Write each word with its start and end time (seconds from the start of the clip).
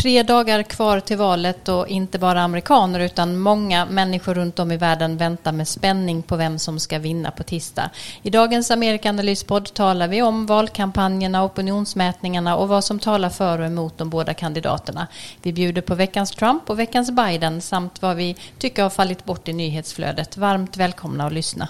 Tre 0.00 0.22
dagar 0.22 0.62
kvar 0.62 1.00
till 1.00 1.16
valet 1.16 1.68
och 1.68 1.88
inte 1.88 2.18
bara 2.18 2.40
amerikaner 2.40 3.00
utan 3.00 3.38
många 3.38 3.84
människor 3.84 4.34
runt 4.34 4.58
om 4.58 4.72
i 4.72 4.76
världen 4.76 5.16
väntar 5.16 5.52
med 5.52 5.68
spänning 5.68 6.22
på 6.22 6.36
vem 6.36 6.58
som 6.58 6.80
ska 6.80 6.98
vinna 6.98 7.30
på 7.30 7.42
tisdag. 7.42 7.90
I 8.22 8.30
dagens 8.30 8.70
Amerikanalyspodd 8.70 9.74
talar 9.74 10.08
vi 10.08 10.22
om 10.22 10.46
valkampanjerna, 10.46 11.44
opinionsmätningarna 11.44 12.56
och 12.56 12.68
vad 12.68 12.84
som 12.84 12.98
talar 12.98 13.30
för 13.30 13.58
och 13.58 13.66
emot 13.66 13.98
de 13.98 14.10
båda 14.10 14.34
kandidaterna. 14.34 15.06
Vi 15.42 15.52
bjuder 15.52 15.82
på 15.82 15.94
veckans 15.94 16.30
Trump 16.30 16.70
och 16.70 16.78
veckans 16.78 17.10
Biden 17.10 17.60
samt 17.60 18.02
vad 18.02 18.16
vi 18.16 18.36
tycker 18.58 18.82
har 18.82 18.90
fallit 18.90 19.24
bort 19.24 19.48
i 19.48 19.52
nyhetsflödet. 19.52 20.36
Varmt 20.36 20.76
välkomna 20.76 21.26
att 21.26 21.32
lyssna. 21.32 21.68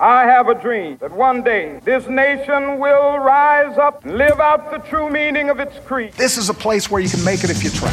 I 0.00 0.24
have 0.24 0.48
a 0.48 0.54
dream 0.54 0.96
that 1.02 1.12
one 1.12 1.42
day 1.42 1.78
this 1.84 2.08
nation 2.08 2.78
will 2.78 3.18
rise 3.18 3.76
up 3.76 4.02
and 4.02 4.16
live 4.16 4.40
out 4.40 4.70
the 4.70 4.78
true 4.78 5.10
meaning 5.10 5.50
of 5.50 5.60
its 5.60 5.78
creed. 5.80 6.14
This 6.14 6.38
is 6.38 6.48
a 6.48 6.54
place 6.54 6.90
where 6.90 7.02
you 7.02 7.10
can 7.10 7.22
make 7.22 7.44
it 7.44 7.50
if 7.50 7.62
you 7.62 7.68
try. 7.68 7.90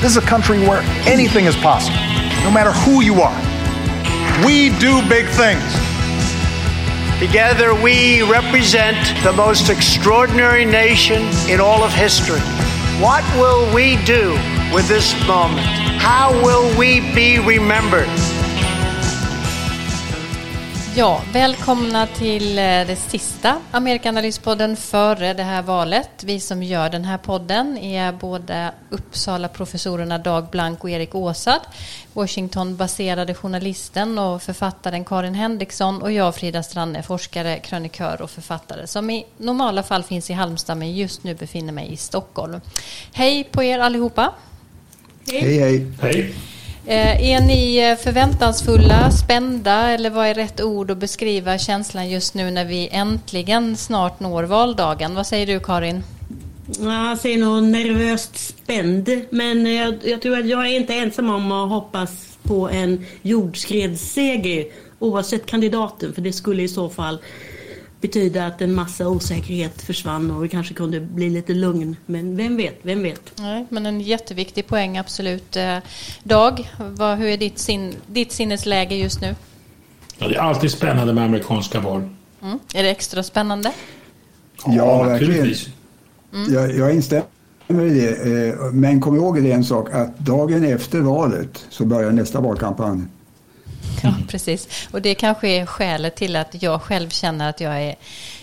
This 0.00 0.12
is 0.12 0.16
a 0.16 0.26
country 0.26 0.60
where 0.60 0.80
anything 1.06 1.44
is 1.44 1.56
possible, 1.56 1.98
no 2.42 2.50
matter 2.50 2.72
who 2.72 3.02
you 3.02 3.20
are. 3.20 3.36
We 4.46 4.70
do 4.78 5.06
big 5.06 5.26
things. 5.26 5.62
Together, 7.20 7.74
we 7.74 8.22
represent 8.22 8.96
the 9.22 9.32
most 9.34 9.68
extraordinary 9.68 10.64
nation 10.64 11.20
in 11.50 11.60
all 11.60 11.82
of 11.84 11.92
history. 11.92 12.40
What 12.98 13.24
will 13.36 13.70
we 13.74 14.02
do 14.04 14.30
with 14.72 14.88
this 14.88 15.12
moment? 15.26 15.66
How 16.00 16.32
will 16.42 16.74
we 16.78 17.00
be 17.14 17.40
remembered? 17.40 18.08
Ja, 20.96 21.22
välkomna 21.32 22.06
till 22.06 22.58
eh, 22.58 22.64
det 22.64 22.96
sista 22.96 23.60
Amerikanalyspodden 23.70 24.76
före 24.76 25.34
det 25.34 25.42
här 25.42 25.62
valet. 25.62 26.24
Vi 26.24 26.40
som 26.40 26.62
gör 26.62 26.90
den 26.90 27.04
här 27.04 27.18
podden 27.18 27.78
är 27.78 28.12
både 28.12 28.72
Uppsala-professorerna 28.90 30.18
Dag 30.18 30.46
Blank 30.50 30.84
och 30.84 30.90
Erik 30.90 31.14
Åsad, 31.14 31.60
Washington-baserade 32.12 33.34
journalisten 33.34 34.18
och 34.18 34.42
författaren 34.42 35.04
Karin 35.04 35.34
Henriksson 35.34 36.02
och 36.02 36.12
jag 36.12 36.34
Frida 36.34 36.62
Stranne, 36.62 37.02
forskare, 37.02 37.58
krönikör 37.58 38.22
och 38.22 38.30
författare 38.30 38.86
som 38.86 39.10
i 39.10 39.26
normala 39.36 39.82
fall 39.82 40.02
finns 40.02 40.30
i 40.30 40.32
Halmstad 40.32 40.76
men 40.76 40.92
just 40.92 41.24
nu 41.24 41.34
befinner 41.34 41.72
mig 41.72 41.92
i 41.92 41.96
Stockholm. 41.96 42.60
Hej 43.12 43.44
på 43.44 43.62
er 43.62 43.78
allihopa! 43.78 44.34
Hej 45.26 45.58
hej! 45.58 45.92
Hej! 46.02 46.20
Eh, 46.20 46.54
Eh, 46.86 47.30
är 47.30 47.40
ni 47.40 47.76
eh, 47.76 47.96
förväntansfulla, 47.96 49.10
spända 49.10 49.90
eller 49.90 50.10
vad 50.10 50.26
är 50.26 50.34
rätt 50.34 50.60
ord 50.60 50.90
att 50.90 50.98
beskriva 50.98 51.58
känslan 51.58 52.10
just 52.10 52.34
nu 52.34 52.50
när 52.50 52.64
vi 52.64 52.88
äntligen 52.92 53.76
snart 53.76 54.20
når 54.20 54.42
valdagen? 54.42 55.14
Vad 55.14 55.26
säger 55.26 55.46
du 55.46 55.60
Karin? 55.60 56.02
Jag 56.80 57.18
säger 57.18 57.38
nog 57.38 57.62
nervöst 57.62 58.38
spänd. 58.38 59.10
Men 59.30 59.74
jag, 59.74 59.94
jag, 60.04 60.22
tror 60.22 60.38
att 60.38 60.46
jag 60.46 60.66
är 60.66 60.76
inte 60.76 60.94
ensam 60.94 61.30
om 61.30 61.52
att 61.52 61.68
hoppas 61.68 62.38
på 62.42 62.68
en 62.68 63.04
jordskredsseger 63.22 64.66
oavsett 64.98 65.46
kandidaten. 65.46 66.14
För 66.14 66.22
det 66.22 66.32
skulle 66.32 66.62
i 66.62 66.68
så 66.68 66.88
fall 66.88 67.18
betyda 68.08 68.46
att 68.46 68.60
en 68.62 68.74
massa 68.74 69.08
osäkerhet 69.08 69.82
försvann 69.82 70.30
och 70.30 70.44
vi 70.44 70.48
kanske 70.48 70.74
kunde 70.74 71.00
bli 71.00 71.30
lite 71.30 71.52
lugn. 71.54 71.96
Men 72.06 72.36
vem 72.36 72.56
vet, 72.56 72.78
vem 72.82 73.02
vet? 73.02 73.20
Nej, 73.38 73.66
men 73.68 73.86
en 73.86 74.00
jätteviktig 74.00 74.66
poäng, 74.66 74.98
absolut. 74.98 75.56
Eh, 75.56 75.76
Dag, 76.22 76.70
vad, 76.78 77.18
hur 77.18 77.26
är 77.28 77.36
ditt, 77.36 77.58
sin, 77.58 77.94
ditt 78.06 78.32
sinnesläge 78.32 78.94
just 78.94 79.20
nu? 79.20 79.34
Ja, 80.18 80.28
det 80.28 80.34
är 80.34 80.40
alltid 80.40 80.70
spännande 80.70 81.12
med 81.12 81.24
amerikanska 81.24 81.80
val. 81.80 82.02
Mm. 82.42 82.58
Är 82.74 82.82
det 82.82 82.90
extra 82.90 83.22
spännande? 83.22 83.72
Ja, 84.66 85.02
verkligen. 85.02 85.32
naturligtvis. 85.32 85.68
Jag, 86.54 86.76
jag 86.76 86.94
instämmer 86.94 87.24
i 87.68 88.00
det. 88.00 88.48
eh, 88.48 88.72
Men 88.72 89.00
kom 89.00 89.16
ihåg 89.16 89.42
det 89.42 89.52
en 89.52 89.64
sak 89.64 89.90
att 89.92 90.18
dagen 90.18 90.64
efter 90.64 91.00
valet 91.00 91.66
så 91.70 91.84
börjar 91.84 92.12
nästa 92.12 92.40
valkampanj. 92.40 93.02
Ja, 94.02 94.14
precis. 94.28 94.88
Och 94.90 95.02
det 95.02 95.14
kanske 95.14 95.48
är 95.48 95.66
skälet 95.66 96.14
till 96.14 96.36
att 96.36 96.62
jag 96.62 96.82
själv 96.82 97.08
känner 97.10 97.50
att 97.50 97.60
jag 97.60 97.82
är, 97.82 97.96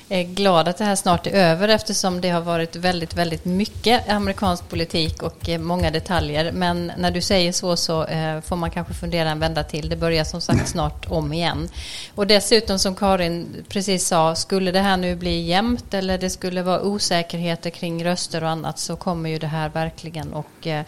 är 0.10 0.24
glad 0.24 0.68
att 0.68 0.78
det 0.78 0.86
här 0.86 0.96
snart 0.96 1.28
är 1.28 1.32
över 1.32 1.68
eftersom 1.68 2.22
det 2.22 2.30
har 2.30 2.42
varit 2.42 2.76
väldigt, 2.76 3.14
väldigt 3.14 3.46
mycket 3.46 4.10
amerikansk 4.10 4.70
politik 4.70 5.24
och 5.24 5.50
eh, 5.50 5.60
många 5.60 5.92
detaljer. 5.92 6.52
Men 6.52 6.92
när 6.98 7.12
du 7.12 7.22
säger 7.22 7.52
så 7.52 7.76
så 7.76 8.06
eh, 8.06 8.42
får 8.42 8.56
man 8.56 8.72
kanske 8.72 8.94
fundera 8.94 9.30
en 9.30 9.40
vända 9.40 9.64
till. 9.64 9.90
Det 9.90 9.96
börjar 9.96 10.24
som 10.24 10.42
sagt 10.42 10.70
snart 10.70 11.06
om 11.10 11.34
igen. 11.34 11.70
Och 12.16 12.28
dessutom 12.28 12.80
som 12.80 12.96
Karin 12.96 13.66
precis 13.70 14.08
sa, 14.08 14.36
skulle 14.36 14.72
det 14.72 14.80
här 14.80 14.98
nu 14.98 15.16
bli 15.16 15.42
jämnt 15.42 15.94
eller 15.94 16.18
det 16.18 16.30
skulle 16.30 16.62
vara 16.62 16.82
osäkerheter 16.82 17.70
kring 17.70 18.06
röster 18.06 18.44
och 18.44 18.50
annat 18.50 18.80
så 18.80 18.96
kommer 18.96 19.30
ju 19.30 19.40
det 19.40 19.48
här 19.48 19.70
verkligen 19.70 20.34
att 20.34 20.66
eh, 20.66 20.82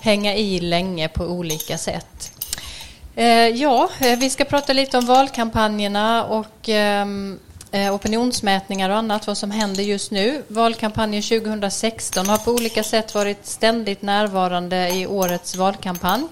hänga 0.00 0.34
i 0.34 0.60
länge 0.60 1.08
på 1.08 1.24
olika 1.24 1.78
sätt. 1.78 2.37
Eh, 3.18 3.48
ja, 3.48 3.90
eh, 4.00 4.18
vi 4.18 4.30
ska 4.30 4.44
prata 4.44 4.72
lite 4.72 4.98
om 4.98 5.06
valkampanjerna 5.06 6.24
och 6.24 6.68
ehm, 6.68 7.38
eh, 7.72 7.94
opinionsmätningar 7.94 8.90
och 8.90 8.96
annat, 8.96 9.26
vad 9.26 9.38
som 9.38 9.50
händer 9.50 9.82
just 9.82 10.10
nu. 10.10 10.42
Valkampanjen 10.48 11.22
2016 11.22 12.28
har 12.28 12.38
på 12.38 12.50
olika 12.50 12.82
sätt 12.82 13.14
varit 13.14 13.46
ständigt 13.46 14.02
närvarande 14.02 14.88
i 14.88 15.06
årets 15.06 15.56
valkampanj. 15.56 16.26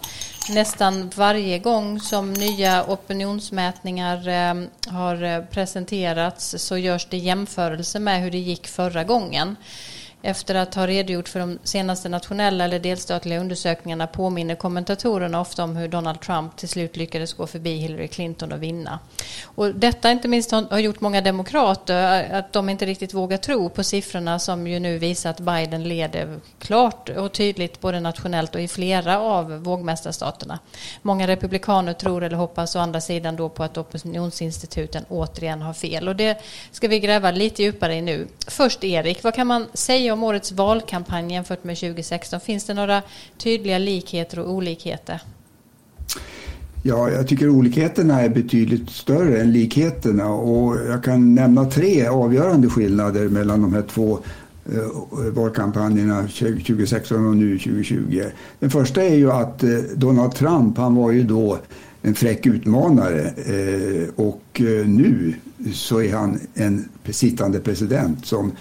Nästan 0.50 1.10
varje 1.16 1.58
gång 1.58 2.00
som 2.00 2.32
nya 2.32 2.84
opinionsmätningar 2.88 4.28
ehm, 4.28 4.68
har 4.88 5.46
presenterats 5.46 6.54
så 6.58 6.78
görs 6.78 7.06
det 7.10 7.16
jämförelse 7.16 7.98
med 7.98 8.20
hur 8.20 8.30
det 8.30 8.38
gick 8.38 8.66
förra 8.66 9.04
gången. 9.04 9.56
Efter 10.26 10.54
att 10.54 10.74
ha 10.74 10.86
redogjort 10.86 11.28
för 11.28 11.40
de 11.40 11.58
senaste 11.62 12.08
nationella 12.08 12.64
eller 12.64 12.78
delstatliga 12.78 13.40
undersökningarna 13.40 14.06
påminner 14.06 14.54
kommentatorerna 14.54 15.40
ofta 15.40 15.64
om 15.64 15.76
hur 15.76 15.88
Donald 15.88 16.20
Trump 16.20 16.56
till 16.56 16.68
slut 16.68 16.96
lyckades 16.96 17.32
gå 17.32 17.46
förbi 17.46 17.76
Hillary 17.76 18.08
Clinton 18.08 18.52
och 18.52 18.62
vinna. 18.62 18.98
Och 19.44 19.74
detta 19.74 20.10
inte 20.10 20.28
minst 20.28 20.50
har 20.50 20.76
har 20.76 20.78
gjort 20.78 21.00
många 21.00 21.20
demokrater 21.20 22.30
eh, 22.30 22.38
att 22.38 22.52
de 22.52 22.68
inte 22.68 22.86
riktigt 22.86 23.14
vågar 23.14 23.36
tro 23.36 23.68
på 23.68 23.84
siffrorna 23.84 24.38
som 24.38 24.66
ju 24.66 24.80
nu 24.80 24.98
visar 24.98 25.30
att 25.30 25.40
Biden 25.40 25.88
leder 25.88 26.40
klart 26.58 27.08
och 27.08 27.32
tydligt 27.32 27.80
både 27.80 28.00
nationellt 28.00 28.54
och 28.54 28.60
i 28.60 28.68
flera 28.68 29.18
av 29.20 29.62
vågmästarstaterna. 29.62 30.58
Många 31.02 31.26
republikaner 31.26 31.92
tror 31.92 32.24
eller 32.24 32.36
hoppas 32.36 32.76
å 32.76 32.78
andra 32.78 33.00
sidan 33.00 33.36
då 33.36 33.48
på 33.48 33.62
att 33.62 33.78
opinionsinstituten 33.78 35.04
återigen 35.08 35.62
har 35.62 35.72
fel. 35.72 36.08
Och 36.08 36.16
det 36.16 36.42
ska 36.72 36.88
vi 36.88 37.00
gräva 37.00 37.30
lite 37.30 37.62
djupare 37.62 37.94
i 37.94 38.02
nu. 38.02 38.26
Först 38.46 38.84
Erik, 38.84 39.22
vad 39.22 39.34
kan 39.34 39.46
man 39.46 39.66
säga 39.74 40.15
om 40.16 40.22
årets 40.22 40.52
valkampanj 40.52 41.32
jämfört 41.32 41.64
med 41.64 41.76
2016? 41.76 42.40
Finns 42.40 42.64
det 42.64 42.74
några 42.74 43.02
tydliga 43.38 43.78
likheter 43.78 44.38
och 44.38 44.50
olikheter? 44.50 45.20
Ja, 46.82 47.10
jag 47.10 47.28
tycker 47.28 47.48
olikheterna 47.48 48.20
är 48.20 48.28
betydligt 48.28 48.90
större 48.90 49.40
än 49.40 49.52
likheterna 49.52 50.28
och 50.28 50.76
jag 50.88 51.04
kan 51.04 51.34
nämna 51.34 51.64
tre 51.64 52.06
avgörande 52.06 52.68
skillnader 52.68 53.28
mellan 53.28 53.62
de 53.62 53.74
här 53.74 53.82
två 53.82 54.18
eh, 54.72 55.32
valkampanjerna 55.32 56.22
2016 56.22 57.26
och 57.26 57.36
nu 57.36 57.58
2020. 57.58 58.22
Den 58.58 58.70
första 58.70 59.02
är 59.02 59.14
ju 59.14 59.32
att 59.32 59.62
eh, 59.62 59.70
Donald 59.94 60.34
Trump, 60.34 60.78
han 60.78 60.94
var 60.94 61.10
ju 61.10 61.22
då 61.22 61.58
en 62.02 62.14
fräck 62.14 62.46
utmanare 62.46 63.20
eh, 63.22 64.08
och 64.16 64.60
nu 64.86 65.34
så 65.72 66.02
är 66.02 66.12
han 66.12 66.40
en 66.54 66.88
sittande 67.10 67.60
president 67.60 68.26
som 68.26 68.52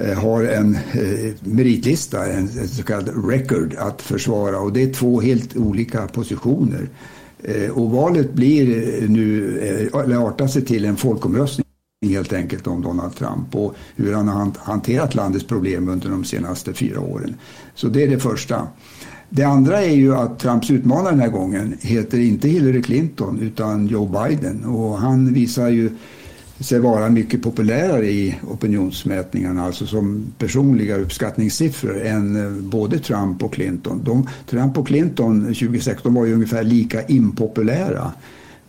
Eh, 0.00 0.18
har 0.18 0.42
en 0.42 0.74
eh, 0.74 1.34
meritlista, 1.40 2.26
en, 2.26 2.38
en 2.38 2.68
så 2.68 2.82
kallad 2.82 3.30
record 3.30 3.74
att 3.78 4.02
försvara 4.02 4.58
och 4.58 4.72
det 4.72 4.82
är 4.82 4.92
två 4.92 5.20
helt 5.20 5.56
olika 5.56 6.06
positioner. 6.06 6.88
Eh, 7.42 7.70
och 7.70 7.90
valet 7.90 8.32
blir 8.32 8.66
nu, 9.08 9.58
eller 10.04 10.28
artar 10.28 10.46
sig 10.46 10.64
till 10.64 10.84
en 10.84 10.96
folkomröstning 10.96 11.66
helt 12.06 12.32
enkelt 12.32 12.66
om 12.66 12.82
Donald 12.82 13.16
Trump 13.16 13.54
och 13.54 13.74
hur 13.96 14.12
han 14.12 14.28
har 14.28 14.52
hanterat 14.58 15.14
landets 15.14 15.46
problem 15.46 15.88
under 15.88 16.08
de 16.08 16.24
senaste 16.24 16.74
fyra 16.74 17.00
åren. 17.00 17.34
Så 17.74 17.88
det 17.88 18.02
är 18.02 18.08
det 18.08 18.18
första. 18.18 18.68
Det 19.30 19.44
andra 19.44 19.82
är 19.82 19.94
ju 19.94 20.14
att 20.14 20.38
Trumps 20.38 20.70
utmanare 20.70 21.10
den 21.10 21.20
här 21.20 21.28
gången 21.28 21.78
heter 21.80 22.18
inte 22.18 22.48
Hillary 22.48 22.82
Clinton 22.82 23.40
utan 23.40 23.86
Joe 23.86 24.06
Biden 24.06 24.64
och 24.64 24.98
han 24.98 25.34
visar 25.34 25.68
ju 25.68 25.90
sig 26.60 26.78
vara 26.78 27.08
mycket 27.08 27.42
populärare 27.42 28.06
i 28.06 28.34
opinionsmätningarna, 28.50 29.64
alltså 29.64 29.86
som 29.86 30.24
personliga 30.38 30.96
uppskattningssiffror 30.96 32.02
än 32.02 32.36
eh, 32.36 32.50
både 32.50 32.98
Trump 32.98 33.42
och 33.42 33.52
Clinton. 33.52 34.02
De, 34.04 34.28
Trump 34.50 34.78
och 34.78 34.86
Clinton 34.86 35.40
2016 35.40 36.14
var 36.14 36.24
ju 36.24 36.34
ungefär 36.34 36.64
lika 36.64 37.06
impopulära. 37.06 38.12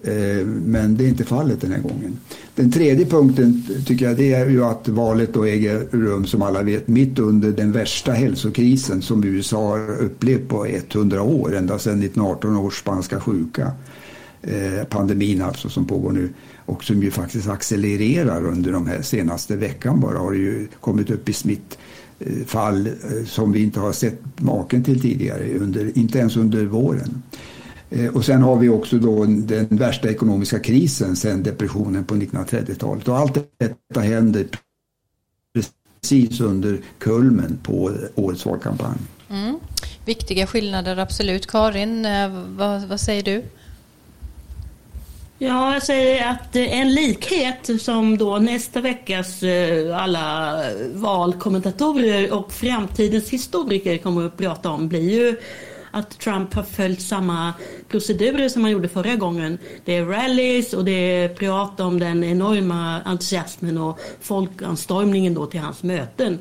Eh, 0.03 0.45
men 0.45 0.97
det 0.97 1.03
är 1.03 1.07
inte 1.07 1.23
fallet 1.23 1.61
den 1.61 1.71
här 1.71 1.79
gången. 1.79 2.19
Den 2.55 2.71
tredje 2.71 3.05
punkten 3.05 3.63
tycker 3.85 4.05
jag 4.05 4.17
det 4.17 4.33
är 4.33 4.49
ju 4.49 4.65
att 4.65 4.87
valet 4.87 5.33
då 5.33 5.45
äger 5.45 5.79
rum 5.91 6.25
som 6.25 6.41
alla 6.41 6.61
vet 6.61 6.87
mitt 6.87 7.19
under 7.19 7.51
den 7.51 7.71
värsta 7.71 8.11
hälsokrisen 8.11 9.01
som 9.01 9.23
USA 9.23 9.69
har 9.69 9.97
upplevt 10.01 10.47
på 10.47 10.65
100 10.65 11.21
år, 11.21 11.55
ända 11.55 11.79
sedan 11.79 11.93
1918 11.93 12.57
års 12.57 12.79
spanska 12.79 13.19
sjuka. 13.19 13.71
Eh, 14.41 14.83
Pandemin 14.89 15.41
alltså 15.41 15.69
som 15.69 15.85
pågår 15.85 16.11
nu 16.11 16.29
och 16.67 16.83
som 16.83 17.03
ju 17.03 17.11
faktiskt 17.11 17.47
accelererar 17.47 18.45
under 18.45 18.71
de 18.71 18.87
här 18.87 19.01
senaste 19.01 19.55
veckan 19.55 19.99
bara 19.99 20.17
har 20.17 20.31
det 20.31 20.37
ju 20.37 20.67
kommit 20.79 21.09
upp 21.09 21.29
i 21.29 21.33
smittfall 21.33 21.77
fall 22.45 22.89
som 23.25 23.51
vi 23.51 23.63
inte 23.63 23.79
har 23.79 23.91
sett 23.91 24.19
maken 24.41 24.83
till 24.83 25.01
tidigare, 25.01 25.57
under, 25.59 25.97
inte 25.97 26.19
ens 26.19 26.37
under 26.37 26.65
våren. 26.65 27.23
Eh, 27.89 28.15
och 28.15 28.25
sen 28.25 28.41
har 28.41 28.55
vi 28.55 28.69
också 28.69 28.97
då 28.97 29.25
den 29.25 29.67
värsta 29.69 30.09
ekonomiska 30.09 30.59
krisen 30.59 31.15
sedan 31.15 31.43
depressionen 31.43 32.05
på 32.05 32.15
1930-talet. 32.15 33.07
Och 33.07 33.17
allt 33.17 33.37
detta 33.57 33.99
händer 33.99 34.47
precis 35.53 36.41
under 36.41 36.79
kulmen 36.97 37.59
på 37.63 37.91
årets 38.15 38.45
valkampanj. 38.45 38.97
Mm. 39.29 39.59
Viktiga 40.05 40.47
skillnader, 40.47 40.97
absolut. 40.97 41.47
Karin, 41.47 42.05
eh, 42.05 42.29
vad, 42.47 42.83
vad 42.83 42.99
säger 42.99 43.23
du? 43.23 43.43
Ja, 45.39 45.73
jag 45.73 45.83
säger 45.83 46.29
att 46.31 46.55
eh, 46.55 46.79
en 46.79 46.93
likhet 46.93 47.69
som 47.81 48.17
då 48.17 48.37
nästa 48.37 48.81
veckas 48.81 49.43
eh, 49.43 50.03
alla 50.03 50.59
valkommentatorer 50.93 52.33
och 52.33 52.53
framtidens 52.53 53.29
historiker 53.29 53.97
kommer 53.97 54.25
att 54.25 54.37
prata 54.37 54.69
om 54.69 54.87
blir 54.87 55.09
ju 55.09 55.37
att 55.97 56.19
Trump 56.19 56.53
har 56.53 56.63
följt 56.63 57.01
samma 57.01 57.53
procedurer 57.89 58.49
som 58.49 58.63
han 58.63 58.71
gjorde 58.71 58.89
förra 58.89 59.15
gången. 59.15 59.57
Det 59.85 59.97
är 59.97 60.05
rallies 60.05 60.73
och 60.73 60.85
det 60.85 60.91
är 60.91 61.29
prat 61.29 61.79
om 61.79 61.99
den 61.99 62.23
enorma 62.23 63.01
entusiasmen 63.01 63.77
och 63.77 63.99
folkanstormningen 64.21 65.33
då 65.33 65.45
till 65.45 65.59
hans 65.59 65.83
möten. 65.83 66.39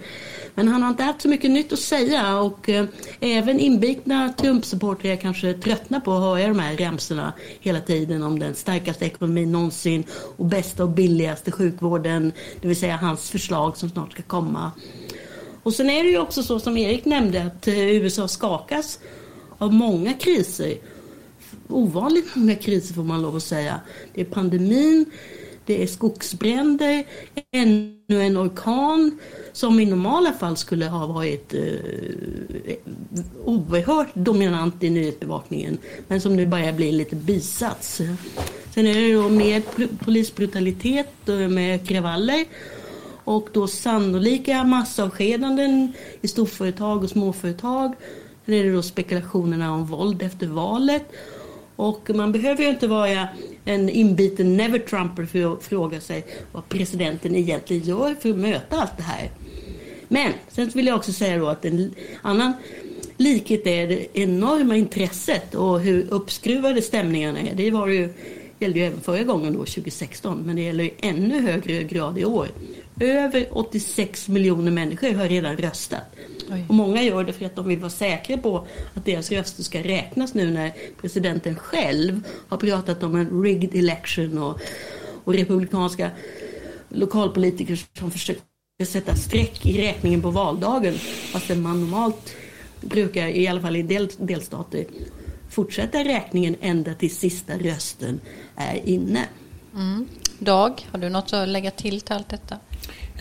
Men 0.55 0.69
han 0.69 0.83
har 0.83 0.91
inte 0.91 1.03
haft 1.03 1.23
så 1.23 1.29
mycket 1.29 1.51
nytt 1.51 1.73
att 1.73 1.79
säga 1.79 2.39
och 2.39 2.69
eh, 2.69 2.85
även 3.21 3.61
inbitna 3.61 4.33
Trump-supportrar 4.37 5.17
kanske 5.17 5.55
tröttnar 5.55 6.01
på 6.01 6.13
att 6.13 6.21
höra 6.21 6.49
de 6.49 6.59
här 6.59 6.77
remsorna 6.77 7.33
hela 7.61 7.81
tiden 7.81 8.23
om 8.23 8.39
den 8.39 8.55
starkaste 8.55 9.05
ekonomin 9.05 9.53
någonsin 9.53 10.05
och 10.37 10.47
bästa 10.47 10.83
och 10.83 10.91
billigaste 10.91 11.53
sjukvården, 11.53 12.33
det 12.61 12.69
vill 12.69 12.77
säga 12.77 12.97
hans 12.97 13.31
förslag 13.31 13.77
som 13.77 13.91
snart 13.91 14.13
ska 14.13 14.23
komma. 14.23 14.73
Och 15.63 15.75
sen 15.75 15.91
är 15.91 16.05
det 16.05 16.11
ju 16.11 16.19
också 16.19 16.43
så 16.43 16.61
som 16.61 16.77
Erik 16.77 17.05
nämnde 17.05 17.43
att 17.43 17.69
eh, 17.69 17.79
USA 17.79 18.29
skakas 18.29 18.99
av 19.59 19.73
många 19.73 20.13
kriser. 20.15 20.79
Ovanligt 21.69 22.37
många 22.37 22.55
kriser 22.55 22.95
får 22.95 23.05
man 23.05 23.23
lov 23.23 23.37
att 23.37 23.43
säga. 23.43 23.81
Det 24.15 24.21
är 24.21 24.25
pandemin, 24.25 25.05
det 25.67 25.83
är 25.83 25.87
skogsbränder, 25.87 27.05
ännu 27.53 28.23
en 28.23 28.39
orkan 28.39 29.19
som 29.53 29.81
i 29.81 29.87
normala 29.87 30.33
fall 30.33 30.57
skulle 30.57 30.87
ha 30.87 31.07
varit 31.07 31.55
eh, 31.55 32.77
oerhört 33.45 34.15
dominant 34.15 34.83
i 34.83 34.91
nyhetsbevakningen 34.91 35.79
men 36.09 36.21
som 36.21 36.37
nu 36.37 36.47
börjar 36.47 36.73
bli 36.73 36.93
lite 36.93 37.17
bisats. 37.17 38.01
Sen 38.75 38.87
är 38.87 38.95
det 38.95 39.15
då 39.15 39.29
mer 39.29 39.63
polisbrutalitet 40.05 41.29
eh, 41.29 41.35
med 41.35 41.89
kravaller 41.89 42.45
och 43.25 43.49
då 43.53 43.67
sannolika 43.67 44.65
massavskedanden 44.65 45.93
i 46.21 46.29
storföretag 46.29 47.03
och 47.05 47.11
småföretag. 47.11 47.95
Sen 48.47 48.55
är 48.55 48.65
det 48.65 48.73
då 48.73 48.83
spekulationerna 48.83 49.75
om 49.75 49.85
våld 49.85 50.23
efter 50.23 50.47
valet 50.47 51.03
och 51.77 52.11
man 52.15 52.33
behöver 52.33 52.63
ju 52.63 52.69
inte 52.69 52.87
vara 52.87 53.29
en 53.65 53.89
inbiten 53.89 54.57
never-trumper 54.57 55.27
för 55.27 55.53
att 55.53 55.65
fråga 55.65 56.01
sig 56.01 56.27
vad 56.53 56.69
presidenten 56.69 57.37
egentligen 57.37 57.83
gör 57.83 58.15
för 58.15 58.31
att 58.31 58.37
möta 58.37 58.77
allt 58.77 58.97
det 58.97 59.03
här. 59.03 59.31
Men 60.09 60.33
sen 60.49 60.69
vill 60.69 60.87
jag 60.87 60.97
också 60.97 61.13
säga 61.13 61.39
då 61.39 61.47
att 61.49 61.65
en 61.65 61.95
annan 62.23 62.53
likhet 63.17 63.67
är 63.67 63.89
det 63.89 64.19
enorma 64.19 64.77
intresset 64.77 65.55
och 65.55 65.81
hur 65.81 66.07
uppskruvade 66.11 66.83
stämningarna 66.83 67.39
är. 67.41 67.55
Det 67.55 67.71
var 67.71 67.87
ju, 67.87 68.09
gällde 68.59 68.79
ju 68.79 68.85
även 68.85 69.01
förra 69.01 69.23
gången 69.23 69.53
då, 69.53 69.59
2016, 69.59 70.43
men 70.47 70.57
det 70.57 70.63
gäller 70.63 70.85
i 70.85 70.95
ännu 70.99 71.41
högre 71.41 71.83
grad 71.83 72.19
i 72.19 72.25
år. 72.25 72.49
Över 73.01 73.47
86 73.51 74.29
miljoner 74.29 74.71
människor 74.71 75.13
har 75.13 75.29
redan 75.29 75.57
röstat. 75.57 76.03
Oj. 76.51 76.65
Och 76.69 76.75
många 76.75 77.03
gör 77.03 77.25
det 77.25 77.33
för 77.33 77.45
att 77.45 77.57
de 77.57 77.69
vill 77.69 77.79
vara 77.79 77.91
säkra 77.91 78.37
på 78.37 78.67
att 78.95 79.05
deras 79.05 79.33
röster 79.33 79.63
ska 79.63 79.83
räknas 79.83 80.35
nu 80.35 80.51
när 80.51 80.73
presidenten 81.01 81.57
själv 81.57 82.21
har 82.49 82.57
pratat 82.57 83.03
om 83.03 83.17
en 83.17 83.43
rigged 83.43 83.75
election 83.75 84.39
och, 84.39 84.61
och 85.25 85.35
republikanska 85.35 86.11
lokalpolitiker 86.89 87.81
som 87.99 88.11
försöker 88.11 88.43
sätta 88.87 89.15
streck 89.15 89.67
i 89.67 89.83
räkningen 89.83 90.23
på 90.23 90.31
valdagen 90.31 90.95
fastän 91.33 91.63
man 91.63 91.81
normalt 91.81 92.35
brukar, 92.81 93.27
i 93.27 93.49
alla 93.49 93.61
fall 93.61 93.77
i 93.77 93.83
del, 93.83 94.09
delstater, 94.19 94.85
fortsätta 95.51 95.99
räkningen 95.99 96.57
ända 96.61 96.95
till 96.95 97.15
sista 97.15 97.59
rösten 97.59 98.21
är 98.57 98.89
inne. 98.89 99.25
Mm. 99.75 100.09
Dag, 100.39 100.87
har 100.91 100.99
du 100.99 101.09
något 101.09 101.33
att 101.33 101.49
lägga 101.49 101.71
till 101.71 102.01
till 102.01 102.15
allt 102.15 102.29
detta? 102.29 102.57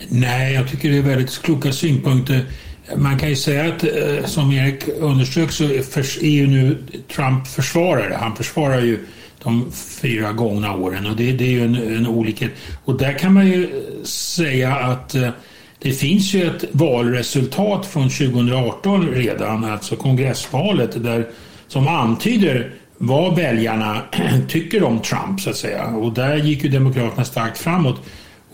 Nej, 0.08 0.54
jag 0.54 0.70
tycker 0.70 0.90
det 0.90 0.98
är 0.98 1.02
väldigt 1.02 1.42
kloka 1.42 1.72
synpunkter. 1.72 2.46
Man 2.94 3.18
kan 3.18 3.28
ju 3.28 3.36
säga 3.36 3.74
att, 3.74 3.84
eh, 3.84 4.24
som 4.24 4.52
Erik 4.52 4.88
underströk, 5.00 5.52
så 5.52 5.64
är 5.64 6.30
ju 6.30 6.46
nu 6.46 6.78
Trump 7.14 7.46
försvarare. 7.46 8.16
Han 8.20 8.36
försvarar 8.36 8.80
ju 8.80 9.06
de 9.42 9.72
fyra 9.72 10.32
gångna 10.32 10.74
åren 10.74 11.06
och 11.06 11.16
det, 11.16 11.32
det 11.32 11.44
är 11.44 11.50
ju 11.50 11.64
en, 11.64 11.74
en 11.74 12.06
olikhet. 12.06 12.50
Och 12.84 12.98
där 12.98 13.12
kan 13.12 13.34
man 13.34 13.46
ju 13.46 13.64
eh, 13.64 14.04
säga 14.04 14.74
att 14.74 15.14
eh, 15.14 15.28
det 15.78 15.92
finns 15.92 16.34
ju 16.34 16.46
ett 16.46 16.64
valresultat 16.72 17.86
från 17.86 18.08
2018 18.08 19.08
redan, 19.08 19.64
alltså 19.64 19.96
kongressvalet, 19.96 21.04
där, 21.04 21.26
som 21.68 21.88
antyder 21.88 22.74
vad 22.98 23.36
väljarna 23.36 24.02
tycker 24.48 24.82
om 24.82 25.00
Trump 25.00 25.40
så 25.40 25.50
att 25.50 25.56
säga. 25.56 25.86
Och 25.86 26.12
där 26.12 26.36
gick 26.36 26.64
ju 26.64 26.70
Demokraterna 26.70 27.24
starkt 27.24 27.58
framåt 27.58 28.00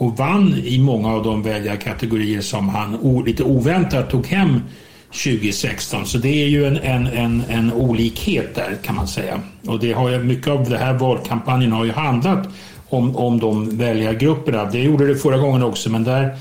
och 0.03 0.17
vann 0.17 0.55
i 0.65 0.79
många 0.79 1.09
av 1.09 1.23
de 1.23 1.43
väljarkategorier 1.43 2.41
som 2.41 2.69
han 2.69 3.23
lite 3.27 3.43
oväntat 3.43 4.11
tog 4.11 4.27
hem 4.27 4.61
2016. 5.07 6.07
Så 6.07 6.19
det 6.19 6.43
är 6.43 6.47
ju 6.47 6.67
en, 6.67 6.77
en, 6.77 7.07
en, 7.07 7.43
en 7.49 7.73
olikhet 7.73 8.55
där 8.55 8.79
kan 8.83 8.95
man 8.95 9.09
säga. 9.09 9.41
Och 9.67 9.81
det 9.81 9.93
har 9.93 10.11
ju, 10.11 10.19
mycket 10.19 10.49
av 10.49 10.65
den 10.65 10.79
här 10.79 10.93
valkampanjen 10.93 11.73
har 11.73 11.85
ju 11.85 11.93
handlat 11.93 12.49
om, 12.89 13.17
om 13.17 13.39
de 13.39 13.79
väljargrupperna. 13.79 14.65
Det 14.65 14.79
gjorde 14.79 15.07
det 15.07 15.15
förra 15.15 15.39
gången 15.39 15.63
också 15.63 15.91
men 15.91 16.05
där 16.05 16.37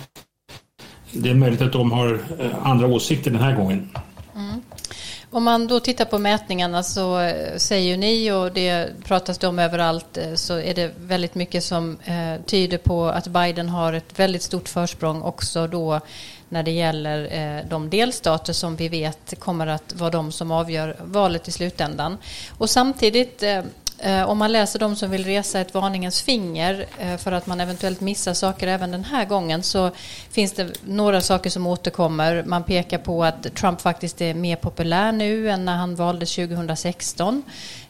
det 1.12 1.30
är 1.30 1.36
möjligt 1.36 1.62
att 1.62 1.74
de 1.74 1.92
har 1.92 2.20
eh, 2.40 2.52
andra 2.64 2.88
åsikter 2.88 3.32
den 3.32 3.42
här 3.42 3.56
gången. 3.56 3.90
Mm. 4.36 4.62
Om 5.34 5.44
man 5.44 5.68
då 5.68 5.80
tittar 5.80 6.06
på 6.06 6.18
mätningarna 6.18 6.84
så 6.84 7.20
eh, 7.20 7.58
säger 7.58 7.60
säger 7.60 7.98
ni 7.98 8.32
och 8.32 8.52
det 8.52 8.90
pratas 9.04 9.38
det 9.38 9.48
om 9.48 9.60
överallt 9.60 10.18
eh, 10.18 10.34
så 10.34 10.60
är 10.60 10.74
det 10.74 10.92
väldigt 10.98 11.36
mycket 11.36 11.64
som 11.64 11.98
eh, 12.06 12.42
tyder 12.46 12.78
på 12.78 13.06
att 13.06 13.28
Biden 13.28 13.70
har 13.70 13.94
ett 13.94 14.20
väldigt 14.20 14.42
stort 14.42 14.70
försprång 14.70 15.22
också 15.22 15.68
då 15.68 16.00
när 16.50 16.64
det 16.64 16.72
gäller 16.72 17.64
de 17.70 17.90
delstater 17.90 18.54
som 18.54 18.76
vi 18.76 18.90
vet 18.90 19.40
kommer 19.40 19.68
att 19.68 19.94
vara 19.96 20.10
de 20.10 20.32
som 20.32 20.52
avgör 20.52 20.96
valet 21.04 21.48
i 21.48 21.52
slutändan. 21.52 22.18
Och 22.58 22.70
samtidigt 22.70 23.44
Eh, 24.04 24.30
om 24.30 24.38
man 24.38 24.52
läser 24.52 24.80
de 24.80 24.96
som 24.96 25.12
vill 25.12 25.26
resa 25.26 25.60
ett 25.60 25.74
varningens 25.74 26.22
finger 26.22 26.86
eh, 27.00 27.18
för 27.18 27.32
att 27.32 27.48
man 27.48 27.60
eventuellt 27.60 28.02
missar 28.02 28.34
saker 28.34 28.68
även 28.68 28.92
den 28.92 29.04
här 29.04 29.26
gången 29.26 29.64
så 29.64 29.92
finns 30.32 30.52
det 30.52 30.68
några 30.86 31.22
saker 31.22 31.50
som 31.50 31.68
återkommer. 31.68 32.44
Man 32.44 32.64
pekar 32.64 32.98
på 32.98 33.24
att 33.24 33.56
Trump 33.56 33.82
faktiskt 33.82 34.22
är 34.22 34.34
mer 34.34 34.56
populär 34.56 35.12
nu 35.12 35.50
än 35.50 35.66
när 35.66 35.76
han 35.76 35.96
valdes 35.96 36.36
2016. 36.36 37.44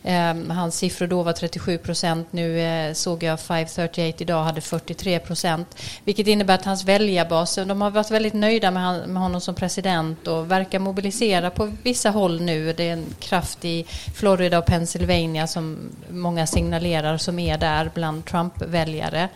Ehm, 0.04 0.50
hans 0.50 0.78
siffror 0.78 1.08
då 1.08 1.24
var 1.24 1.34
37 1.34 1.78
procent. 1.78 2.28
Nu 2.32 2.60
eh, 2.60 2.94
såg 2.94 3.24
jag 3.24 3.40
538 3.40 4.18
idag 4.24 4.44
hade 4.44 4.62
43 4.62 5.20
procent. 5.20 5.76
Vilket 6.04 6.28
innebär 6.28 6.56
att 6.56 6.66
hans 6.66 6.86
väljarbas, 6.86 7.56
de 7.56 7.82
har 7.82 7.92
varit 7.92 8.12
väldigt 8.12 8.34
nöjda 8.34 8.72
med, 8.72 9.16
honom 9.22 9.42
som 9.42 9.56
president 9.56 10.28
och 10.28 10.52
verkar 10.52 10.80
mobilisera 10.80 11.50
på 11.50 11.72
vissa 11.84 12.10
håll 12.10 12.42
nu. 12.42 12.74
Det 12.74 12.84
är 12.84 12.94
en 12.94 13.06
kraft 13.20 13.66
i 13.66 13.86
Florida 14.16 14.58
och 14.58 14.66
Pennsylvania 14.66 15.48
som 15.48 15.78
många 16.10 16.48
signalerar 16.48 17.18
som 17.18 17.40
är 17.40 17.58
där 17.58 17.92
bland 17.94 18.26
Trump-väljare. 18.26 19.30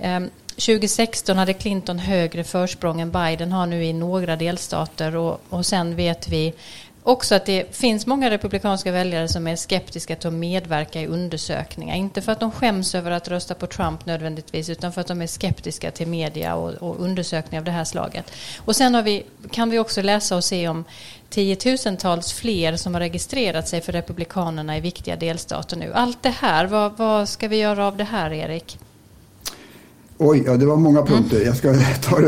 Ehm, 0.00 0.30
2016 0.56 1.38
hade 1.38 1.52
Clinton 1.52 1.98
högre 1.98 2.44
försprång 2.44 3.00
än 3.00 3.10
Biden 3.10 3.52
har 3.52 3.66
nu 3.66 3.84
i 3.84 3.92
några 3.92 4.36
delstater 4.36 5.16
och, 5.16 5.40
och 5.48 5.66
sen 5.66 5.96
vet 5.96 6.28
vi 6.28 6.54
också 7.02 7.34
att 7.34 7.46
det 7.46 7.76
finns 7.76 8.06
många 8.06 8.30
republikanska 8.30 8.92
väljare 8.92 9.28
som 9.28 9.46
är 9.46 9.56
skeptiska 9.56 10.16
till 10.16 10.28
att 10.28 10.34
medverka 10.34 11.00
i 11.00 11.06
undersökningar. 11.06 11.96
Inte 11.96 12.22
för 12.22 12.32
att 12.32 12.40
de 12.40 12.52
skäms 12.52 12.94
över 12.94 13.10
att 13.10 13.28
rösta 13.28 13.54
på 13.54 13.66
Trump 13.66 14.06
nödvändigtvis 14.06 14.68
utan 14.68 14.92
för 14.92 15.00
att 15.00 15.06
de 15.06 15.22
är 15.22 15.26
skeptiska 15.26 15.90
till 15.90 16.06
media 16.06 16.54
och, 16.54 16.70
och 16.70 17.00
undersökningar 17.00 17.60
av 17.60 17.64
det 17.64 17.70
här 17.70 17.84
slaget. 17.84 18.32
Och 18.58 18.76
sen 18.76 19.04
vi, 19.04 19.22
kan 19.50 19.70
vi 19.70 19.78
också 19.78 20.02
läsa 20.02 20.36
och 20.36 20.44
se 20.44 20.68
om 20.68 20.84
tiotusentals 21.30 22.32
fler 22.32 22.76
som 22.76 22.94
har 22.94 23.00
registrerat 23.00 23.68
sig 23.68 23.80
för 23.80 23.92
Republikanerna 23.92 24.76
i 24.76 24.80
viktiga 24.80 25.16
delstater 25.16 25.76
nu. 25.76 25.92
Allt 25.94 26.22
det 26.22 26.34
här, 26.40 26.66
vad, 26.66 26.96
vad 26.96 27.28
ska 27.28 27.48
vi 27.48 27.56
göra 27.56 27.86
av 27.86 27.96
det 27.96 28.04
här 28.04 28.32
Erik? 28.32 28.78
Oj, 30.18 30.42
ja, 30.46 30.56
det 30.56 30.66
var 30.66 30.76
många 30.76 31.02
punkter. 31.02 31.36
Mm. 31.36 31.46
Jag 31.46 31.56
ska 31.56 31.74
ta, 32.02 32.20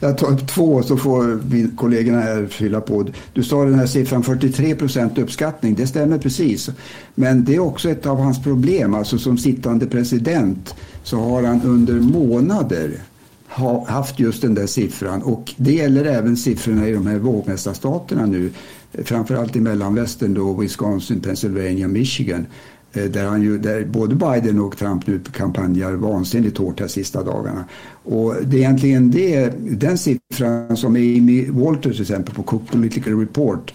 jag 0.00 0.18
tar 0.18 0.32
upp 0.32 0.48
två 0.48 0.82
så 0.82 0.96
får 0.96 1.40
kollegorna 1.76 2.20
här 2.20 2.46
fylla 2.46 2.80
på. 2.80 3.06
Du 3.32 3.42
sa 3.42 3.64
den 3.64 3.74
här 3.74 3.86
siffran 3.86 4.22
43 4.22 4.74
procent 4.74 5.18
uppskattning. 5.18 5.74
Det 5.74 5.86
stämmer 5.86 6.18
precis. 6.18 6.70
Men 7.14 7.44
det 7.44 7.54
är 7.54 7.58
också 7.58 7.90
ett 7.90 8.06
av 8.06 8.18
hans 8.18 8.42
problem. 8.42 8.94
Alltså 8.94 9.18
som 9.18 9.38
sittande 9.38 9.86
president 9.86 10.74
så 11.02 11.20
har 11.20 11.42
han 11.42 11.62
under 11.62 11.94
månader 11.94 12.90
ha, 13.48 13.88
haft 13.88 14.18
just 14.18 14.42
den 14.42 14.54
där 14.54 14.66
siffran 14.66 15.22
och 15.22 15.54
det 15.56 15.72
gäller 15.72 16.04
även 16.04 16.36
siffrorna 16.36 16.88
i 16.88 16.92
de 16.92 17.06
här 17.06 17.18
vågmästarstaterna 17.18 18.26
nu. 18.26 18.50
Framförallt 19.04 19.56
i 19.56 19.60
mellanvästern 19.60 20.34
då, 20.34 20.54
Wisconsin, 20.54 21.20
Pennsylvania, 21.20 21.88
Michigan. 21.88 22.46
Eh, 22.92 23.04
där, 23.04 23.26
han 23.26 23.42
ju, 23.42 23.58
där 23.58 23.84
både 23.84 24.14
Biden 24.14 24.60
och 24.60 24.76
Trump 24.76 25.06
nu 25.06 25.20
kampanjar 25.32 25.92
vansinnigt 25.92 26.58
hårt 26.58 26.78
de 26.78 26.88
sista 26.88 27.22
dagarna. 27.22 27.64
Och 28.04 28.34
det 28.42 28.56
är 28.56 28.60
egentligen 28.60 29.10
det, 29.10 29.52
den 29.58 29.98
siffran 29.98 30.76
som 30.76 30.96
Amy 30.96 31.50
Walter 31.50 31.90
till 31.90 32.00
exempel 32.00 32.34
på 32.34 32.42
Cook 32.42 32.70
Political 32.70 33.20
Report 33.20 33.74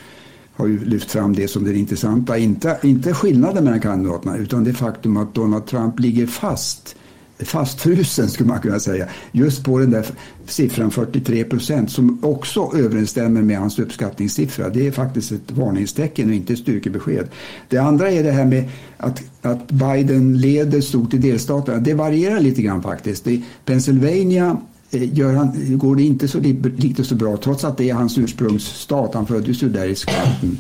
har 0.53 0.67
ju 0.67 0.85
lyft 0.85 1.11
fram 1.11 1.35
det 1.35 1.47
som 1.47 1.63
det 1.63 1.77
intressanta. 1.77 2.37
Inte, 2.37 2.77
inte 2.83 3.13
skillnaden 3.13 3.63
mellan 3.63 3.81
kandidaterna 3.81 4.37
utan 4.37 4.63
det 4.63 4.73
faktum 4.73 5.17
att 5.17 5.35
Donald 5.35 5.65
Trump 5.65 5.99
ligger 5.99 6.27
fast 6.27 6.95
fastfrusen 7.39 8.29
skulle 8.29 8.49
man 8.49 8.61
kunna 8.61 8.79
säga. 8.79 9.07
Just 9.31 9.63
på 9.63 9.79
den 9.79 9.91
där 9.91 10.05
siffran 10.45 10.91
43 10.91 11.43
procent 11.43 11.91
som 11.91 12.19
också 12.23 12.71
överensstämmer 12.75 13.41
med 13.41 13.57
hans 13.57 13.79
uppskattningssiffra. 13.79 14.69
Det 14.69 14.87
är 14.87 14.91
faktiskt 14.91 15.31
ett 15.31 15.51
varningstecken 15.51 16.29
och 16.29 16.35
inte 16.35 16.53
ett 16.53 16.59
styrkebesked. 16.59 17.27
Det 17.69 17.77
andra 17.77 18.11
är 18.11 18.23
det 18.23 18.31
här 18.31 18.45
med 18.45 18.69
att, 18.97 19.23
att 19.41 19.71
Biden 19.71 20.37
leder 20.37 20.81
stort 20.81 21.13
i 21.13 21.17
delstaterna. 21.17 21.77
Det 21.77 21.93
varierar 21.93 22.39
lite 22.39 22.61
grann 22.61 22.83
faktiskt. 22.83 23.27
I 23.27 23.43
Pennsylvania 23.65 24.57
eh, 24.91 25.17
gör 25.17 25.33
han, 25.33 25.77
går 25.77 25.95
det 25.95 26.03
inte 26.03 26.27
så 26.27 26.39
lite 26.77 27.03
så 27.03 27.15
bra 27.15 27.37
trots 27.37 27.63
att 27.63 27.77
det 27.77 27.89
är 27.89 27.93
hans 27.93 28.17
ursprungsstat. 28.17 29.13
Han 29.13 29.27
föddes 29.27 29.63
ju 29.63 29.69
där 29.69 29.87
i 29.87 29.95
skatten. 29.95 30.57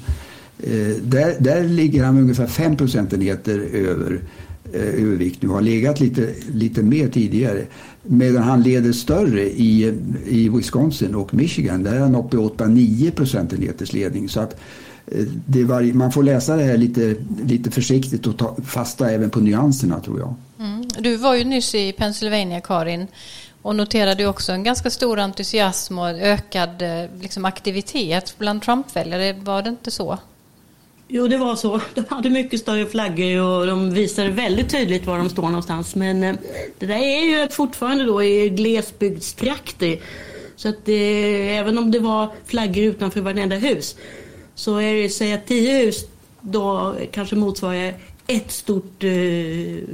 Eh, 0.59 0.95
där, 1.03 1.35
där 1.39 1.63
ligger 1.63 2.03
han 2.03 2.17
ungefär 2.17 2.47
5 2.47 2.77
procentenheter 2.77 3.59
över 3.59 4.21
Eh, 4.73 4.81
övervikt 4.81 5.41
nu 5.41 5.49
har 5.49 5.61
legat 5.61 5.99
lite, 5.99 6.33
lite 6.53 6.81
mer 6.81 7.07
tidigare. 7.07 7.65
Medan 8.03 8.43
han 8.43 8.63
leder 8.63 8.91
större 8.91 9.41
i, 9.41 9.93
i 10.25 10.49
Wisconsin 10.49 11.15
och 11.15 11.33
Michigan. 11.33 11.83
Där 11.83 11.95
är 11.95 11.99
han 11.99 12.15
uppe 12.15 12.37
i 12.37 12.39
8-9 12.39 13.11
procentenheters 13.11 13.93
ledning. 13.93 14.29
Så 14.29 14.39
att 14.39 14.53
eh, 15.07 15.25
det 15.45 15.63
var, 15.63 15.81
man 15.81 16.11
får 16.11 16.23
läsa 16.23 16.55
det 16.55 16.63
här 16.63 16.77
lite, 16.77 17.15
lite 17.45 17.71
försiktigt 17.71 18.27
och 18.27 18.37
ta 18.37 18.55
fasta 18.65 19.11
även 19.11 19.29
på 19.29 19.39
nyanserna 19.39 19.99
tror 19.99 20.19
jag. 20.19 20.33
Mm. 20.59 20.87
Du 20.99 21.15
var 21.15 21.35
ju 21.35 21.43
nyss 21.43 21.75
i 21.75 21.91
Pennsylvania 21.91 22.61
Karin 22.61 23.07
och 23.61 23.75
noterade 23.75 24.25
också 24.27 24.51
en 24.51 24.63
ganska 24.63 24.89
stor 24.89 25.19
entusiasm 25.19 25.99
och 25.99 26.09
ökad 26.09 26.81
eh, 26.81 27.09
liksom, 27.21 27.45
aktivitet 27.45 28.35
bland 28.37 28.61
Trump-väljare. 28.61 29.33
Var 29.33 29.61
det 29.61 29.69
inte 29.69 29.91
så? 29.91 30.17
Jo, 31.09 31.27
det 31.27 31.37
var 31.37 31.55
så. 31.55 31.81
De 31.93 32.05
hade 32.09 32.29
mycket 32.29 32.59
större 32.59 32.85
flaggor 32.85 33.41
och 33.41 33.67
de 33.67 33.93
visade 33.93 34.29
väldigt 34.29 34.69
tydligt 34.69 35.05
var 35.05 35.17
de 35.17 35.29
står 35.29 35.43
någonstans. 35.43 35.95
Men 35.95 36.23
eh, 36.23 36.35
det 36.79 36.85
där 36.85 36.95
är 36.95 37.21
ju 37.21 37.47
fortfarande 37.49 38.03
då 38.03 38.23
i 38.23 38.49
glesbygdstrakter. 38.49 39.99
Så 40.55 40.69
att 40.69 40.85
det, 40.85 41.49
även 41.49 41.77
om 41.77 41.91
det 41.91 41.99
var 41.99 42.31
flaggor 42.45 42.83
utanför 42.83 43.21
varenda 43.21 43.55
hus 43.55 43.95
så 44.55 44.77
är 44.77 44.93
det, 44.93 45.09
säg 45.09 45.33
att 45.33 45.47
tio 45.47 45.79
hus 45.79 46.05
då 46.41 46.95
kanske 47.11 47.35
motsvarar 47.35 47.93
ett 48.27 48.51
stort 48.51 49.03
eh, 49.03 49.09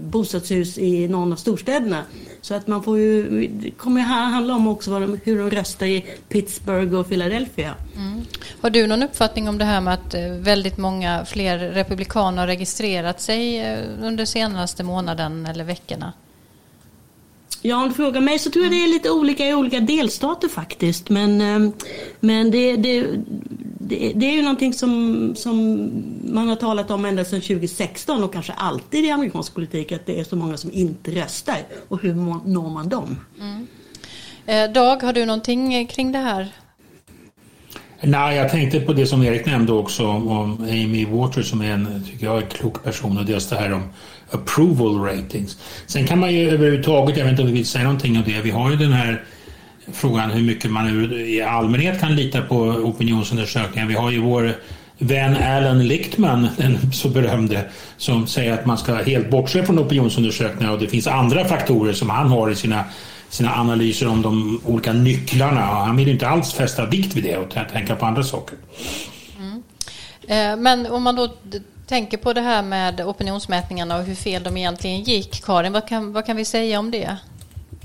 bostadshus 0.02 0.78
i 0.78 1.08
någon 1.08 1.34
av 1.34 1.38
storstäderna. 1.38 2.04
Så 2.42 2.54
att 2.54 2.68
man 2.68 2.84
får 2.84 3.00
ju, 3.00 3.48
det 3.48 3.72
kommer 3.72 4.02
ju 4.02 4.08
handla 4.08 4.56
om 4.56 4.68
också 4.68 5.00
de, 5.00 5.20
hur 5.24 5.38
de 5.38 5.50
röstar 5.50 5.86
i 5.86 6.06
Pittsburgh 6.30 6.96
och 6.96 7.10
Philadelphia. 7.10 7.76
Mm. 7.96 8.22
Har 8.62 8.70
du 8.70 8.88
någon 8.88 9.04
uppfattning 9.04 9.50
om 9.50 9.58
det 9.58 9.66
här 9.66 9.82
med 9.82 9.94
att 9.94 10.14
eh, 10.14 10.22
väldigt 10.22 10.78
många 10.78 11.26
fler 11.26 11.58
republikaner 11.58 12.38
har 12.38 12.48
registrerat 12.48 13.22
sig 13.22 13.60
eh, 13.60 13.80
under 14.02 14.26
senaste 14.26 14.84
månaden 14.84 15.46
eller 15.46 15.64
veckorna? 15.64 16.14
Ja, 17.66 17.84
om 17.84 17.88
du 17.88 17.94
frågar 17.94 18.22
mig 18.22 18.40
så 18.40 18.52
tror 18.52 18.66
jag 18.66 18.72
det 18.72 18.84
är 18.84 18.88
lite 18.88 19.10
olika 19.10 19.48
i 19.48 19.54
olika 19.54 19.80
delstater 19.80 20.48
faktiskt. 20.48 21.10
Men, 21.10 21.42
eh, 21.42 21.72
men 22.20 22.52
det, 22.52 22.76
det, 22.76 23.08
det, 23.88 24.14
det, 24.16 24.26
är 24.26 24.32
ju 24.32 24.42
någonting 24.42 24.74
som, 24.74 25.36
som 25.36 25.90
man 26.24 26.48
har 26.48 26.56
talat 26.56 26.92
om 26.92 27.06
ända 27.06 27.26
sedan 27.26 27.42
2016 27.42 28.24
och 28.24 28.34
kanske 28.34 28.54
alltid 28.54 29.06
i 29.06 29.12
amerikansk 29.12 29.54
politik 29.54 29.92
att 29.92 30.06
det 30.06 30.20
är 30.20 30.24
så 30.24 30.36
många 30.36 30.58
som 30.58 30.72
inte 30.74 31.12
röstar. 31.12 31.58
Och 31.88 32.02
hur 32.02 32.14
når 32.46 32.70
man 32.70 32.90
dem? 32.90 33.18
Mm. 33.40 33.68
Eh, 34.46 34.74
Dag, 34.74 35.04
har 35.04 35.14
du 35.14 35.26
någonting 35.26 35.88
kring 35.88 36.12
det 36.12 36.20
här? 36.20 36.52
Nej, 38.02 38.38
jag 38.38 38.52
tänkte 38.52 38.80
på 38.80 38.94
det 38.94 39.06
som 39.06 39.24
Erik 39.24 39.46
nämnde 39.46 39.74
också 39.74 40.08
om 40.08 40.58
Amy 40.62 41.06
Waters 41.06 41.50
som 41.50 41.62
är 41.62 41.72
en, 41.72 42.04
tycker 42.12 42.26
jag, 42.26 42.44
en 42.44 42.50
klok 42.50 42.84
person 42.84 43.18
och 43.18 43.26
dels 43.26 43.50
det 43.50 43.56
här 43.56 43.74
om 43.74 43.84
approval 44.32 45.00
ratings. 45.00 45.58
Sen 45.88 46.08
kan 46.08 46.20
man 46.20 46.34
ju 46.34 46.50
överhuvudtaget, 46.50 47.18
jag 47.18 47.26
vet 47.26 47.32
inte 47.32 47.42
om 47.42 47.48
vi 47.48 47.54
vill 47.54 47.66
säga 47.66 47.84
någonting 47.84 48.18
om 48.18 48.24
det, 48.26 48.42
vi 48.42 48.50
har 48.50 48.72
ju 48.72 48.78
den 48.78 48.94
här 48.94 49.24
frågan 49.92 50.32
hur 50.32 50.44
mycket 50.44 50.72
man 50.72 51.12
i 51.14 51.42
allmänhet 51.42 52.00
kan 52.00 52.16
lita 52.16 52.42
på 52.42 52.56
opinionsundersökningar. 52.60 53.88
Vi 53.88 53.94
har 53.94 54.12
ju 54.12 54.20
vår 54.20 54.56
vän 54.98 55.38
Alan 55.38 55.88
Lichtman, 55.88 56.48
den 56.58 56.92
så 56.92 57.10
berömde, 57.10 57.70
som 57.98 58.28
säger 58.28 58.54
att 58.54 58.66
man 58.66 58.78
ska 58.78 58.96
helt 58.96 59.30
bortse 59.30 59.66
från 59.66 59.80
opinionsundersökningar 59.80 60.72
och 60.72 60.80
det 60.80 60.88
finns 60.88 61.08
andra 61.08 61.46
faktorer 61.46 61.94
som 61.94 62.10
han 62.10 62.30
har 62.30 62.50
i 62.50 62.56
sina, 62.56 62.84
sina 63.30 63.56
analyser 63.56 64.08
om 64.08 64.22
de 64.22 64.62
olika 64.66 64.94
nycklarna. 64.94 65.62
Han 65.62 65.98
vill 65.98 66.10
inte 66.10 66.28
alls 66.28 66.54
fästa 66.54 66.86
vikt 66.86 67.16
vid 67.16 67.24
det 67.24 67.38
och 67.38 67.50
tänka 67.72 67.96
på 67.96 68.06
andra 68.06 68.24
saker. 68.24 68.58
Mm. 69.38 69.64
Eh, 70.28 70.62
men 70.62 70.86
om 70.92 71.04
man 71.04 71.16
då 71.16 71.30
tänker 71.88 72.18
på 72.18 72.34
det 72.34 72.42
här 72.42 72.64
med 72.64 73.02
opinionsmätningarna 73.02 73.98
och 73.98 74.04
hur 74.04 74.16
fel 74.16 74.44
de 74.44 74.58
egentligen 74.58 75.04
gick. 75.04 75.44
Karin, 75.46 75.74
vad 75.74 75.88
kan, 75.88 76.14
vad 76.14 76.26
kan 76.26 76.36
vi 76.36 76.46
säga 76.46 76.80
om 76.80 76.92
det? 76.92 77.18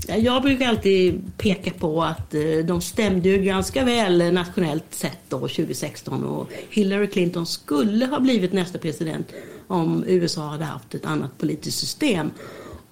Jag 0.06 0.42
brukar 0.42 0.68
alltid 0.68 1.32
peka 1.38 1.70
på 1.70 2.02
att 2.02 2.34
eh, 2.34 2.42
de 2.64 2.80
stämde 2.80 3.28
ju 3.28 3.38
ganska 3.38 3.84
väl 3.84 4.32
nationellt 4.32 4.94
sett 4.94 5.18
då 5.28 5.38
2016 5.38 6.24
och 6.24 6.48
Hillary 6.70 7.06
Clinton 7.06 7.46
skulle 7.46 8.06
ha 8.06 8.20
blivit 8.20 8.52
nästa 8.52 8.78
president 8.78 9.32
om 9.66 10.04
USA 10.06 10.42
hade 10.42 10.64
haft 10.64 10.94
ett 10.94 11.04
annat 11.04 11.38
politiskt 11.38 11.78
system. 11.78 12.30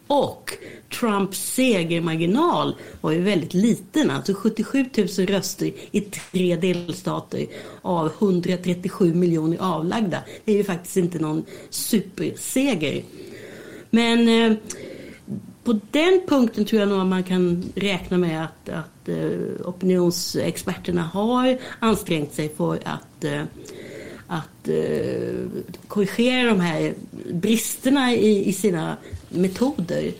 Och 0.07 0.53
Trumps 1.01 1.55
segermarginal 1.55 2.77
var 3.01 3.13
ju 3.13 3.21
väldigt 3.23 3.55
liten, 3.55 4.11
alltså 4.11 4.35
77 4.35 4.85
000 4.97 5.07
röster 5.07 5.73
i 5.91 6.01
tre 6.01 6.57
delstater 6.57 7.47
av 7.83 8.13
137 8.19 9.15
miljoner 9.15 9.59
avlagda. 9.61 10.23
Det 10.45 10.53
är 10.53 10.57
ju 10.57 10.65
faktiskt 10.65 10.97
inte 10.97 11.19
någon 11.19 11.45
superseger. 11.71 13.03
Men 13.91 14.29
eh, 14.29 14.57
på 15.67 15.81
den 15.91 16.21
punkten 16.27 16.65
tror 16.65 16.81
jag 16.81 16.89
nog 16.89 17.01
att 17.01 17.07
man 17.07 17.23
kan 17.23 17.73
räkna 17.75 18.19
med 18.19 18.45
att, 18.45 18.69
att 18.69 19.09
eh, 19.09 19.69
opinionsexperterna 19.69 21.03
har 21.03 21.59
ansträngt 21.79 22.35
sig 22.35 22.49
för 22.57 22.79
att 22.85 23.25
eh, 23.25 23.43
att 24.27 24.69
eh, 24.69 25.35
korrigera 25.89 26.49
de 26.49 26.61
här 26.61 26.95
bristerna 27.33 28.15
i, 28.15 28.49
i 28.49 28.53
sina 28.53 28.97
metoder. 29.29 30.13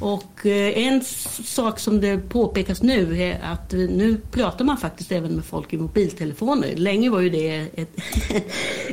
Och 0.00 0.46
eh, 0.46 0.86
en 0.86 1.04
sak 1.44 1.78
som 1.78 2.00
det 2.00 2.18
påpekas 2.18 2.82
nu 2.82 3.22
är 3.22 3.40
att 3.42 3.72
nu 3.72 4.20
pratar 4.30 4.64
man 4.64 4.76
faktiskt 4.76 5.12
även 5.12 5.34
med 5.34 5.44
folk 5.44 5.72
i 5.72 5.76
mobiltelefoner. 5.76 6.76
Länge 6.76 7.10
var 7.10 7.20
ju 7.20 7.30
det 7.30 7.68
ett, 7.74 7.96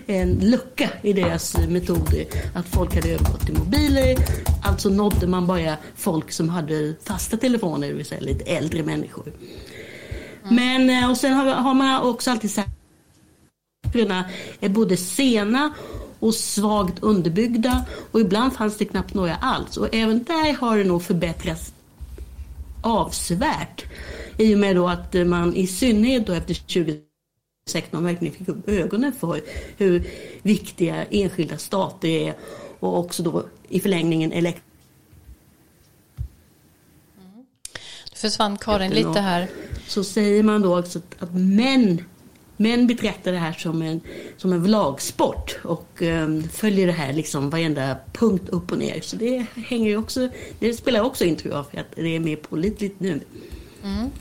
en 0.08 0.32
lucka 0.32 0.90
i 1.02 1.14
deras 1.14 1.58
metoder. 1.68 2.26
Att 2.56 2.68
folk 2.68 2.96
hade 2.96 3.10
övergått 3.10 3.46
till 3.46 3.58
mobiler. 3.58 4.18
Alltså 4.64 4.90
nådde 4.90 5.28
man 5.28 5.48
bara 5.48 5.78
folk 5.96 6.32
som 6.32 6.50
hade 6.50 6.94
fasta 7.04 7.38
telefoner, 7.38 7.88
det 7.88 7.94
vill 7.94 8.06
säga 8.06 8.22
lite 8.22 8.44
äldre 8.44 8.84
människor. 8.84 9.34
Mm. 10.44 10.56
Men, 10.56 11.04
eh, 11.04 11.10
och 11.10 11.18
sen 11.18 11.34
har, 11.34 11.46
har 11.46 11.74
man 11.74 12.02
också 12.02 12.32
alltid 12.32 12.52
sagt 12.52 12.68
att 12.68 12.74
är 14.60 14.70
både 14.70 14.98
sena 14.98 15.74
och 16.24 16.36
svagt 16.36 17.04
underbyggda 17.04 17.86
och 18.12 18.20
ibland 18.22 18.54
fanns 18.54 18.78
det 18.78 18.86
knappt 18.86 19.14
några 19.14 19.36
alls. 19.36 19.78
Och 19.78 19.96
även 19.96 20.24
där 20.24 20.54
har 20.54 20.78
det 20.78 20.84
nog 20.84 21.04
förbättrats 21.04 21.74
avsevärt. 22.82 23.86
I 24.38 24.56
och 24.56 24.60
med 24.60 24.76
då 24.76 24.88
att 24.88 25.14
man 25.14 25.56
i 25.56 25.68
synnerhet 25.68 26.28
då 26.28 26.34
efter 26.34 26.54
2016 26.54 28.04
verkligen 28.04 28.34
fick 28.34 28.48
upp 28.48 28.70
ögonen 28.70 29.14
för 29.14 29.42
hur 29.78 30.08
viktiga 30.42 31.06
enskilda 31.06 31.58
stater 31.58 32.08
är 32.08 32.36
och 32.80 33.00
också 33.00 33.24
då 33.24 33.46
i 33.70 33.80
förlängningen 33.80 34.32
elekt 34.32 34.64
mm. 37.18 37.46
försvann 38.16 38.58
Karin 38.58 38.92
lite 38.92 39.20
här. 39.20 39.50
Så 39.88 40.04
säger 40.04 40.44
man 40.44 40.62
då 40.62 40.80
också 40.80 41.02
att 41.20 41.34
män 41.34 42.04
Män 42.64 42.88
betraktar 42.88 43.32
det 43.32 43.38
här 43.38 43.54
som 43.54 43.82
en, 43.82 44.02
som 44.38 44.54
en 44.54 44.64
vlagsport 44.64 45.60
och 45.64 46.02
um, 46.02 46.50
följer 46.50 46.88
det 46.88 46.94
här 46.94 47.14
liksom 47.14 47.50
varenda 47.50 47.96
punkt 48.14 48.50
upp 48.50 48.72
och 48.72 48.78
ner. 48.78 49.02
Så 49.02 49.16
det 49.16 49.46
hänger 49.56 49.98
också, 49.98 50.30
det 50.60 50.74
spelar 50.74 51.02
också 51.02 51.26
in 51.26 51.36
tror 51.36 51.54
jag 51.54 51.66
för 51.72 51.78
att 51.78 51.96
det 51.96 52.16
är 52.16 52.20
mer 52.20 52.36
pålitligt 52.36 53.00
nu. 53.00 53.20
Mm. 53.84 54.12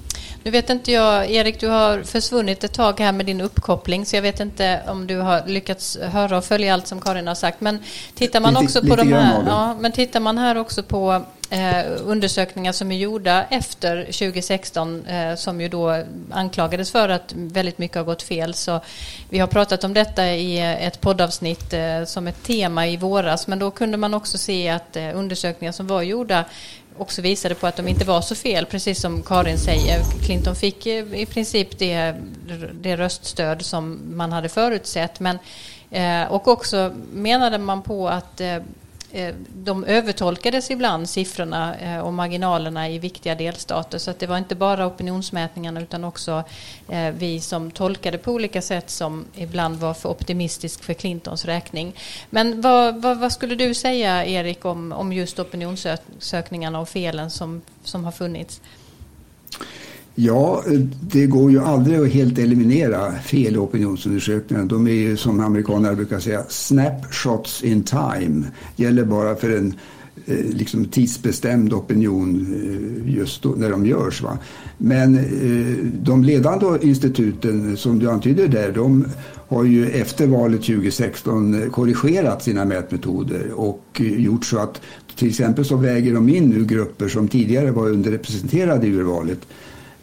Nu 0.44 0.50
vet 0.50 0.70
inte 0.70 0.92
jag, 0.92 1.30
Erik, 1.30 1.60
du 1.60 1.68
har 1.68 2.02
försvunnit 2.02 2.64
ett 2.64 2.74
tag 2.74 3.00
här 3.00 3.12
med 3.12 3.26
din 3.26 3.40
uppkoppling 3.40 4.06
så 4.06 4.16
jag 4.16 4.22
vet 4.22 4.40
inte 4.40 4.80
om 4.88 5.06
du 5.06 5.16
har 5.16 5.46
lyckats 5.46 5.98
höra 5.98 6.38
och 6.38 6.44
följa 6.44 6.74
allt 6.74 6.86
som 6.86 7.00
Karin 7.00 7.26
har 7.26 7.34
sagt. 7.34 7.60
Men 7.60 7.78
tittar 8.14 8.40
man 8.40 8.56
också 8.56 8.80
på 8.80 8.96
de 8.96 9.12
här, 9.12 9.42
ja, 9.46 9.76
men 9.80 9.92
tittar 9.92 10.20
man 10.20 10.38
här 10.38 10.58
också 10.58 10.82
på 10.82 11.22
eh, 11.52 11.84
undersökningar 12.04 12.72
som 12.72 12.92
är 12.92 12.96
gjorda 12.96 13.44
efter 13.50 14.04
2016 14.04 15.06
eh, 15.06 15.34
som 15.34 15.60
ju 15.60 15.68
då 15.68 16.04
anklagades 16.30 16.90
för 16.90 17.08
att 17.08 17.32
väldigt 17.34 17.78
mycket 17.78 17.96
har 17.96 18.04
gått 18.04 18.22
fel. 18.22 18.54
Så 18.54 18.80
vi 19.30 19.38
har 19.38 19.46
pratat 19.46 19.84
om 19.84 19.94
detta 19.94 20.30
i 20.30 20.58
eh, 20.58 20.86
ett 20.86 21.00
poddavsnitt 21.00 21.72
eh, 21.72 22.04
som 22.04 22.26
ett 22.26 22.42
tema 22.42 22.86
i 22.86 22.96
våras 22.96 23.46
men 23.46 23.58
då 23.58 23.70
kunde 23.70 23.96
man 23.96 24.14
också 24.14 24.38
se 24.38 24.68
att 24.68 24.96
eh, 24.96 25.18
undersökningar 25.18 25.72
som 25.72 25.86
var 25.86 26.02
gjorda 26.02 26.44
också 26.98 27.22
visade 27.22 27.54
på 27.54 27.66
att 27.66 27.76
de 27.76 27.88
inte 27.88 28.04
var 28.04 28.20
så 28.20 28.34
fel, 28.34 28.66
precis 28.66 29.00
som 29.00 29.22
Karin 29.22 29.58
säger. 29.58 30.00
Clinton 30.24 30.56
fick 30.56 30.86
eh, 30.86 31.14
i 31.14 31.26
princip 31.26 31.78
det, 31.78 32.14
det 32.72 32.96
röststöd 32.96 33.64
som 33.64 34.00
man 34.16 34.32
hade 34.32 34.48
förutsett. 34.48 35.20
Men, 35.20 35.38
eh, 35.90 36.32
och 36.32 36.48
också 36.48 36.92
menade 37.12 37.58
man 37.58 37.82
på 37.82 38.08
att 38.08 38.40
Eh, 39.14 39.34
de 39.54 39.84
övertolkades 39.84 40.70
ibland 40.70 41.08
siffrorna 41.08 41.76
eh, 41.76 41.98
och 41.98 42.12
marginalerna 42.12 42.88
i 42.88 42.98
viktiga 42.98 43.34
delstater. 43.34 43.98
Så 43.98 44.10
att 44.10 44.18
det 44.18 44.26
var 44.26 44.38
inte 44.38 44.54
bara 44.54 44.86
opinionsmätningarna 44.86 45.80
utan 45.82 46.04
också 46.04 46.44
eh, 46.88 47.10
vi 47.10 47.40
som 47.40 47.70
tolkade 47.70 48.18
på 48.18 48.32
olika 48.32 48.62
sätt 48.62 48.90
som 48.90 49.24
ibland 49.34 49.76
var 49.76 49.94
för 49.94 50.08
optimistisk 50.08 50.84
för 50.84 50.94
Clintons 50.94 51.44
räkning. 51.44 51.92
Men 52.30 52.60
vad, 52.60 53.02
vad, 53.02 53.18
vad 53.18 53.32
skulle 53.32 53.54
du 53.54 53.74
säga 53.74 54.26
Erik 54.26 54.64
om, 54.64 54.92
om 54.92 55.12
just 55.12 55.38
opinionssökningarna 55.38 56.80
och 56.80 56.88
felen 56.88 57.30
som, 57.30 57.62
som 57.84 58.04
har 58.04 58.12
funnits? 58.12 58.60
Ja, 60.14 60.64
det 61.00 61.26
går 61.26 61.50
ju 61.50 61.60
aldrig 61.60 61.98
att 62.00 62.08
helt 62.08 62.38
eliminera 62.38 63.12
fel 63.12 63.54
i 63.54 63.58
opinionsundersökningar. 63.58 64.64
De 64.64 64.86
är 64.86 64.92
ju 64.92 65.16
som 65.16 65.40
amerikaner 65.40 65.94
brukar 65.94 66.20
säga 66.20 66.44
snapshots 66.48 67.62
in 67.62 67.82
time. 67.82 68.44
Gäller 68.76 69.04
bara 69.04 69.36
för 69.36 69.56
en 69.56 69.74
eh, 70.26 70.44
liksom 70.44 70.84
tidsbestämd 70.84 71.72
opinion 71.72 72.46
eh, 73.06 73.14
just 73.14 73.42
då, 73.42 73.48
när 73.48 73.70
de 73.70 73.86
görs. 73.86 74.22
Va? 74.22 74.38
Men 74.78 75.18
eh, 75.18 75.76
de 76.02 76.24
ledande 76.24 76.66
instituten 76.82 77.76
som 77.76 77.98
du 77.98 78.10
antyder 78.10 78.48
där, 78.48 78.72
de 78.72 79.04
har 79.48 79.64
ju 79.64 79.90
efter 79.90 80.26
valet 80.26 80.62
2016 80.62 81.70
korrigerat 81.70 82.42
sina 82.42 82.64
mätmetoder 82.64 83.52
och 83.54 84.00
gjort 84.00 84.44
så 84.44 84.58
att 84.58 84.80
till 85.16 85.28
exempel 85.28 85.64
så 85.64 85.76
väger 85.76 86.14
de 86.14 86.28
in 86.28 86.50
nu 86.50 86.64
grupper 86.64 87.08
som 87.08 87.28
tidigare 87.28 87.70
var 87.70 87.88
underrepresenterade 87.88 88.86
i 88.86 88.90
urvalet 88.90 89.38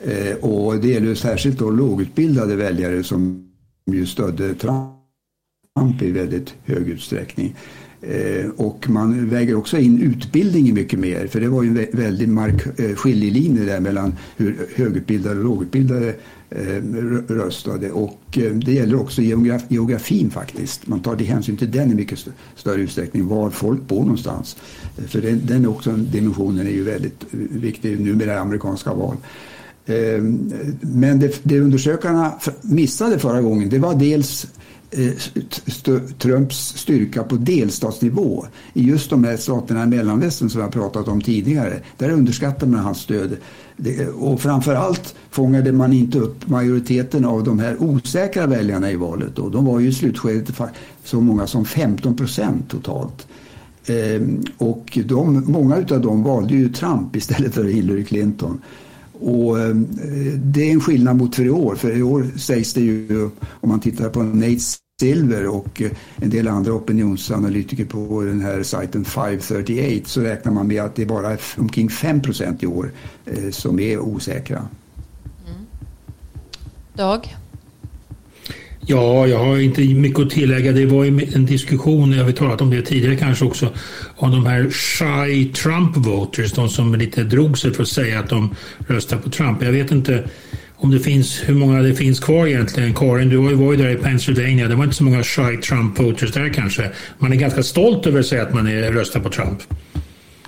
Eh, 0.03 0.35
och 0.35 0.75
det 0.75 0.87
gäller 0.87 1.15
särskilt 1.15 1.59
då 1.59 1.69
lågutbildade 1.69 2.55
väljare 2.55 3.03
som 3.03 3.49
ju 3.91 4.05
stödde 4.05 4.53
Trump 4.53 6.01
i 6.01 6.11
väldigt 6.11 6.53
hög 6.65 6.89
utsträckning. 6.89 7.55
Eh, 8.01 8.49
och 8.57 8.89
man 8.89 9.29
väger 9.29 9.55
också 9.55 9.77
in 9.77 10.01
utbildning 10.01 10.73
mycket 10.73 10.99
mer 10.99 11.27
för 11.27 11.39
det 11.39 11.47
var 11.47 11.63
ju 11.63 11.69
en 11.69 11.97
väldig 11.97 12.29
mark, 12.29 12.79
eh, 12.79 12.95
skiljelinje 12.95 13.63
där 13.63 13.79
mellan 13.79 14.15
hur 14.37 14.67
högutbildade 14.75 15.39
och 15.39 15.45
lågutbildade 15.45 16.15
eh, 16.49 16.83
röstade. 17.27 17.91
Och 17.91 18.19
eh, 18.37 18.51
det 18.51 18.73
gäller 18.73 19.01
också 19.01 19.21
geograf, 19.21 19.63
geografin 19.67 20.29
faktiskt. 20.29 20.87
Man 20.87 20.99
tar 20.99 21.15
hänsyn 21.15 21.57
till 21.57 21.71
den 21.71 21.91
i 21.91 21.95
mycket 21.95 22.17
st 22.17 22.31
större 22.55 22.81
utsträckning, 22.81 23.27
var 23.27 23.49
folk 23.49 23.87
bor 23.87 24.01
någonstans. 24.01 24.57
Eh, 24.97 25.03
för 25.03 25.21
den, 25.21 25.41
den 25.45 25.67
också, 25.67 25.91
dimensionen 25.91 26.67
är 26.67 26.71
ju 26.71 26.83
väldigt 26.83 27.23
eh, 27.31 27.39
viktig 27.49 27.99
numera 27.99 28.33
i 28.33 28.37
amerikanska 28.37 28.93
val. 28.93 29.17
Ehm, 29.89 30.53
men 30.81 31.19
det, 31.19 31.39
det 31.43 31.59
undersökarna 31.59 32.33
missade 32.61 33.19
förra 33.19 33.41
gången 33.41 33.69
det 33.69 33.79
var 33.79 33.95
dels 33.95 34.47
eh, 34.91 35.11
Trumps 36.17 36.57
styrka 36.77 37.23
på 37.23 37.35
delstatsnivå 37.35 38.45
i 38.73 38.83
just 38.83 39.09
de 39.09 39.23
här 39.23 39.37
staterna 39.37 39.83
i 39.83 39.87
Mellanvästern 39.87 40.49
som 40.49 40.61
jag 40.61 40.71
pratat 40.71 41.07
om 41.07 41.21
tidigare. 41.21 41.79
Där 41.97 42.09
underskattade 42.09 42.71
man 42.71 42.79
hans 42.79 42.97
stöd. 42.97 43.37
och 44.15 44.41
framförallt 44.41 45.15
fångade 45.29 45.71
man 45.71 45.93
inte 45.93 46.19
upp 46.19 46.47
majoriteten 46.47 47.25
av 47.25 47.43
de 47.43 47.59
här 47.59 47.83
osäkra 47.83 48.47
väljarna 48.47 48.91
i 48.91 48.95
valet. 48.95 49.35
Då. 49.35 49.49
De 49.49 49.65
var 49.65 49.79
ju 49.79 49.87
i 49.87 49.93
slutskedet 49.93 50.61
så 51.03 51.21
många 51.21 51.47
som 51.47 51.65
15 51.65 52.15
procent 52.15 52.69
totalt. 52.69 53.27
Ehm, 53.85 54.43
och 54.57 54.99
de, 55.05 55.43
många 55.47 55.75
av 55.75 56.01
dem 56.01 56.23
valde 56.23 56.53
ju 56.53 56.69
Trump 56.69 57.15
istället 57.15 57.53
för 57.53 57.63
Hillary 57.63 58.03
Clinton. 58.03 58.61
Och 59.19 59.59
eh, 59.59 59.75
det 60.35 60.69
är 60.69 60.71
en 60.71 60.81
skillnad 60.81 61.15
mot 61.15 61.35
för 61.35 61.45
i 61.45 61.49
år. 61.49 61.75
För 61.75 61.97
i 61.97 62.01
år 62.01 62.27
sägs 62.37 62.73
det 62.73 62.81
ju, 62.81 63.29
om 63.45 63.69
man 63.69 63.79
tittar 63.79 64.09
på 64.09 64.23
Nate 64.23 64.59
Silver 64.99 65.47
och 65.47 65.81
eh, 65.81 65.91
en 66.15 66.29
del 66.29 66.47
andra 66.47 66.73
opinionsanalytiker 66.73 67.85
på 67.85 68.21
den 68.21 68.41
här 68.41 68.63
sajten 68.63 69.05
538 69.05 70.09
så 70.09 70.21
räknar 70.21 70.51
man 70.51 70.67
med 70.67 70.83
att 70.83 70.95
det 70.95 71.01
är 71.01 71.05
bara 71.05 71.37
omkring 71.57 71.89
5 71.89 72.21
i 72.59 72.65
år 72.65 72.91
eh, 73.25 73.49
som 73.49 73.79
är 73.79 73.99
osäkra. 73.99 74.57
Mm. 75.47 75.65
Dag? 76.93 77.35
Ja, 78.91 79.27
jag 79.27 79.39
har 79.39 79.57
inte 79.57 79.81
mycket 79.81 80.19
att 80.19 80.29
tillägga. 80.29 80.71
Det 80.71 80.85
var 80.85 81.03
ju 81.03 81.27
en 81.35 81.45
diskussion, 81.45 82.11
jag 82.11 82.23
har 82.23 82.31
talat 82.31 82.61
om 82.61 82.69
det 82.69 82.81
tidigare 82.81 83.15
kanske 83.15 83.45
också, 83.45 83.73
om 84.15 84.31
de 84.31 84.45
här 84.45 84.69
shy 84.69 85.45
Trump 85.45 85.97
voters, 85.97 86.51
de 86.51 86.69
som 86.69 86.95
lite 86.95 87.23
drog 87.23 87.57
sig 87.57 87.73
för 87.73 87.83
att 87.83 87.89
säga 87.89 88.19
att 88.19 88.29
de 88.29 88.55
röstar 88.87 89.17
på 89.17 89.29
Trump. 89.29 89.63
Jag 89.63 89.71
vet 89.71 89.91
inte 89.91 90.23
om 90.75 90.91
det 90.91 90.99
finns, 90.99 91.41
hur 91.45 91.55
många 91.55 91.81
det 91.81 91.93
finns 91.93 92.19
kvar 92.19 92.47
egentligen. 92.47 92.93
Karin, 92.93 93.29
du 93.29 93.37
var 93.37 93.71
ju 93.71 93.77
där 93.77 93.89
i 93.89 93.95
Pennsylvania. 93.95 94.67
Det 94.67 94.75
var 94.75 94.83
inte 94.83 94.95
så 94.95 95.03
många 95.03 95.23
shy 95.23 95.57
Trump 95.57 95.99
voters 95.99 96.31
där 96.31 96.53
kanske. 96.53 96.91
Man 97.19 97.33
är 97.33 97.37
ganska 97.37 97.63
stolt 97.63 98.07
över 98.07 98.19
att 98.19 98.25
säga 98.25 98.43
att 98.43 98.53
man 98.53 98.67
är, 98.67 98.91
röstar 98.91 99.19
på 99.19 99.29
Trump. 99.29 99.59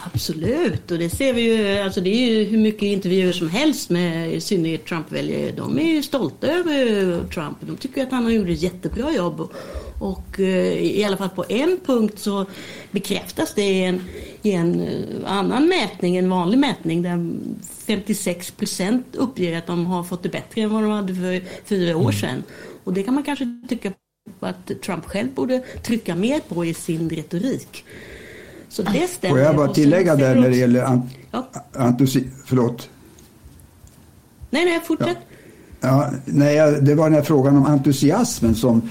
Absolut, 0.04 0.92
och 0.92 1.00
det 1.00 1.10
ser 1.10 1.34
vi 1.34 1.42
ju. 1.42 1.78
Alltså 1.78 2.02
det 2.02 2.10
är 2.10 2.30
ju 2.30 2.44
hur 2.44 2.58
mycket 2.58 2.84
intervjuer 2.84 3.32
som 3.32 3.50
helst 3.50 3.90
med 3.90 4.34
i 4.34 4.42
synnerhet 4.42 4.86
Trump-väljare. 4.86 5.52
De 5.52 5.80
är 5.80 5.84
ju 5.84 6.04
stolta 6.04 6.48
över 6.48 7.28
Trump. 7.28 7.58
De 7.62 7.78
tycker 7.78 8.04
att 8.04 8.12
han 8.12 8.24
har 8.24 8.32
gjort 8.32 8.50
ett 8.50 8.62
jättebra 8.62 9.12
jobb. 9.12 9.50
Och 10.00 10.40
eh, 10.40 10.74
i 10.74 11.04
alla 11.04 11.18
fall 11.18 11.30
på 11.30 11.46
en 11.50 11.80
punkt 11.86 12.20
så 12.20 12.46
bekräftas 12.92 13.54
det 13.54 13.62
i 13.62 13.84
en, 13.84 14.02
i 14.42 14.52
en 14.52 14.80
eh, 14.80 15.32
annan 15.32 15.68
mätning, 15.68 16.18
en 16.18 16.30
vanlig 16.30 16.58
mätning 16.58 17.02
där 17.02 17.32
56 17.86 18.52
procent 18.52 19.16
uppger 19.16 19.58
att 19.58 19.68
de 19.68 19.86
har 19.86 20.04
fått 20.04 20.24
det 20.24 20.30
bättre 20.30 20.62
än 20.62 20.70
vad 20.70 20.84
de 20.84 20.92
hade 20.92 21.16
för 21.16 21.42
fyra 21.66 21.98
år 21.98 22.12
sedan. 22.12 22.44
Och 22.84 22.94
det 22.94 23.04
kan 23.04 23.14
man 23.14 23.24
kanske 23.24 23.60
tycka 23.70 23.94
att 24.40 24.72
Trump 24.82 25.06
själv 25.06 25.34
borde 25.34 25.60
trycka 25.60 26.16
mer 26.16 26.40
på 26.40 26.66
i 26.66 26.74
sin 26.74 27.10
retorik. 27.10 27.86
Så 28.72 28.82
det 28.82 29.08
stämmer. 29.10 29.36
Får 29.36 29.40
jag 29.40 29.56
bara 29.56 29.74
tillägga 29.74 30.16
där 30.16 30.36
när 30.36 30.50
det 30.50 30.56
gäller 30.56 30.84
ant 30.84 31.06
ja. 31.32 31.50
entusi... 31.74 32.28
Förlåt. 32.46 32.90
Nej, 34.50 34.66
nej, 34.66 34.82
fortsätt. 34.84 35.18
Ja. 35.82 35.88
ja 35.88 36.12
nej, 36.26 36.82
det 36.82 36.96
var 36.96 37.04
den 37.04 37.14
här 37.14 37.22
frågan 37.22 37.58
om 37.58 37.66
entusiasmen 37.66 38.56
som 38.56 38.90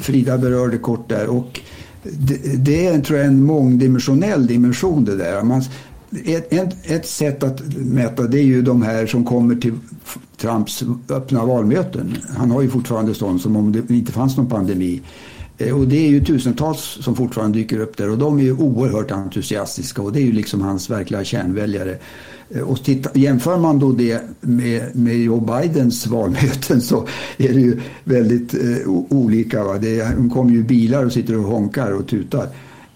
Frida 0.00 0.38
berörde 0.38 0.78
kort 0.78 1.08
där. 1.08 1.26
Och 1.26 1.60
det, 2.02 2.64
det 2.64 2.86
är 2.86 3.00
tror 3.00 3.18
jag, 3.18 3.28
en 3.28 3.42
mångdimensionell 3.42 4.46
dimension 4.46 5.04
det 5.04 5.16
där. 5.16 5.42
Man, 5.42 5.62
ett, 6.24 6.52
ett, 6.52 6.90
ett, 6.90 7.06
sätt 7.06 7.42
att 7.42 7.60
mäta 7.76 8.22
det 8.22 8.38
är 8.38 8.44
ju 8.44 8.62
de 8.62 8.82
här 8.82 9.06
som 9.06 9.24
kommer 9.24 9.54
till 9.54 9.74
Trumps 10.36 10.84
öppna 11.08 11.44
valmöten. 11.44 12.16
Han 12.36 12.50
har 12.50 12.62
ju 12.62 12.70
fortfarande 12.70 13.14
sånt 13.14 13.42
som 13.42 13.56
om 13.56 13.72
det 13.72 13.90
inte 13.90 14.12
fanns 14.12 14.36
någon 14.36 14.48
pandemi. 14.48 15.00
Eh, 15.62 15.80
och 15.80 15.88
det 15.88 15.96
är 15.96 16.08
ju 16.08 16.24
tusentals 16.24 16.98
som 17.00 17.16
fortfarande 17.16 17.58
dyker 17.58 17.80
upp 17.80 17.96
där 17.96 18.10
och 18.10 18.18
de 18.18 18.38
är 18.38 18.42
ju 18.42 18.52
oerhört 18.52 19.10
entusiastiska 19.10 20.02
och 20.02 20.12
det 20.12 20.20
är 20.20 20.24
ju 20.24 20.32
liksom 20.32 20.60
hans 20.60 20.90
verkliga 20.90 21.24
kärnväljare. 21.24 21.98
Eh, 22.50 22.62
och 22.62 22.84
titta, 22.84 23.10
jämför 23.18 23.58
man 23.58 23.78
då 23.78 23.92
det 23.92 24.22
med, 24.40 24.96
med 24.96 25.16
Joe 25.16 25.40
Bidens 25.40 26.06
valmöten 26.06 26.80
så 26.80 27.06
är 27.36 27.52
det 27.52 27.60
ju 27.60 27.80
väldigt 28.04 28.54
eh, 28.54 28.88
olika. 29.08 29.64
Va? 29.64 29.78
Det, 29.78 30.16
de 30.16 30.30
kommer 30.30 30.52
ju 30.52 30.62
bilar 30.62 31.04
och 31.04 31.12
sitter 31.12 31.38
och 31.38 31.44
honkar 31.44 31.90
och 31.90 32.08
tutar. 32.08 32.48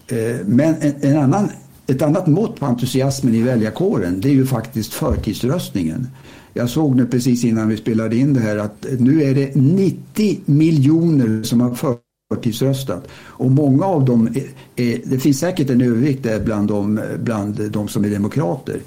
Eh, 0.07 0.35
men 0.45 0.75
en, 0.81 0.93
en, 1.01 1.17
annan, 1.17 1.49
ett 1.87 2.01
annat 2.01 2.27
mått 2.27 2.59
på 2.59 2.65
entusiasmen 2.65 3.35
i 3.35 3.41
väljarkåren 3.41 4.21
det 4.21 4.29
är 4.29 4.33
ju 4.33 4.45
faktiskt 4.45 4.93
förtidsröstningen. 4.93 6.07
Jag 6.53 6.69
såg 6.69 6.95
nu 6.95 7.05
precis 7.05 7.43
innan 7.43 7.69
vi 7.69 7.77
spelade 7.77 8.15
in 8.15 8.33
det 8.33 8.39
här 8.39 8.57
att 8.57 8.85
nu 8.99 9.23
är 9.23 9.35
det 9.35 9.55
90 9.55 10.39
miljoner 10.45 11.43
som 11.43 11.61
har 11.61 11.75
för 11.75 11.95
förtidsröstat. 12.33 13.07
Och 13.13 13.51
många 13.51 13.85
av 13.85 14.05
dem, 14.05 14.27
är, 14.27 14.43
är, 14.83 15.01
det 15.05 15.19
finns 15.19 15.39
säkert 15.39 15.69
en 15.69 15.81
övervikt 15.81 16.23
där 16.23 16.39
bland 16.39 16.67
de, 16.67 16.99
bland 17.19 17.71
de 17.71 17.87
som 17.87 18.05
är 18.05 18.09
demokrater. 18.09 18.79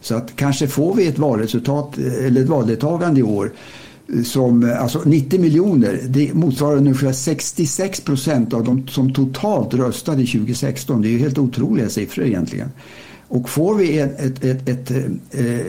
Så 0.00 0.14
att 0.14 0.36
kanske 0.36 0.66
får 0.68 0.94
vi 0.94 1.06
ett 1.06 1.18
valresultat 1.18 1.98
eller 1.98 2.42
ett 2.42 2.48
valdeltagande 2.48 3.20
i 3.20 3.22
år 3.22 3.52
som, 4.24 4.72
alltså 4.78 5.02
90 5.04 5.40
miljoner, 5.40 6.00
det 6.08 6.34
motsvarar 6.34 6.76
ungefär 6.76 7.12
66 7.12 8.00
procent 8.00 8.54
av 8.54 8.64
de 8.64 8.88
som 8.88 9.12
totalt 9.12 9.74
röstade 9.74 10.26
2016. 10.26 11.02
Det 11.02 11.08
är 11.08 11.10
ju 11.10 11.18
helt 11.18 11.38
otroliga 11.38 11.88
siffror 11.88 12.26
egentligen. 12.26 12.68
Och 13.28 13.48
får 13.48 13.74
vi 13.74 13.98
ett, 13.98 14.20
ett, 14.20 14.44
ett, 14.44 14.68
ett, 14.68 14.90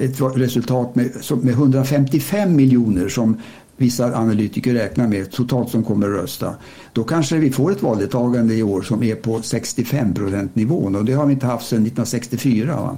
ett 0.02 0.22
resultat 0.36 0.96
med, 0.96 1.12
med 1.42 1.54
155 1.54 2.56
miljoner 2.56 3.10
som 3.10 3.38
vissa 3.84 4.16
analytiker 4.16 4.74
räknar 4.74 5.08
med 5.08 5.32
totalt 5.32 5.70
som 5.70 5.84
kommer 5.84 6.08
att 6.08 6.22
rösta, 6.22 6.56
då 6.94 7.04
kanske 7.04 7.38
vi 7.38 7.52
får 7.52 7.72
ett 7.72 7.82
valdeltagande 7.82 8.56
i 8.56 8.64
år 8.64 8.82
som 8.82 9.04
är 9.04 9.16
på 9.16 9.42
65 9.42 10.14
procent 10.14 10.56
nivån 10.56 10.96
och 10.96 11.06
det 11.06 11.14
har 11.14 11.26
vi 11.26 11.34
inte 11.34 11.46
haft 11.46 11.68
sedan 11.68 11.86
1964. 11.86 12.76
Va? 12.76 12.98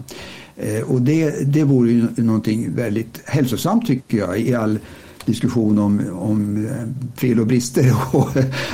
Eh, 0.58 0.92
och 0.92 1.02
det, 1.02 1.54
det 1.54 1.64
vore 1.64 1.92
ju 1.92 2.08
någonting 2.16 2.76
väldigt 2.76 3.22
hälsosamt 3.26 3.88
tycker 3.88 4.18
jag 4.18 4.40
i 4.40 4.56
all 4.56 4.80
diskussion 5.26 5.80
om, 5.80 6.02
om 6.14 6.66
eh, 6.66 7.20
fel 7.20 7.40
och 7.40 7.48
brister 7.48 7.94
och 8.12 8.30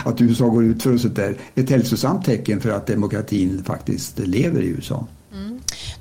att 0.05 0.21
USA 0.21 0.47
går 0.47 0.63
ut 0.63 0.83
för 0.83 0.93
och 0.93 0.99
sånt 0.99 1.15
där. 1.15 1.37
Ett 1.55 1.69
hälsosamt 1.69 2.25
tecken 2.25 2.61
för 2.61 2.69
att 2.69 2.87
demokratin 2.87 3.63
faktiskt 3.63 4.19
lever 4.19 4.61
i 4.61 4.67
USA. 4.67 5.07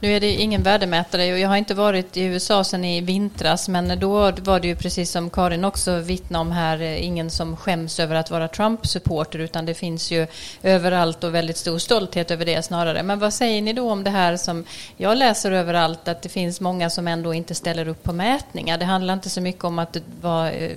Nu 0.02 0.16
är 0.16 0.20
det 0.20 0.30
ingen 0.32 0.62
värdemätare 0.62 1.32
och 1.32 1.38
jag 1.38 1.48
har 1.48 1.56
inte 1.56 1.74
varit 1.74 2.16
i 2.16 2.22
USA 2.22 2.64
sedan 2.64 2.84
i 2.84 3.00
vintras 3.00 3.68
men 3.68 4.00
då 4.00 4.30
var 4.30 4.60
det 4.60 4.68
ju 4.68 4.76
precis 4.76 5.10
som 5.10 5.30
Karin 5.30 5.64
också 5.64 5.98
vittnade 5.98 6.40
om 6.40 6.52
här, 6.52 6.80
eh, 6.80 7.04
ingen 7.04 7.30
som 7.30 7.56
skäms 7.56 8.00
över 8.00 8.14
att 8.14 8.30
vara 8.30 8.48
Trump-supporter 8.48 9.38
utan 9.38 9.66
det 9.66 9.74
finns 9.74 10.10
ju 10.10 10.26
överallt 10.62 11.24
och 11.24 11.34
väldigt 11.34 11.56
stor 11.56 11.78
stolthet 11.78 12.30
över 12.30 12.44
det 12.44 12.62
snarare. 12.62 13.02
Men 13.02 13.18
vad 13.18 13.34
säger 13.34 13.62
ni 13.62 13.72
då 13.72 13.90
om 13.90 14.04
det 14.04 14.10
här 14.10 14.36
som 14.36 14.64
jag 14.96 15.18
läser 15.18 15.52
överallt 15.52 16.08
att 16.08 16.22
det 16.22 16.28
finns 16.28 16.60
många 16.60 16.90
som 16.90 17.08
ändå 17.08 17.34
inte 17.34 17.54
ställer 17.54 17.88
upp 17.88 18.02
på 18.02 18.12
mätningar. 18.12 18.78
Det 18.78 18.84
handlar 18.84 19.14
inte 19.14 19.30
så 19.30 19.40
mycket 19.40 19.64
om 19.64 19.78
att 19.78 19.96
var, 20.20 20.46
eh, 20.46 20.70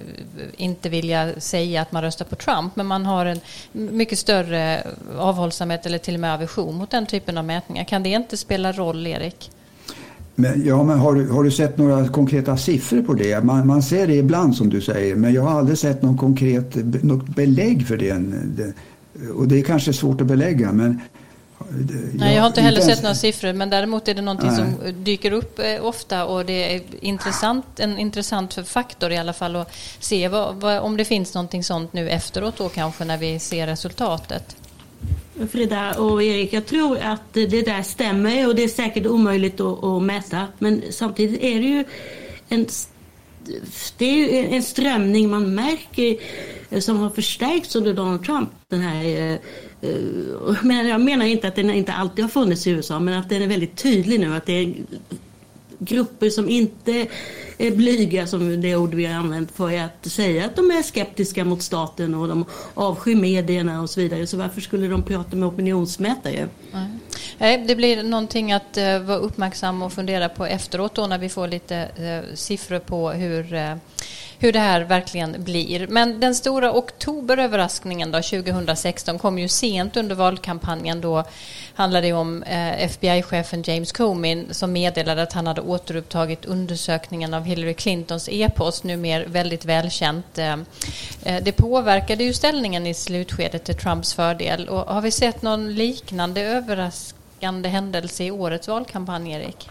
inte 0.57 0.89
vilja 0.89 1.39
säga 1.39 1.81
att 1.81 1.91
man 1.91 2.03
röstar 2.03 2.25
på 2.25 2.35
Trump 2.35 2.75
men 2.75 2.85
man 2.85 3.05
har 3.05 3.25
en 3.25 3.39
mycket 3.71 4.19
större 4.19 4.87
avhållsamhet 5.17 5.85
eller 5.85 5.97
till 5.97 6.13
och 6.13 6.19
med 6.19 6.33
aversion 6.33 6.75
mot 6.75 6.89
den 6.89 7.05
typen 7.05 7.37
av 7.37 7.45
mätningar. 7.45 7.83
Kan 7.83 8.03
det 8.03 8.09
inte 8.09 8.37
spela 8.37 8.71
roll 8.71 9.12
Erik? 9.13 9.51
Men, 10.35 10.65
ja, 10.65 10.83
men 10.83 10.99
har, 10.99 11.33
har 11.33 11.43
du 11.43 11.51
sett 11.51 11.77
några 11.77 12.07
konkreta 12.07 12.57
siffror 12.57 13.01
på 13.01 13.13
det? 13.13 13.43
Man, 13.43 13.67
man 13.67 13.83
ser 13.83 14.07
det 14.07 14.15
ibland 14.15 14.55
som 14.55 14.69
du 14.69 14.81
säger, 14.81 15.15
men 15.15 15.33
jag 15.33 15.41
har 15.41 15.59
aldrig 15.59 15.77
sett 15.77 16.01
någon 16.01 16.17
konkret, 16.17 16.75
något 17.03 17.27
belägg 17.27 17.87
för 17.87 17.97
det. 17.97 18.13
och 19.35 19.47
det 19.47 19.59
är 19.59 19.63
kanske 19.63 19.93
svårt 19.93 20.21
att 20.21 20.27
belägga, 20.27 20.71
men 20.71 20.99
Nej, 22.13 22.35
jag 22.35 22.41
har 22.41 22.47
inte 22.47 22.61
heller 22.61 22.77
inte 22.77 22.89
ens... 22.89 22.97
sett 22.97 23.03
några 23.03 23.15
siffror, 23.15 23.53
men 23.53 23.69
däremot 23.69 24.07
är 24.07 24.13
det 24.13 24.21
någonting 24.21 24.49
Nej. 24.49 24.57
som 24.57 25.03
dyker 25.03 25.31
upp 25.31 25.59
eh, 25.59 25.85
ofta 25.85 26.25
och 26.25 26.45
det 26.45 26.75
är 26.75 26.81
intressant, 26.99 27.79
en 27.79 27.99
intressant 27.99 28.67
faktor 28.67 29.11
i 29.11 29.17
alla 29.17 29.33
fall 29.33 29.55
att 29.55 29.73
se 29.99 30.27
vad, 30.27 30.55
vad, 30.55 30.79
om 30.79 30.97
det 30.97 31.05
finns 31.05 31.33
någonting 31.33 31.63
sånt 31.63 31.93
nu 31.93 32.09
efteråt 32.09 32.57
då 32.57 32.69
kanske 32.69 33.05
när 33.05 33.17
vi 33.17 33.39
ser 33.39 33.67
resultatet. 33.67 34.55
Frida 35.51 35.99
och 35.99 36.23
Erik, 36.23 36.53
jag 36.53 36.65
tror 36.65 36.97
att 36.97 37.33
det 37.33 37.45
där 37.45 37.83
stämmer 37.83 38.47
och 38.47 38.55
det 38.55 38.63
är 38.63 38.67
säkert 38.67 39.05
omöjligt 39.05 39.59
att, 39.59 39.83
att 39.83 40.03
mäta. 40.03 40.47
Men 40.59 40.81
samtidigt 40.89 41.43
är 41.43 41.59
det 41.59 41.67
ju 41.67 41.83
en, 42.49 42.67
det 43.97 44.05
är 44.05 44.15
ju 44.15 44.55
en 44.55 44.63
strömning 44.63 45.29
man 45.29 45.55
märker 45.55 46.17
som 46.81 46.97
har 46.97 47.09
förstärkts 47.09 47.75
under 47.75 47.93
Donald 47.93 48.25
Trump. 48.25 48.49
Den 48.67 48.81
här, 48.81 49.05
eh, 49.05 49.33
eh, 49.89 50.63
men 50.63 50.87
jag 50.87 51.01
menar 51.01 51.25
inte 51.25 51.47
att 51.47 51.55
den 51.55 51.69
inte 51.69 51.93
alltid 51.93 52.25
har 52.25 52.29
funnits 52.29 52.67
i 52.67 52.71
USA, 52.71 52.99
men 52.99 53.19
att 53.19 53.29
den 53.29 53.41
är 53.41 53.47
väldigt 53.47 53.75
tydlig 53.75 54.19
nu. 54.19 54.35
Att 54.35 54.45
det 54.45 54.53
är 54.53 54.73
grupper 55.85 56.29
som 56.29 56.49
inte 56.49 57.07
är 57.57 57.71
blyga, 57.71 58.27
som 58.27 58.61
det 58.61 58.75
ord 58.75 58.93
vi 58.93 59.05
har 59.05 59.15
använt 59.15 59.51
för 59.51 59.79
att 59.79 60.05
säga 60.05 60.45
att 60.45 60.55
de 60.55 60.71
är 60.71 60.81
skeptiska 60.81 61.45
mot 61.45 61.61
staten 61.61 62.15
och 62.15 62.27
de 62.27 62.45
avskyr 62.73 63.15
medierna 63.15 63.81
och 63.81 63.89
så 63.89 63.99
vidare. 64.01 64.27
Så 64.27 64.37
varför 64.37 64.61
skulle 64.61 64.87
de 64.87 65.03
prata 65.03 65.35
med 65.35 65.47
opinionsmätare? 65.47 66.49
Nej, 66.71 66.87
Nej, 67.37 67.57
det 67.57 67.75
blir 67.75 68.03
någonting 68.03 68.51
att 68.51 68.77
uh, 68.77 68.99
vara 68.99 69.17
uppmärksam 69.17 69.81
och 69.81 69.93
fundera 69.93 70.29
på 70.29 70.45
efteråt 70.45 70.95
då 70.95 71.07
när 71.07 71.17
vi 71.17 71.29
får 71.29 71.47
lite 71.47 71.87
uh, 71.99 72.35
siffror 72.35 72.79
på 72.79 73.11
hur 73.11 73.53
uh, 73.53 73.75
hur 74.39 74.51
det 74.51 74.59
här 74.59 74.81
verkligen 74.81 75.43
blir. 75.43 75.87
Men 75.87 76.19
den 76.19 76.35
stora 76.35 76.73
oktoberöverraskningen 76.73 78.11
då, 78.11 78.21
2016 78.21 79.19
kom 79.19 79.39
ju 79.39 79.47
sent 79.47 79.97
under 79.97 80.15
valkampanjen. 80.15 81.01
Då 81.01 81.23
handlade 81.75 82.07
det 82.07 82.13
om 82.13 82.43
FBI-chefen 82.77 83.63
James 83.65 83.91
Comey 83.91 84.45
som 84.51 84.73
meddelade 84.73 85.23
att 85.23 85.33
han 85.33 85.47
hade 85.47 85.61
återupptagit 85.61 86.45
undersökningen 86.45 87.33
av 87.33 87.43
Hillary 87.43 87.73
Clintons 87.73 88.29
e-post, 88.31 88.83
numera 88.83 89.25
väldigt 89.25 89.65
välkänt. 89.65 90.39
Det 91.41 91.51
påverkade 91.57 92.23
ju 92.23 92.33
ställningen 92.33 92.87
i 92.87 92.93
slutskedet 92.93 93.63
till 93.63 93.75
Trumps 93.75 94.13
fördel. 94.13 94.69
Och 94.69 94.93
har 94.93 95.01
vi 95.01 95.11
sett 95.11 95.41
någon 95.41 95.75
liknande 95.75 96.41
överraskning 96.41 97.02
överraskande 97.43 97.69
händelse 97.69 98.23
i 98.23 98.31
årets 98.31 98.67
valkampanj, 98.67 99.31
Erik? 99.31 99.69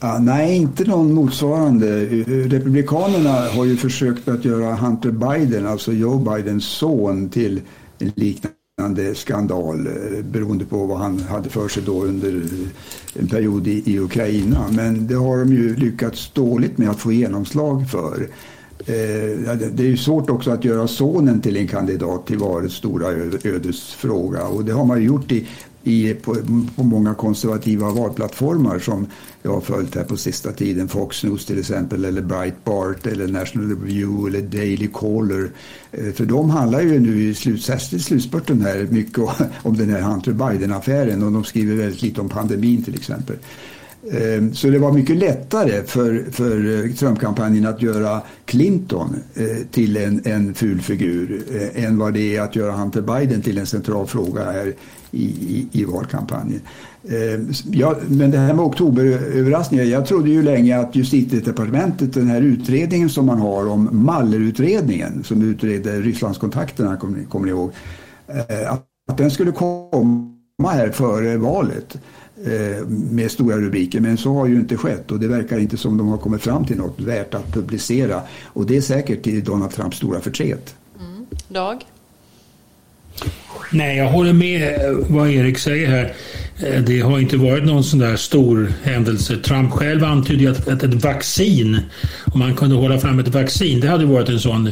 Ja, 0.00 0.18
nej, 0.18 0.56
inte 0.56 0.84
någon 0.84 1.12
motsvarande. 1.12 2.06
Republikanerna 2.26 3.48
har 3.48 3.64
ju 3.64 3.76
försökt 3.76 4.28
att 4.28 4.44
göra 4.44 4.74
Hunter 4.74 5.10
Biden, 5.10 5.66
alltså 5.66 5.92
Joe 5.92 6.18
Bidens 6.18 6.64
son, 6.64 7.28
till 7.28 7.60
en 7.98 8.12
liknande 8.16 9.14
skandal 9.14 9.86
eh, 9.86 10.24
beroende 10.24 10.64
på 10.64 10.86
vad 10.86 10.98
han 10.98 11.18
hade 11.18 11.48
för 11.48 11.68
sig 11.68 11.82
då 11.86 12.04
under 12.04 12.42
en 13.18 13.28
period 13.28 13.66
i, 13.66 13.82
i 13.86 13.98
Ukraina. 13.98 14.66
Men 14.70 15.06
det 15.06 15.14
har 15.14 15.38
de 15.38 15.52
ju 15.52 15.76
lyckats 15.76 16.30
dåligt 16.32 16.78
med 16.78 16.90
att 16.90 17.00
få 17.00 17.12
genomslag 17.12 17.90
för. 17.90 18.28
Eh, 18.86 19.54
det 19.72 19.82
är 19.82 19.90
ju 19.90 19.96
svårt 19.96 20.30
också 20.30 20.50
att 20.50 20.64
göra 20.64 20.88
sonen 20.88 21.40
till 21.40 21.56
en 21.56 21.68
kandidat 21.68 22.26
till 22.26 22.38
valets 22.38 22.74
stora 22.74 23.08
ödesfråga 23.44 24.46
och 24.46 24.64
det 24.64 24.72
har 24.72 24.84
man 24.84 25.00
ju 25.00 25.06
gjort 25.06 25.32
i 25.32 25.46
i, 25.84 26.14
på, 26.14 26.36
på, 26.76 26.82
många 26.82 27.14
konservativa 27.14 27.90
valplattformar 27.90 28.78
som 28.78 29.06
jag 29.42 29.50
har 29.50 29.60
följt 29.60 29.94
här 29.94 30.04
på 30.04 30.16
sista 30.16 30.52
tiden. 30.52 30.88
Fox 30.88 31.24
News 31.24 31.46
till 31.46 31.58
exempel 31.58 32.04
eller 32.04 32.22
Breitbart 32.22 33.06
eller 33.06 33.28
National 33.28 33.68
Review 33.68 34.28
eller 34.28 34.48
Daily 34.48 34.88
Caller. 34.94 35.50
Eh, 35.92 36.12
för 36.12 36.24
de 36.24 36.50
handlar 36.50 36.80
ju 36.80 37.00
nu 37.00 37.22
i 37.22 37.34
slutspurten 37.34 38.60
här 38.60 38.86
mycket 38.90 39.18
om 39.62 39.76
den 39.76 39.90
här 39.90 40.00
Hunter 40.00 40.32
Biden-affären 40.32 41.22
och 41.22 41.32
de 41.32 41.44
skriver 41.44 41.76
väldigt 41.76 42.02
lite 42.02 42.20
om 42.20 42.28
pandemin 42.28 42.84
till 42.84 42.94
exempel. 42.94 43.36
Eh, 44.12 44.52
så 44.52 44.68
det 44.68 44.78
var 44.78 44.92
mycket 44.92 45.16
lättare 45.16 45.82
för, 45.86 46.26
för 46.30 46.84
eh, 46.84 46.92
Trump-kampanjen 46.92 47.66
att 47.66 47.82
göra 47.82 48.22
Clinton 48.44 49.16
till 49.70 49.96
en, 49.96 50.22
en 50.24 50.54
ful 50.54 50.80
figur 50.80 51.42
än 51.74 51.98
vad 51.98 52.14
det 52.14 52.36
är 52.36 52.40
att 52.40 52.56
göra 52.56 52.72
Hunter 52.72 53.02
Biden 53.02 53.42
till 53.42 53.58
en 53.58 53.66
central 53.66 54.06
fråga 54.06 54.44
här 54.44 54.74
i, 55.10 55.24
i, 55.24 55.68
i 55.72 55.84
valkampanjen. 55.84 56.60
Eh, 57.04 57.40
ja, 57.70 57.96
men 58.08 58.30
det 58.30 58.38
här 58.38 58.54
med 58.54 58.64
oktoberöverraskningar. 58.64 59.84
Jag 59.84 60.06
trodde 60.06 60.30
ju 60.30 60.42
länge 60.42 60.78
att 60.78 60.96
justitiedepartementet, 60.96 62.14
den 62.14 62.26
här 62.26 62.40
utredningen 62.40 63.10
som 63.10 63.26
man 63.26 63.38
har 63.38 63.68
om 63.68 63.88
Mallerutredningen 63.92 65.24
som 65.24 65.42
utreder 65.42 66.02
Rysslandskontakterna, 66.02 66.96
kommer, 66.96 67.24
kommer 67.24 67.46
ni 67.46 67.52
ihåg, 67.52 67.70
eh, 68.28 68.72
att, 68.72 68.84
att 69.08 69.18
den 69.18 69.30
skulle 69.30 69.52
komma 69.52 70.30
här 70.62 70.90
före 70.90 71.36
valet 71.36 71.98
eh, 72.44 72.86
med 72.88 73.30
stora 73.30 73.56
rubriker. 73.56 74.00
Men 74.00 74.16
så 74.16 74.34
har 74.34 74.46
ju 74.46 74.56
inte 74.56 74.76
skett 74.76 75.10
och 75.10 75.20
det 75.20 75.28
verkar 75.28 75.58
inte 75.58 75.76
som 75.76 75.96
de 75.96 76.08
har 76.08 76.18
kommit 76.18 76.42
fram 76.42 76.64
till 76.64 76.76
något 76.76 77.00
värt 77.00 77.34
att 77.34 77.52
publicera. 77.52 78.22
Och 78.44 78.66
det 78.66 78.76
är 78.76 78.80
säkert 78.80 79.22
till 79.22 79.44
Donald 79.44 79.72
Trumps 79.72 79.96
stora 79.96 80.20
förtret. 80.20 80.74
Mm. 81.00 81.26
Dag? 81.48 81.84
Nej, 83.72 83.98
jag 83.98 84.08
håller 84.08 84.32
med 84.32 84.80
vad 85.08 85.30
Erik 85.30 85.58
säger 85.58 85.88
här. 85.88 86.12
Eh, 86.62 86.82
det 86.82 87.00
har 87.00 87.18
inte 87.18 87.36
varit 87.36 87.64
någon 87.64 87.84
sån 87.84 87.98
där 87.98 88.16
stor 88.16 88.72
händelse. 88.82 89.36
Trump 89.36 89.72
själv 89.72 90.04
antydde 90.04 90.50
att, 90.50 90.68
att 90.68 90.82
ett 90.82 91.04
vaccin, 91.04 91.80
om 92.24 92.38
man 92.38 92.56
kunde 92.56 92.76
hålla 92.76 92.98
fram 92.98 93.18
ett 93.18 93.28
vaccin, 93.28 93.80
det 93.80 93.88
hade 93.88 94.04
varit 94.04 94.28
en 94.28 94.40
sån 94.40 94.70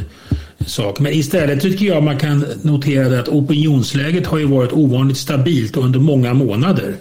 sak. 0.65 0.99
Men 0.99 1.13
istället 1.13 1.61
tycker 1.61 1.85
jag 1.85 2.03
man 2.03 2.17
kan 2.17 2.45
notera 2.61 3.19
att 3.19 3.27
opinionsläget 3.27 4.27
har 4.27 4.37
ju 4.37 4.45
varit 4.45 4.73
ovanligt 4.73 5.17
stabilt 5.17 5.77
under 5.77 5.99
många 5.99 6.33
månader. 6.33 6.95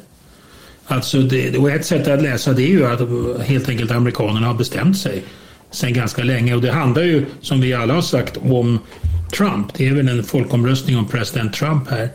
Alltså 0.86 1.18
det, 1.18 1.58
och 1.58 1.70
ett 1.70 1.86
sätt 1.86 2.08
att 2.08 2.22
läsa 2.22 2.52
det 2.52 2.62
är 2.62 2.68
ju 2.68 2.86
att 2.86 3.00
helt 3.46 3.68
enkelt 3.68 3.90
amerikanerna 3.90 4.46
har 4.46 4.54
bestämt 4.54 4.98
sig 4.98 5.22
sedan 5.70 5.92
ganska 5.92 6.22
länge 6.22 6.54
och 6.54 6.62
det 6.62 6.72
handlar 6.72 7.02
ju 7.02 7.26
som 7.40 7.60
vi 7.60 7.74
alla 7.74 7.94
har 7.94 8.02
sagt 8.02 8.36
om 8.36 8.78
Trump. 9.32 9.74
Det 9.74 9.88
är 9.88 9.94
väl 9.94 10.08
en 10.08 10.24
folkomröstning 10.24 10.96
om 10.96 11.08
president 11.08 11.52
Trump 11.52 11.90
här. 11.90 12.08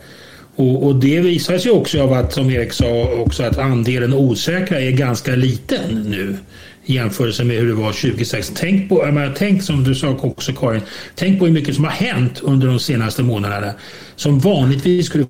Och, 0.56 0.86
och, 0.86 0.96
det 0.96 1.20
visar 1.20 1.58
sig 1.58 1.72
också 1.72 2.02
av 2.02 2.12
att, 2.12 2.32
som 2.32 2.50
Erik 2.50 2.72
sa, 2.72 3.04
också 3.04 3.42
att 3.42 3.58
andelen 3.58 4.14
osäkra 4.14 4.80
är 4.80 4.90
ganska 4.90 5.36
liten 5.36 6.02
nu 6.02 6.36
i 6.84 6.94
jämförelse 6.94 7.44
med 7.44 7.56
hur 7.56 7.68
det 7.68 7.74
var 7.74 7.92
2006. 7.92 8.52
Tänk 8.54 8.88
på, 8.88 9.04
jag 9.04 9.14
menar, 9.14 9.34
tänk 9.36 9.62
som 9.62 9.84
du 9.84 9.94
sa 9.94 10.08
också 10.08 10.52
Karin, 10.52 10.82
tänk 11.14 11.38
på 11.38 11.46
hur 11.46 11.52
mycket 11.52 11.74
som 11.74 11.84
har 11.84 11.90
hänt 11.90 12.40
under 12.42 12.66
de 12.66 12.78
senaste 12.78 13.22
månaderna 13.22 13.72
som 14.16 14.38
vanligtvis 14.38 15.06
skulle 15.06 15.26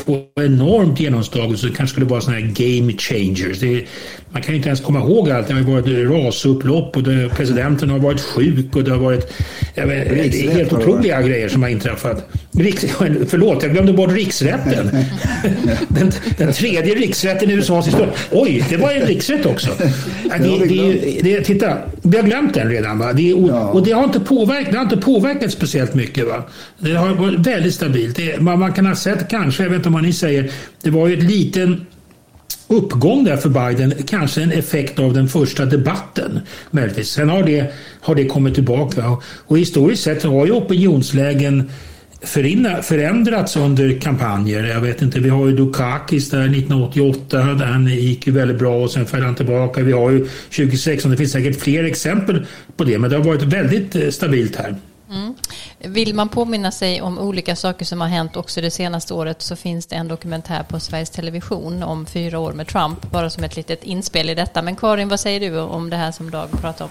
få 0.00 0.22
enormt 0.40 1.00
genomslag 1.00 1.50
och 1.50 1.58
så 1.58 1.66
kanske 1.66 1.86
skulle 1.86 2.06
vara 2.06 2.20
sådana 2.20 2.40
här 2.40 2.46
game 2.46 2.92
changers. 2.92 3.60
Det, 3.60 3.86
man 4.30 4.42
kan 4.42 4.52
ju 4.52 4.56
inte 4.56 4.68
ens 4.68 4.80
komma 4.80 4.98
ihåg 4.98 5.30
allt. 5.30 5.48
Det 5.48 5.54
har 5.54 5.60
varit 5.60 6.10
rasupplopp 6.10 6.96
och 6.96 7.02
det, 7.02 7.28
presidenten 7.28 7.90
har 7.90 7.98
varit 7.98 8.20
sjuk 8.20 8.76
och 8.76 8.84
det 8.84 8.90
har 8.90 8.98
varit... 8.98 9.32
Vet, 9.74 10.52
helt 10.52 10.72
otroliga 10.72 11.22
grejer 11.22 11.48
som 11.48 11.62
har 11.62 11.70
inträffat. 11.70 12.28
Riks, 12.52 12.80
förlåt, 13.28 13.62
jag 13.62 13.72
glömde 13.72 13.92
bort 13.92 14.12
riksrätten. 14.12 14.90
Den, 15.88 16.12
den 16.38 16.52
tredje 16.52 16.94
riksrätten 16.94 17.50
i 17.50 17.52
USAs 17.52 17.86
historia. 17.86 18.12
Oj, 18.30 18.64
det 18.70 18.76
var 18.76 18.92
en 18.92 19.06
riksrätt 19.06 19.46
också. 19.46 19.68
Det, 20.38 20.66
det, 20.68 21.20
det, 21.22 21.44
titta, 21.44 21.76
vi 22.02 22.16
har 22.16 22.24
glömt 22.24 22.54
den 22.54 22.68
redan. 22.68 22.98
Va? 22.98 23.12
Det, 23.12 23.34
och, 23.34 23.74
och 23.74 23.84
det 23.84 23.92
har 23.92 24.04
inte 24.04 24.20
påverkat, 24.20 24.72
det 24.72 24.78
har 24.78 24.84
inte 24.84 24.96
påverkat 24.96 25.52
speciellt 25.52 25.94
mycket. 25.94 26.26
Va? 26.26 26.42
Det 26.78 26.92
har 26.92 27.14
varit 27.14 27.38
väldigt 27.38 27.74
stabilt. 27.74 28.40
Man, 28.40 28.58
man 28.58 28.72
kan 28.72 28.86
ha 28.86 28.96
sett 28.96 29.28
kanske, 29.28 29.62
jag 29.62 29.70
vet 29.70 29.76
inte 29.76 29.88
vad 29.88 30.02
ni 30.02 30.12
säger, 30.12 30.50
det 30.82 30.90
var 30.90 31.08
ju 31.08 31.18
ett 31.18 31.22
liten 31.24 31.86
uppgång 32.68 33.24
där 33.24 33.36
för 33.36 33.48
Biden, 33.48 33.94
kanske 34.06 34.42
en 34.42 34.52
effekt 34.52 34.98
av 34.98 35.12
den 35.12 35.28
första 35.28 35.64
debatten. 35.64 36.40
Möjligtvis. 36.70 37.08
Sen 37.10 37.28
har 37.28 37.42
det, 37.42 37.72
har 38.00 38.14
det 38.14 38.24
kommit 38.24 38.54
tillbaka. 38.54 39.16
Och 39.46 39.58
historiskt 39.58 40.02
sett 40.02 40.22
har 40.22 40.46
ju 40.46 40.52
opinionslägen 40.52 41.70
förändrats 42.22 43.56
under 43.56 44.00
kampanjer. 44.00 44.64
Jag 44.64 44.80
vet 44.80 45.02
inte, 45.02 45.20
vi 45.20 45.28
har 45.28 45.46
ju 45.46 45.56
Dukakis 45.56 46.30
där 46.30 46.40
1988, 46.40 47.38
där 47.38 47.66
han 47.66 47.86
gick 47.86 48.26
ju 48.26 48.32
väldigt 48.32 48.58
bra 48.58 48.82
och 48.82 48.90
sen 48.90 49.06
föll 49.06 49.22
han 49.22 49.34
tillbaka. 49.34 49.82
Vi 49.82 49.92
har 49.92 50.10
ju 50.10 50.26
2016, 50.26 51.10
det 51.10 51.16
finns 51.16 51.32
säkert 51.32 51.60
fler 51.60 51.84
exempel 51.84 52.46
på 52.76 52.84
det, 52.84 52.98
men 52.98 53.10
det 53.10 53.16
har 53.16 53.24
varit 53.24 53.42
väldigt 53.42 53.96
eh, 53.96 54.08
stabilt 54.10 54.56
här. 54.56 54.76
Mm. 55.10 55.34
Vill 55.78 56.14
man 56.14 56.28
påminna 56.28 56.70
sig 56.70 57.02
om 57.02 57.18
olika 57.18 57.56
saker 57.56 57.84
som 57.84 58.00
har 58.00 58.08
hänt 58.08 58.36
också 58.36 58.60
det 58.60 58.70
senaste 58.70 59.14
året 59.14 59.42
så 59.42 59.56
finns 59.56 59.86
det 59.86 59.96
en 59.96 60.08
dokumentär 60.08 60.62
på 60.62 60.80
Sveriges 60.80 61.10
Television 61.10 61.82
om 61.82 62.06
fyra 62.06 62.38
år 62.38 62.52
med 62.52 62.66
Trump, 62.66 63.10
bara 63.10 63.30
som 63.30 63.44
ett 63.44 63.56
litet 63.56 63.84
inspel 63.84 64.30
i 64.30 64.34
detta. 64.34 64.62
Men 64.62 64.76
Karin, 64.76 65.08
vad 65.08 65.20
säger 65.20 65.40
du 65.40 65.58
om 65.58 65.90
det 65.90 65.96
här 65.96 66.12
som 66.12 66.30
Dag 66.30 66.48
pratar 66.60 66.84
om? 66.84 66.90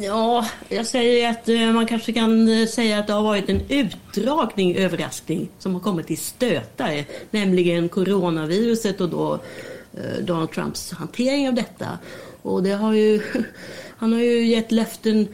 Ja, 0.00 0.46
jag 0.68 0.86
säger 0.86 1.30
att 1.30 1.48
eh, 1.48 1.72
man 1.72 1.86
kanske 1.86 2.12
kan 2.12 2.48
eh, 2.48 2.66
säga 2.66 2.98
att 2.98 3.06
det 3.06 3.12
har 3.12 3.22
varit 3.22 3.48
en 3.48 3.60
utdragning 3.68 4.76
överraskning 4.76 5.48
som 5.58 5.74
har 5.74 5.80
kommit 5.80 6.10
i 6.10 6.16
stötar, 6.16 7.04
nämligen 7.30 7.88
coronaviruset 7.88 9.00
och 9.00 9.08
då 9.08 9.34
eh, 9.94 10.24
Donald 10.24 10.52
Trumps 10.52 10.92
hantering 10.92 11.48
av 11.48 11.54
detta. 11.54 11.98
Och 12.42 12.62
det 12.62 12.72
har 12.72 12.92
ju, 12.92 13.22
han 13.96 14.12
har 14.12 14.20
ju 14.20 14.46
gett 14.46 14.72
löften 14.72 15.28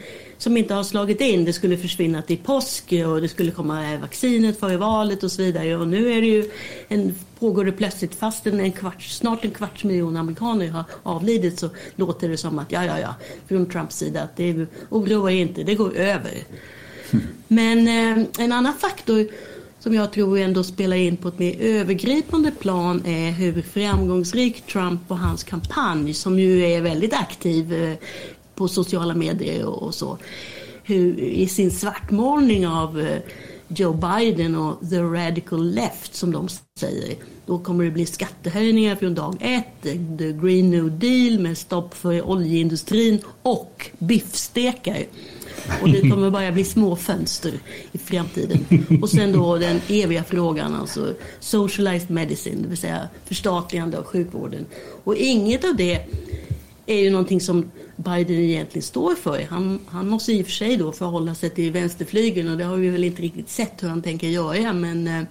som 0.44 0.56
inte 0.56 0.74
har 0.74 0.82
slagit 0.82 1.20
in. 1.20 1.44
Det 1.44 1.52
skulle 1.52 1.76
försvinna 1.76 2.22
till 2.22 2.38
påsk 2.38 2.92
och 3.06 3.20
det 3.20 3.28
skulle 3.28 3.50
komma 3.50 3.98
vaccinet 3.98 4.60
före 4.60 4.76
valet 4.76 5.22
och 5.22 5.32
så 5.32 5.42
vidare. 5.42 5.76
Och 5.76 5.88
nu 5.88 6.12
är 6.12 6.20
det 6.20 6.26
ju 6.26 6.50
en, 6.88 7.14
pågår 7.38 7.64
det 7.64 7.72
plötsligt, 7.72 8.14
fastän 8.14 8.60
en 8.60 8.72
kvarts, 8.72 9.16
snart 9.16 9.44
en 9.44 9.50
kvarts 9.50 9.84
miljon 9.84 10.16
amerikaner 10.16 10.68
har 10.68 10.84
avlidit 11.02 11.58
så 11.58 11.70
låter 11.96 12.28
det 12.28 12.36
som 12.36 12.58
att 12.58 12.72
ja, 12.72 12.84
ja, 12.84 12.98
ja, 12.98 13.14
från 13.48 13.66
Trumps 13.66 13.96
sida 13.96 14.22
att 14.22 14.36
det 14.36 14.50
är, 14.50 14.66
oroa 14.88 15.32
er 15.32 15.36
inte, 15.36 15.62
det 15.62 15.74
går 15.74 15.96
över. 15.96 16.34
Men 17.48 17.88
eh, 17.88 18.26
en 18.38 18.52
annan 18.52 18.74
faktor 18.74 19.28
som 19.84 19.94
jag 19.94 20.12
tror 20.12 20.38
ändå 20.38 20.64
spelar 20.64 20.96
in 20.96 21.16
på 21.16 21.28
ett 21.28 21.38
mer 21.38 21.60
övergripande 21.60 22.50
plan 22.50 23.02
är 23.06 23.30
hur 23.30 23.62
framgångsrik 23.62 24.66
Trump 24.66 25.00
och 25.08 25.18
hans 25.18 25.44
kampanj, 25.44 26.14
som 26.14 26.38
ju 26.38 26.64
är 26.64 26.80
väldigt 26.80 27.14
aktiv 27.14 27.72
eh, 27.72 27.94
på 28.54 28.68
sociala 28.68 29.14
medier 29.14 29.64
och, 29.64 29.94
så. 29.94 30.18
Hur, 30.82 31.18
I 31.20 31.48
sin 31.48 31.70
svartmålning 31.70 32.66
av 32.66 33.00
eh, 33.00 33.18
Joe 33.68 33.92
Biden 33.92 34.54
och 34.54 34.90
the 34.90 34.98
radical 34.98 35.70
left 35.70 36.14
som 36.14 36.32
de 36.32 36.48
säger. 36.80 37.16
Då 37.46 37.58
kommer 37.58 37.84
det 37.84 37.90
bli 37.90 38.06
skattehöjningar 38.06 38.96
från 38.96 39.14
dag 39.14 39.36
ett, 39.40 39.86
eh, 39.86 39.92
the 40.18 40.32
green 40.32 40.70
new 40.70 40.98
deal 40.98 41.38
med 41.38 41.58
stopp 41.58 41.94
för 41.94 42.22
oljeindustrin 42.22 43.20
och 43.42 43.90
biffstekar. 43.98 45.04
Och 45.82 45.88
det 45.88 46.00
kommer 46.00 46.30
bara 46.30 46.52
bli 46.52 46.64
små 46.64 46.96
fönster 46.96 47.52
i 47.92 47.98
framtiden. 47.98 48.66
Och 49.02 49.10
sen 49.10 49.32
då 49.32 49.58
den 49.58 49.80
eviga 49.88 50.24
frågan, 50.24 50.74
alltså 50.74 51.14
socialized 51.40 52.10
medicine, 52.10 52.62
det 52.62 52.68
vill 52.68 52.78
säga 52.78 53.08
förstatligande 53.24 53.98
av 53.98 54.04
sjukvården. 54.04 54.66
Och 55.04 55.16
inget 55.16 55.64
av 55.64 55.76
det 55.76 56.00
är 56.86 56.96
ju 56.96 57.10
någonting 57.10 57.40
som 57.40 57.70
Biden 57.96 58.36
egentligen 58.36 58.82
står 58.82 59.14
för. 59.14 59.46
Han, 59.50 59.80
han 59.86 60.08
måste 60.08 60.32
i 60.32 60.42
och 60.42 60.46
för 60.46 60.52
sig 60.52 60.76
då 60.76 60.92
förhålla 60.92 61.34
sig 61.34 61.50
till 61.50 61.72
vänsterflygeln 61.72 62.48
och 62.48 62.58
det 62.58 62.64
har 62.64 62.76
vi 62.76 62.88
väl 62.88 63.04
inte 63.04 63.22
riktigt 63.22 63.48
sett 63.48 63.82
hur 63.82 63.88
han 63.88 64.02
tänker 64.02 64.26
göra. 64.26 64.72
Men, 64.72 65.06
eh, 65.08 65.22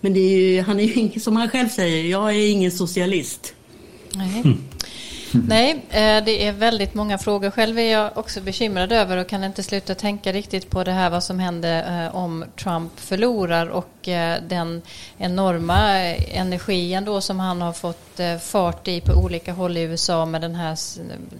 men 0.00 0.14
det 0.14 0.20
är 0.20 0.38
ju, 0.38 0.62
han 0.62 0.80
är 0.80 0.84
ju 0.84 0.94
ingen, 0.94 1.20
som 1.20 1.36
han 1.36 1.48
själv 1.48 1.68
säger, 1.68 2.10
jag 2.10 2.30
är 2.30 2.50
ingen 2.50 2.70
socialist. 2.70 3.54
Nej. 4.12 4.42
Mm. 5.34 5.46
Nej, 5.48 5.70
eh, 5.90 6.24
det 6.24 6.46
är 6.46 6.52
väldigt 6.52 6.94
många 6.94 7.18
frågor. 7.18 7.50
Själv 7.50 7.78
är 7.78 7.92
jag 7.92 8.18
också 8.18 8.40
bekymrad 8.40 8.92
över 8.92 9.16
och 9.16 9.28
kan 9.28 9.44
inte 9.44 9.62
sluta 9.62 9.94
tänka 9.94 10.32
riktigt 10.32 10.70
på 10.70 10.84
det 10.84 10.92
här 10.92 11.10
vad 11.10 11.24
som 11.24 11.38
händer 11.38 12.04
eh, 12.06 12.16
om 12.16 12.44
Trump 12.56 13.00
förlorar 13.00 13.66
och 13.66 13.97
Eh, 14.08 14.42
den 14.48 14.82
enorma 15.18 15.88
energin 15.88 17.04
då 17.04 17.20
som 17.20 17.40
han 17.40 17.62
har 17.62 17.72
fått 17.72 18.20
eh, 18.20 18.38
fart 18.38 18.88
i 18.88 19.00
på 19.00 19.12
olika 19.12 19.52
håll 19.52 19.76
i 19.76 19.80
USA 19.80 20.26
med 20.26 20.40
den 20.40 20.54
här 20.54 20.76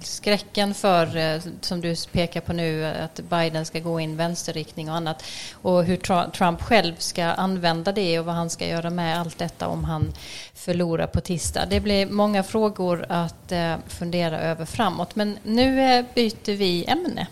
skräcken 0.05 0.75
för, 0.75 1.17
eh, 1.17 1.41
som 1.61 1.81
du 1.81 1.95
pekar 2.13 2.41
på 2.41 2.53
nu, 2.53 2.85
att 2.85 3.21
Biden 3.21 3.65
ska 3.67 3.81
gå 3.81 4.01
in 4.01 4.17
vänsterriktning 4.17 4.91
och 4.91 4.97
annat. 4.97 5.25
Och 5.53 5.85
hur 5.85 5.97
Trump 6.31 6.63
själv 6.63 6.95
ska 6.99 7.25
använda 7.25 7.93
det 7.93 8.19
och 8.19 8.25
vad 8.25 8.35
han 8.35 8.51
ska 8.51 8.67
göra 8.67 8.91
med 8.91 9.21
allt 9.21 9.39
detta 9.39 9.69
om 9.69 9.85
han 9.85 10.13
förlorar 10.55 11.07
på 11.07 11.21
tisdag. 11.21 11.67
Det 11.71 11.81
blir 11.81 12.07
många 12.07 12.43
frågor 12.43 13.07
att 13.09 13.53
fundera 13.87 14.41
över 14.41 14.65
framåt. 14.65 15.17
Men 15.17 15.39
nu 15.43 16.03
byter 16.15 16.57
vi 16.57 16.85
ämne. 16.85 17.27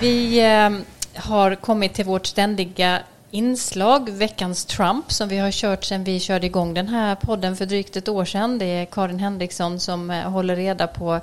Vi 0.00 0.40
eh, 0.44 0.70
har 1.14 1.54
kommit 1.54 1.94
till 1.94 2.04
vårt 2.04 2.26
ständiga 2.26 3.02
inslag, 3.30 4.10
veckans 4.10 4.64
Trump, 4.64 5.12
som 5.12 5.28
vi 5.28 5.38
har 5.38 5.50
kört 5.50 5.84
sedan 5.84 6.04
vi 6.04 6.20
körde 6.20 6.46
igång 6.46 6.74
den 6.74 6.88
här 6.88 7.14
podden 7.14 7.56
för 7.56 7.66
drygt 7.66 7.96
ett 7.96 8.08
år 8.08 8.24
sedan. 8.24 8.58
Det 8.58 8.64
är 8.64 8.84
Karin 8.84 9.18
Henriksson 9.18 9.80
som 9.80 10.10
eh, 10.10 10.30
håller 10.30 10.56
reda 10.56 10.86
på 10.86 11.20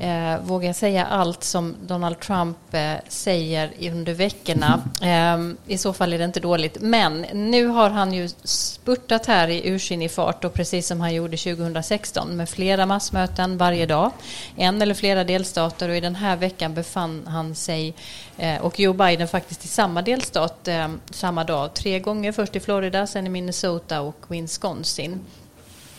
eh, 0.00 0.40
vågar 0.42 0.66
jag 0.66 0.76
säga 0.76 1.06
allt 1.06 1.44
som 1.44 1.76
Donald 1.86 2.20
Trump 2.20 2.56
eh, 2.70 2.92
säger 3.08 3.72
under 3.80 4.14
veckorna. 4.14 4.82
Eh, 5.02 5.72
I 5.74 5.78
så 5.78 5.92
fall 5.92 6.12
är 6.12 6.18
det 6.18 6.24
inte 6.24 6.40
dåligt. 6.40 6.76
Men 6.80 7.26
nu 7.32 7.66
har 7.66 7.90
han 7.90 8.12
ju 8.12 8.28
spurtat 8.44 9.26
här 9.26 9.48
i 9.48 9.68
ursinnig 9.68 10.10
fart 10.10 10.44
och 10.44 10.54
precis 10.54 10.86
som 10.86 11.00
han 11.00 11.14
gjorde 11.14 11.36
2016 11.36 12.36
med 12.36 12.48
flera 12.48 12.86
massmöten 12.86 13.58
varje 13.58 13.86
dag. 13.86 14.10
En 14.56 14.82
eller 14.82 14.94
flera 14.94 15.24
delstater 15.24 15.88
och 15.88 15.96
i 15.96 16.00
den 16.00 16.14
här 16.14 16.36
veckan 16.36 16.74
befann 16.74 17.26
han 17.26 17.54
sig 17.54 17.94
eh, 18.38 18.60
och 18.60 18.80
Joe 18.80 18.92
Biden 18.92 19.28
faktiskt 19.28 19.64
i 19.64 19.68
samma 19.68 20.02
delstat 20.02 20.68
eh, 20.68 20.88
samma 21.10 21.44
dag. 21.44 21.74
Tre 21.74 21.98
gånger, 21.98 22.32
först 22.32 22.56
i 22.56 22.60
Florida, 22.60 23.06
sen 23.06 23.26
i 23.26 23.30
Minnesota 23.30 24.00
och 24.00 24.24
Wisconsin. 24.28 25.20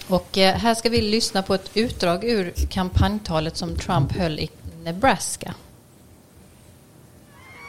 Och 0.08 0.38
eh, 0.38 0.56
här 0.56 0.76
ska 0.76 0.90
vi 0.90 1.02
lyssna 1.02 1.42
på 1.42 1.54
ett 1.54 1.72
utdrag 1.74 2.24
ur 2.24 2.54
kampanjtalet 2.70 3.58
som 3.58 3.76
Trump 3.76 4.12
höll 4.12 4.40
i 4.40 4.50
Nebraska. 4.84 5.54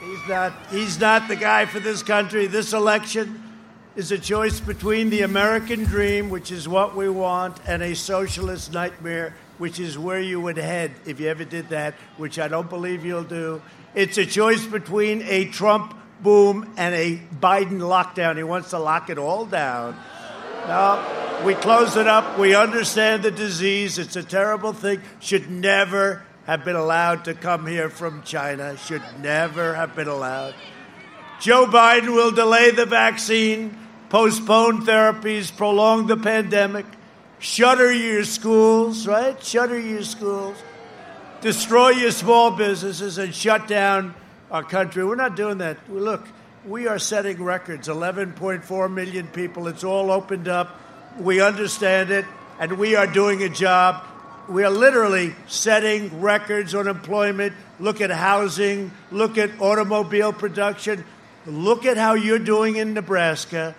He's 0.03 0.29
not, 0.29 0.53
he's 0.71 1.01
not 1.01 1.29
the 1.29 1.37
guy 1.37 1.67
for 1.67 1.81
this 1.81 2.03
country. 2.03 2.49
This 2.49 2.73
election 2.73 3.43
is 3.97 4.13
a 4.13 4.19
choice 4.19 4.61
between 4.61 5.11
the 5.11 5.23
American 5.23 5.85
dream, 5.85 6.31
which 6.31 6.51
is 6.51 6.67
what 6.67 6.97
we 6.97 7.09
want, 7.09 7.57
and 7.67 7.83
a 7.83 7.95
socialist 7.95 8.73
nightmare, 8.73 9.33
which 9.59 9.79
is 9.79 9.97
where 9.97 10.21
you 10.21 10.41
would 10.41 10.57
head 10.57 10.91
if 11.07 11.21
you 11.21 11.29
ever 11.29 11.45
did 11.45 11.69
that, 11.69 11.95
which 12.17 12.39
I 12.39 12.49
don't 12.49 12.69
believe 12.69 13.05
you'll 13.05 13.23
do. 13.23 13.63
It's 13.95 14.19
a 14.19 14.27
choice 14.27 14.67
between 14.67 15.23
a 15.23 15.45
Trump 15.47 15.95
boom 16.21 16.73
and 16.77 16.95
a 16.95 17.21
Biden 17.41 17.81
lockdown. 17.81 18.37
He 18.37 18.43
wants 18.43 18.71
to 18.71 18.79
lock 18.79 19.11
it 19.11 19.19
all 19.19 19.45
down. 19.45 19.95
No, 20.67 21.22
we 21.45 21.55
close 21.55 21.97
it 21.97 22.07
up. 22.07 22.39
We 22.39 22.55
understand 22.55 23.23
the 23.23 23.31
disease. 23.31 23.99
It's 23.99 24.17
a 24.17 24.23
terrible 24.23 24.73
thing. 24.73 25.03
Should 25.21 25.51
never 25.51 26.23
have 26.47 26.65
been 26.65 26.77
allowed 26.77 27.25
to 27.25 27.35
come 27.35 27.67
here 27.67 27.91
from 27.91 28.23
China. 28.23 28.77
Should 28.77 29.03
never 29.21 29.75
have 29.75 29.97
been 29.97 30.09
allowed. 30.09 30.55
Joe 31.41 31.67
Biden 31.67 32.15
will 32.15 32.31
delay 32.31 32.71
the 32.71 32.87
vaccine, 32.87 33.77
postpone 34.11 34.87
therapies, 34.87 35.55
prolong 35.57 36.07
the 36.07 36.17
pandemic, 36.17 36.87
shutter 37.41 37.93
your 37.93 38.23
schools, 38.23 39.09
right? 39.09 39.43
Shutter 39.43 39.79
your 39.79 40.05
schools, 40.05 40.57
destroy 41.41 41.91
your 41.91 42.13
small 42.13 42.53
businesses, 42.53 43.19
and 43.19 43.35
shut 43.35 43.67
down 43.67 44.15
our 44.53 44.63
country. 44.63 45.05
We're 45.05 45.17
not 45.17 45.35
doing 45.35 45.59
that. 45.59 45.79
Look, 45.91 46.29
we 46.65 46.87
are 46.87 47.01
setting 47.01 47.43
records 47.43 47.89
11.4 47.89 48.93
million 48.93 49.27
people. 49.27 49.67
It's 49.67 49.83
all 49.83 50.13
opened 50.13 50.47
up. 50.47 50.79
We 51.19 51.41
understand 51.41 52.11
it, 52.11 52.25
and 52.59 52.79
we 52.79 52.97
are 52.97 53.07
doing 53.07 53.43
a 53.43 53.49
job. 53.49 54.05
We 54.49 54.65
are 54.65 54.71
literally 54.71 55.35
setting 55.47 56.21
records 56.21 56.75
on 56.75 56.89
employment. 56.89 57.53
Look 57.79 58.01
at 58.01 58.11
housing, 58.11 58.91
look 59.11 59.39
at 59.39 59.61
automobile 59.61 60.33
production, 60.33 61.05
look 61.47 61.87
at 61.87 61.97
how 61.97 62.15
you're 62.15 62.39
doing 62.39 62.77
in 62.77 62.95
Nebraska. 62.95 63.75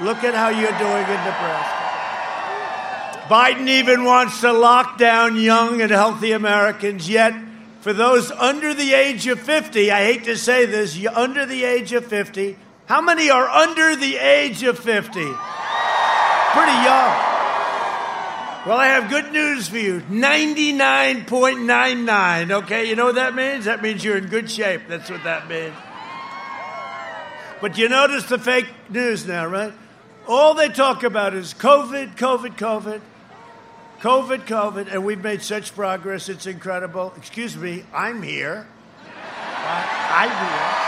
Look 0.00 0.24
at 0.24 0.34
how 0.34 0.50
you're 0.50 0.78
doing 0.78 1.04
in 1.04 1.24
Nebraska. 1.24 1.86
Biden 3.28 3.68
even 3.68 4.04
wants 4.04 4.40
to 4.42 4.52
lock 4.52 4.98
down 4.98 5.36
young 5.36 5.80
and 5.80 5.90
healthy 5.90 6.32
Americans, 6.32 7.08
yet 7.08 7.34
For 7.86 7.92
those 7.92 8.32
under 8.32 8.74
the 8.74 8.94
age 8.94 9.28
of 9.28 9.38
50, 9.38 9.92
I 9.92 10.02
hate 10.02 10.24
to 10.24 10.36
say 10.36 10.66
this, 10.66 10.98
under 11.06 11.46
the 11.46 11.62
age 11.62 11.92
of 11.92 12.04
50. 12.04 12.56
How 12.86 13.00
many 13.00 13.30
are 13.30 13.48
under 13.48 13.94
the 13.94 14.16
age 14.16 14.64
of 14.64 14.76
50? 14.76 15.20
Pretty 16.56 16.72
young. 16.72 17.12
Well, 18.66 18.78
I 18.78 18.86
have 18.86 19.10
good 19.10 19.30
news 19.30 19.68
for 19.68 19.78
you 19.78 20.00
99.99. 20.00 22.50
Okay, 22.50 22.88
you 22.88 22.96
know 22.96 23.04
what 23.04 23.16
that 23.16 23.34
means? 23.34 23.66
That 23.66 23.82
means 23.82 24.02
you're 24.02 24.16
in 24.16 24.24
good 24.26 24.50
shape. 24.50 24.88
That's 24.88 25.10
what 25.10 25.22
that 25.24 25.48
means. 25.48 25.74
But 27.60 27.76
you 27.76 27.90
notice 27.90 28.24
the 28.24 28.38
fake 28.38 28.68
news 28.88 29.26
now, 29.26 29.44
right? 29.46 29.74
All 30.26 30.54
they 30.54 30.68
talk 30.68 31.02
about 31.04 31.34
is 31.34 31.52
COVID, 31.54 32.16
COVID, 32.16 32.56
COVID. 32.56 33.00
COVID, 34.00 34.46
COVID, 34.46 34.92
and 34.92 35.04
we've 35.04 35.22
made 35.22 35.42
such 35.42 35.74
progress. 35.74 36.28
It's 36.28 36.46
incredible. 36.46 37.12
Excuse 37.16 37.56
me, 37.56 37.84
I'm 37.92 38.22
here. 38.22 38.66
I'm 39.66 40.30
here. 40.30 40.86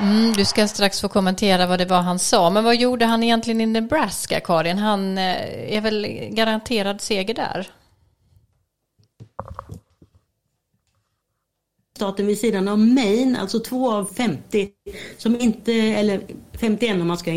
Mm, 0.00 0.32
du 0.32 0.44
ska 0.44 0.68
strax 0.68 1.00
få 1.00 1.08
kommentera 1.08 1.66
vad 1.66 1.78
det 1.78 1.84
var 1.84 2.00
han 2.00 2.18
sa. 2.18 2.50
Men 2.50 2.64
vad 2.64 2.76
gjorde 2.76 3.04
han 3.04 3.22
egentligen 3.22 3.60
i 3.60 3.66
Nebraska, 3.66 4.40
Karin? 4.40 4.78
Han 4.78 5.18
eh, 5.18 5.76
är 5.76 5.80
väl 5.80 6.06
garanterad 6.30 7.00
seger 7.00 7.34
där? 7.34 7.70
staten 11.98 12.26
vid 12.26 12.38
sidan 12.38 12.68
av 12.68 12.78
Maine, 12.78 13.36
alltså 13.36 13.60
två 13.60 13.92
av 13.92 14.04
50, 14.14 14.68
som 15.16 15.40
inte, 15.40 15.72
eller 15.72 16.20
51 16.52 17.00
om 17.00 17.08
man 17.08 17.18
ska 17.18 17.30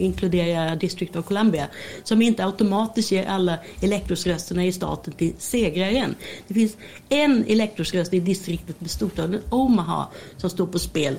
inkludera 0.00 0.76
District 0.76 1.16
of 1.16 1.26
Columbia, 1.26 1.66
som 2.04 2.22
inte 2.22 2.44
automatiskt 2.44 3.12
ger 3.12 3.26
alla 3.26 3.58
elektorsrösterna 3.82 4.64
i 4.64 4.72
staten 4.72 5.12
till 5.12 5.32
segraren. 5.38 6.14
Det 6.48 6.54
finns 6.54 6.76
en 7.08 7.44
elektorsröst 7.48 8.14
i 8.14 8.20
distriktet 8.20 8.80
med 8.80 8.90
storstaden 8.90 9.40
Omaha 9.50 10.08
som 10.36 10.50
står 10.50 10.66
på 10.66 10.78
spel. 10.78 11.16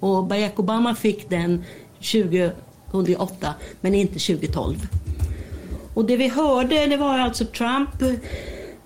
Och 0.00 0.24
Barack 0.24 0.58
Obama 0.58 0.94
fick 0.94 1.30
den 1.30 1.64
2008 2.02 3.54
men 3.80 3.94
inte 3.94 4.18
2012. 4.18 4.76
Och 5.94 6.04
det 6.04 6.16
vi 6.16 6.28
hörde 6.28 6.86
det 6.86 6.96
var 6.96 7.18
alltså 7.18 7.44
Trump 7.44 8.02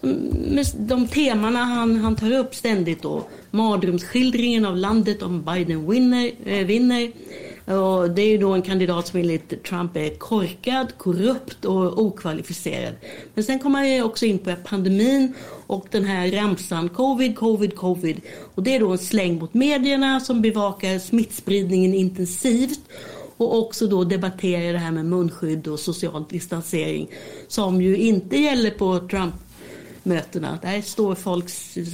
mm, 0.02 0.28
med 0.54 0.66
de 0.78 1.06
temana 1.08 1.58
han, 1.58 1.96
han 1.96 2.16
tar 2.16 2.32
upp 2.32 2.54
ständigt 2.54 3.02
då. 3.02 3.24
Mardrömsskildringen 3.50 4.64
av 4.64 4.76
landet 4.76 5.22
om 5.22 5.42
Biden 5.42 5.90
winner, 5.90 6.30
äh, 6.44 6.66
vinner 6.66 7.02
eh, 7.02 7.08
och 7.66 8.10
det 8.10 8.22
är 8.22 8.28
ju 8.28 8.38
då 8.38 8.52
en 8.52 8.62
kandidat 8.62 9.06
som 9.06 9.20
enligt 9.20 9.64
Trump 9.64 9.96
är 9.96 10.10
korkad, 10.10 10.98
korrupt 10.98 11.64
och 11.64 11.98
okvalificerad. 11.98 12.94
Men 13.34 13.44
sen 13.44 13.58
kommer 13.58 13.98
han 13.98 14.06
också 14.06 14.26
in 14.26 14.38
på 14.38 14.54
pandemin 14.64 15.34
och 15.66 15.86
den 15.90 16.04
här 16.04 16.30
ramsan 16.30 16.88
covid, 16.88 17.36
covid, 17.36 17.76
covid. 17.76 18.20
Och 18.54 18.62
det 18.62 18.76
är 18.76 18.80
då 18.80 18.92
en 18.92 18.98
släng 18.98 19.38
mot 19.38 19.54
medierna 19.54 20.20
som 20.20 20.42
bevakar 20.42 20.98
smittspridningen 20.98 21.94
intensivt 21.94 22.80
och 23.36 23.58
också 23.58 23.86
då 23.86 24.04
debatterar 24.04 24.72
det 24.72 24.78
här 24.78 24.92
med 24.92 25.06
munskydd 25.06 25.68
och 25.68 25.80
social 25.80 26.24
distansering 26.28 27.08
som 27.48 27.82
ju 27.82 27.96
inte 27.96 28.36
gäller 28.36 28.70
på 28.70 28.98
Trump 28.98 29.34
mötena. 30.02 30.58
Där 30.62 30.82
står 30.82 31.14
folk 31.14 31.44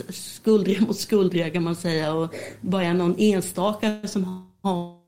skuldra 0.09 0.87
mot 0.87 0.99
skuldra 0.99 1.51
kan 1.51 1.63
man 1.63 1.77
säga 1.77 2.15
och 2.15 2.35
bara 2.61 2.93
någon 2.93 3.15
enstaka 3.19 3.99
som 4.05 4.25
har 4.63 5.02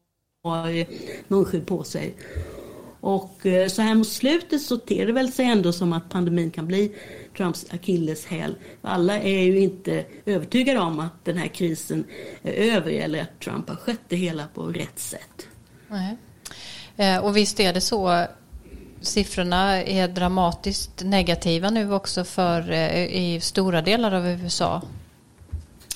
har 0.44 0.86
munskydd 1.28 1.66
på 1.66 1.84
sig. 1.84 2.14
Och 3.00 3.46
eh, 3.46 3.68
så 3.68 3.82
här 3.82 3.94
mot 3.94 4.08
slutet 4.08 4.62
så 4.62 4.76
ter 4.76 5.06
det 5.06 5.12
väl 5.12 5.32
sig 5.32 5.46
ändå 5.46 5.72
som 5.72 5.92
att 5.92 6.08
pandemin 6.08 6.50
kan 6.50 6.66
bli 6.66 6.92
Trumps 7.36 7.66
akilleshäl. 7.70 8.54
Alla 8.82 9.20
är 9.20 9.38
ju 9.38 9.60
inte 9.60 10.04
övertygade 10.26 10.80
om 10.80 11.00
att 11.00 11.24
den 11.24 11.36
här 11.36 11.48
krisen 11.48 12.04
är 12.42 12.52
över 12.52 12.90
eller 12.90 13.22
att 13.22 13.40
Trump 13.40 13.68
har 13.68 13.76
skött 13.76 14.00
det 14.08 14.16
hela 14.16 14.46
på 14.54 14.62
rätt 14.62 14.98
sätt. 14.98 15.48
Nej. 15.88 16.16
Eh, 16.96 17.24
och 17.24 17.36
visst 17.36 17.60
är 17.60 17.72
det 17.72 17.80
så 17.80 18.26
siffrorna 19.00 19.82
är 19.82 20.08
dramatiskt 20.08 21.02
negativa 21.04 21.70
nu 21.70 21.92
också 21.92 22.24
för 22.24 22.70
eh, 22.70 23.04
i 23.04 23.40
stora 23.40 23.82
delar 23.82 24.12
av 24.12 24.26
USA. 24.26 24.82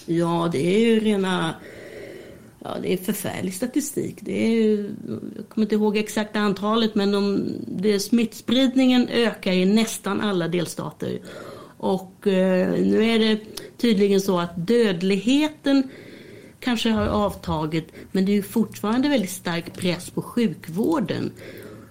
Ja, 0.07 0.49
det 0.53 0.67
är 0.67 0.79
ju 0.79 1.01
rena 1.01 1.55
Ja, 2.65 2.77
det 2.83 2.93
är 2.93 2.97
förfärlig 2.97 3.55
statistik. 3.55 4.17
Det 4.21 4.47
är, 4.47 4.77
jag 5.37 5.49
kommer 5.49 5.65
inte 5.65 5.75
ihåg 5.75 5.97
exakta 5.97 6.39
antalet 6.41 6.95
men 6.95 7.13
de, 7.13 7.53
det, 7.67 8.01
smittspridningen 8.01 9.09
ökar 9.09 9.53
i 9.53 9.65
nästan 9.65 10.21
alla 10.21 10.49
delstater. 10.49 11.21
Och 11.77 12.27
eh, 12.27 12.85
nu 12.85 13.05
är 13.05 13.19
det 13.19 13.41
tydligen 13.77 14.21
så 14.21 14.39
att 14.39 14.67
dödligheten 14.67 15.89
kanske 16.61 16.91
har 16.91 17.07
avtagit 17.07 17.89
men 18.13 18.27
det 18.27 18.39
är 18.39 18.43
fortfarande 18.43 19.09
väldigt 19.09 19.31
stark 19.31 19.73
press 19.75 20.11
på 20.11 20.23
sjukvården 20.23 21.33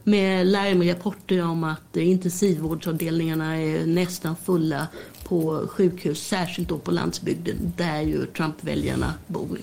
med 0.03 0.47
larmrapporter 0.47 1.43
om 1.43 1.63
att 1.63 1.97
intensivvårdsavdelningarna 1.97 3.57
är 3.57 3.85
nästan 3.85 4.35
fulla 4.35 4.87
på 5.23 5.67
sjukhus, 5.67 6.27
särskilt 6.27 6.69
då 6.69 6.77
på 6.77 6.91
landsbygden 6.91 7.73
där 7.77 8.01
ju 8.01 8.25
Trump-väljarna 8.25 9.13
bor. 9.27 9.59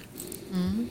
Mm. 0.54 0.88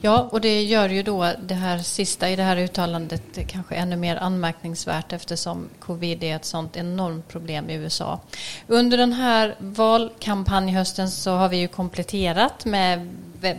Ja, 0.00 0.28
och 0.30 0.40
det 0.40 0.62
gör 0.62 0.88
ju 0.88 1.02
då 1.02 1.32
det 1.42 1.54
här 1.54 1.78
sista 1.78 2.30
i 2.30 2.36
det 2.36 2.42
här 2.42 2.56
uttalandet 2.56 3.22
kanske 3.48 3.74
ännu 3.74 3.96
mer 3.96 4.16
anmärkningsvärt 4.16 5.12
eftersom 5.12 5.68
covid 5.80 6.24
är 6.24 6.36
ett 6.36 6.44
sånt 6.44 6.76
enormt 6.76 7.28
problem 7.28 7.70
i 7.70 7.74
USA. 7.74 8.20
Under 8.66 8.98
den 8.98 9.12
här 9.12 9.54
valkampanjhösten 9.58 11.10
så 11.10 11.30
har 11.30 11.48
vi 11.48 11.56
ju 11.56 11.68
kompletterat 11.68 12.64
med 12.64 13.08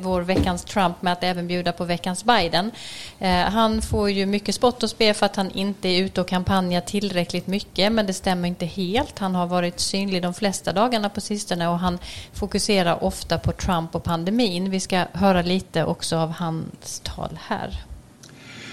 vår 0.01 0.21
veckans 0.21 0.63
Trump 0.63 1.01
med 1.01 1.13
att 1.13 1.23
även 1.23 1.47
bjuda 1.47 1.71
på 1.71 1.85
veckans 1.85 2.23
Biden. 2.23 2.71
Eh, 3.19 3.29
han 3.29 3.81
får 3.81 4.09
ju 4.09 4.25
mycket 4.25 4.55
spott 4.55 4.83
och 4.83 4.89
spe 4.89 5.13
för 5.13 5.25
att 5.25 5.35
han 5.35 5.51
inte 5.51 5.89
är 5.89 6.03
ute 6.03 6.21
och 6.21 6.27
kampanjar 6.27 6.81
tillräckligt 6.81 7.47
mycket 7.47 7.91
men 7.91 8.05
det 8.05 8.13
stämmer 8.13 8.47
inte 8.47 8.65
helt. 8.65 9.19
Han 9.19 9.35
har 9.35 9.47
varit 9.47 9.79
synlig 9.79 10.21
de 10.21 10.33
flesta 10.33 10.73
dagarna 10.73 11.09
på 11.09 11.21
sistone 11.21 11.67
och 11.67 11.79
han 11.79 11.99
fokuserar 12.33 13.03
ofta 13.03 13.37
på 13.37 13.51
Trump 13.51 13.95
och 13.95 14.03
pandemin. 14.03 14.69
Vi 14.69 14.79
ska 14.79 15.05
höra 15.13 15.41
lite 15.41 15.83
också 15.83 16.17
av 16.17 16.31
hans 16.31 17.01
tal 17.03 17.39
här. 17.47 17.83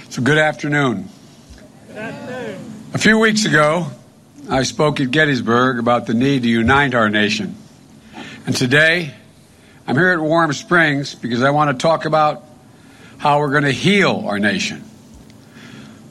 So 0.09 0.23
good 0.23 0.39
afternoon. 0.39 1.09
A 2.93 2.99
few 2.99 3.25
weeks 3.25 3.47
ago 3.47 3.87
I 4.49 4.65
spoke 4.65 5.01
at 5.01 5.11
Gettysburg 5.11 5.79
about 5.79 6.07
the 6.07 6.15
need 6.15 6.43
to 6.43 6.49
unite 6.49 6.95
our 6.95 7.09
nation. 7.09 7.55
And 8.47 8.57
today 8.57 9.15
I'm 9.87 9.97
here 9.97 10.11
at 10.11 10.21
Warm 10.21 10.53
Springs 10.53 11.15
because 11.15 11.43
I 11.43 11.51
want 11.51 11.77
to 11.77 11.83
talk 11.83 12.05
about 12.05 12.45
how 13.19 13.41
we're 13.41 13.51
going 13.51 13.65
to 13.65 13.73
heal 13.73 14.25
our 14.27 14.39
nation. 14.39 14.85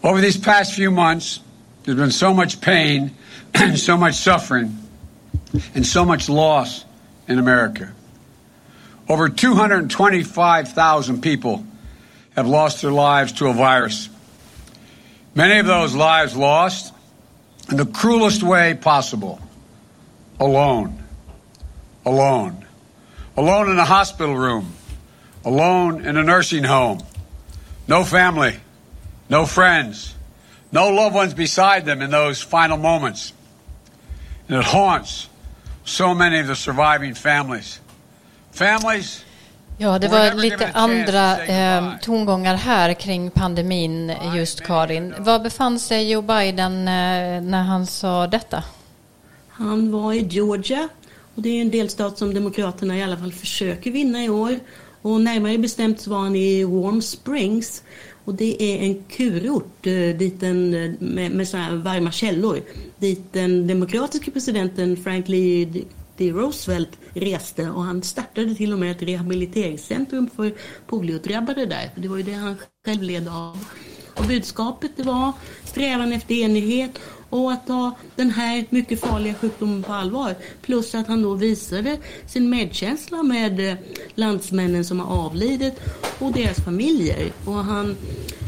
Over 0.04 0.22
these 0.22 0.38
past 0.38 0.74
few 0.74 0.92
months, 0.92 1.40
there's 1.84 1.98
been 1.98 2.12
so 2.12 2.34
much 2.34 2.62
pain, 2.62 3.12
and 3.54 3.80
so 3.80 3.98
much 3.98 4.16
suffering, 4.16 4.78
and 5.74 5.86
so 5.86 6.04
much 6.04 6.30
loss 6.30 6.84
in 7.28 7.40
America. 7.40 7.94
Over 9.08 9.30
225,000 9.30 11.22
people 11.22 11.64
have 12.36 12.48
lost 12.48 12.82
their 12.82 12.92
lives 12.92 13.34
to 13.34 13.48
a 13.48 13.54
virus. 13.54 14.10
Many 15.36 15.60
of 15.60 15.66
those 15.66 15.96
lives 15.96 16.36
lost 16.36 16.94
in 17.70 17.78
the 17.78 17.86
cruelest 17.86 18.44
way 18.44 18.74
possible 18.74 19.40
alone. 20.40 21.04
Alone 22.06 22.66
alone 23.40 23.72
in 23.72 23.80
a 23.80 23.86
hospital 23.86 24.36
room, 24.36 24.74
alone 25.46 26.06
in 26.06 26.18
a 26.18 26.24
nursing 26.24 26.66
home, 26.66 27.00
no 27.88 28.04
family, 28.04 28.54
no 29.30 29.46
friends, 29.46 30.16
no 30.72 30.90
loved 30.90 31.16
ones 31.16 31.34
beside 31.34 31.86
them 31.86 32.02
in 32.02 32.12
those 32.12 32.42
final 32.42 32.78
moments. 32.78 33.34
And 34.50 34.60
it 34.60 34.66
haunts 34.66 35.30
so 35.86 36.14
many 36.14 36.40
of 36.40 36.48
the 36.48 36.56
surviving 36.56 37.14
families. 37.16 37.80
Families 38.52 39.26
Ja, 39.82 40.00
det 40.00 40.08
var 40.08 40.34
lite 40.34 40.70
andra 40.74 41.46
eh, 41.46 41.84
tongångar 42.02 42.56
här 42.56 42.94
kring 42.94 43.32
pandemin 43.32 44.14
just 44.36 44.62
Karin. 44.62 45.16
Var 45.20 45.40
befann 45.40 45.80
sig 45.80 46.12
Joe 46.12 46.22
Biden 46.22 46.88
eh, 46.88 47.42
när 47.42 47.64
han 47.64 47.86
sa 47.86 48.28
detta? 48.28 48.64
Han 49.50 49.92
var 49.92 50.14
i 50.14 50.20
Georgia 50.20 50.90
och 51.36 51.42
det 51.42 51.50
är 51.50 51.62
en 51.62 51.72
delstat 51.72 52.18
som 52.18 52.34
Demokraterna 52.34 52.98
i 52.98 53.04
alla 53.04 53.18
fall 53.18 53.32
försöker 53.32 53.92
vinna 53.92 54.24
i 54.24 54.30
år. 54.30 54.60
Och 55.02 55.22
närmare 55.22 55.58
bestämt 55.58 56.02
så 56.02 56.10
var 56.10 56.20
han 56.20 56.36
i 56.36 56.64
Warm 56.64 57.02
Springs. 57.02 57.84
Och 58.26 58.36
det 58.36 58.64
är 58.64 58.80
en 58.80 59.04
kurort 59.04 59.88
eh, 59.88 60.18
dit 60.18 60.44
en, 60.44 60.74
eh, 60.74 60.92
med, 61.00 61.32
med 61.32 61.48
så 61.48 61.58
här 61.58 61.76
varma 61.76 62.12
källor. 62.12 62.62
Dit 62.98 63.34
den 63.34 63.68
demokratiska 63.68 64.32
presidenten 64.32 64.98
Frank 64.98 65.28
Lee 65.28 65.84
D. 66.18 66.32
Roosevelt 66.32 66.90
reste 67.14 67.70
och 67.70 67.84
han 67.84 68.04
startade 68.04 68.56
till 68.56 68.74
och 68.74 68.80
med 68.80 68.92
ett 68.92 69.02
rehabiliteringscentrum 69.02 70.30
för 70.36 70.54
poliodrabbade 70.88 71.66
där. 71.66 71.90
Det 71.96 72.08
var 72.08 72.18
ju 72.18 72.24
det 72.24 72.34
han 72.34 72.56
själv 72.86 73.04
led 73.04 73.28
av. 73.28 73.66
Och 74.16 74.26
budskapet 74.26 74.92
det 74.96 75.04
var 75.04 75.32
strävan 75.64 76.14
efter 76.14 76.36
enighet 76.36 77.00
och 77.30 77.52
att 77.52 77.68
ta 77.68 77.92
den 78.16 78.32
här 78.32 78.66
mycket 78.70 79.00
farliga 79.00 79.34
sjukdomen 79.34 79.84
på 79.84 79.94
allvar. 79.94 80.36
Plus 80.62 80.96
att 80.96 81.08
han 81.08 81.22
då 81.22 81.34
visade 81.34 81.98
sin 82.26 82.50
medkänsla 82.50 83.24
med 83.24 83.70
eh, 83.70 83.78
landsmännen 84.16 84.86
som 84.86 85.00
har 85.00 85.26
avlidit 85.26 85.74
och 86.20 86.32
deras 86.32 86.58
familjer. 86.58 87.32
Och 87.46 87.54
han, 87.54 87.96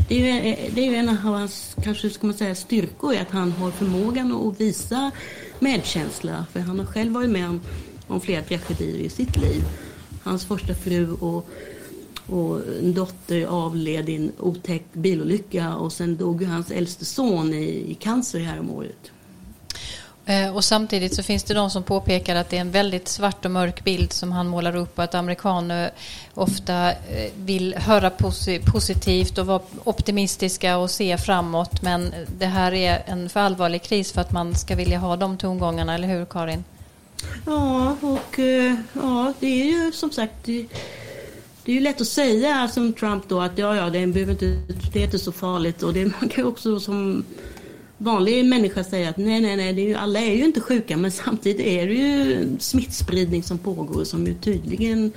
det, 0.10 0.16
är 0.16 0.20
ju, 0.20 0.50
eh, 0.50 0.74
det 0.74 0.82
är 0.82 0.90
ju 0.92 0.96
en 0.96 1.10
av 1.10 1.16
hans, 1.16 1.76
kanske 1.84 2.10
ska 2.10 2.28
man 2.28 2.36
säga, 2.36 2.56
styrkor, 2.56 3.16
att 3.16 3.32
han 3.32 3.52
har 3.52 3.72
förmågan 3.72 4.32
att 4.32 4.62
visa 4.62 5.12
medkänsla. 5.60 6.46
För 6.54 6.60
han 6.60 6.80
har 6.80 6.86
själv 6.86 7.14
varit 7.14 7.30
med 7.30 7.50
om, 7.50 7.62
om 8.08 8.22
flera 8.22 8.42
tragedier 8.42 9.00
i 9.00 9.10
sitt 9.10 9.38
liv. 9.38 9.64
Hans 10.24 10.46
första 10.46 10.74
fru 10.74 11.12
och 11.12 11.50
och 12.32 12.62
en 12.80 12.94
dotter 12.94 13.46
avled 13.46 14.10
i 14.10 14.16
en 14.16 14.32
otäck 14.40 14.84
bilolycka 14.94 15.76
och 15.76 15.94
sen 15.94 16.18
dog 16.18 16.44
hans 16.44 16.72
äldste 16.72 17.06
son 17.06 17.54
i, 17.54 17.92
i 17.92 17.94
cancer 18.00 18.40
häromåret. 18.40 19.12
Eh, 20.26 20.56
och 20.56 20.64
samtidigt 20.64 21.16
så 21.16 21.24
finns 21.24 21.44
det 21.44 21.54
de 21.54 21.70
som 21.70 21.84
påpekar 21.84 22.36
att 22.36 22.50
det 22.50 22.58
är 22.58 22.62
en 22.62 22.72
väldigt 22.72 23.08
svart 23.08 23.46
och 23.46 23.52
mörk 23.52 23.84
bild 23.84 24.14
som 24.14 24.32
han 24.32 24.48
målar 24.48 24.76
upp 24.76 24.98
och 24.98 25.04
att 25.04 25.16
amerikaner 25.16 25.92
ofta 26.34 26.92
eh, 26.92 27.32
vill 27.36 27.76
höra 27.78 28.10
positivt 28.72 29.38
och 29.38 29.46
vara 29.46 29.62
optimistiska 29.84 30.78
och 30.78 30.92
se 30.92 31.18
framåt. 31.18 31.82
Men 31.82 32.14
det 32.38 32.46
här 32.46 32.74
är 32.74 33.04
en 33.06 33.30
för 33.30 33.40
allvarlig 33.40 33.84
kris 33.84 34.12
för 34.12 34.22
att 34.22 34.32
man 34.32 34.56
ska 34.56 34.76
vilja 34.76 35.00
ha 35.00 35.16
de 35.16 35.38
tongångarna, 35.38 35.96
eller 35.96 36.08
hur 36.08 36.26
Karin? 36.26 36.64
Ja, 37.46 37.96
och 38.02 38.40
eh, 38.40 38.76
ja, 38.94 39.34
det 39.40 39.62
är 39.62 39.66
ju 39.66 39.92
som 39.92 40.12
sagt 40.12 40.50
det 41.66 41.72
är 41.72 41.76
ju 41.76 41.82
lätt 41.82 42.02
att 42.02 42.08
säga 42.08 42.68
som 42.68 42.94
Trump 42.94 43.24
då 43.28 43.42
att 43.42 43.58
ja, 43.58 43.76
ja, 43.76 43.90
det 43.90 44.00
är, 44.00 44.04
inte, 44.04 44.46
det 44.94 45.00
är 45.00 45.04
inte 45.04 45.20
så 45.20 45.32
farligt. 45.32 45.84
Och 45.84 45.94
det, 45.94 46.06
man 46.20 46.30
kan 46.30 46.46
också 46.46 46.80
som 46.80 47.24
vanlig 47.98 48.46
människa 48.46 48.84
säga 48.84 49.10
att 49.10 49.18
nej, 49.18 49.42
nej, 49.42 49.56
nej, 49.56 49.74
det 49.74 49.82
är 49.82 49.88
ju, 49.88 49.96
alla 49.96 50.20
är 50.20 50.36
ju 50.36 50.46
inte 50.46 50.62
sjuka. 50.62 50.98
Men 50.98 51.12
samtidigt 51.12 51.66
är 51.66 51.88
det 51.88 51.94
ju 51.94 52.48
smittspridning 52.60 53.44
som 53.44 53.58
pågår 53.58 54.04
som 54.04 54.28
ju 54.28 54.34
tydligen 54.34 55.12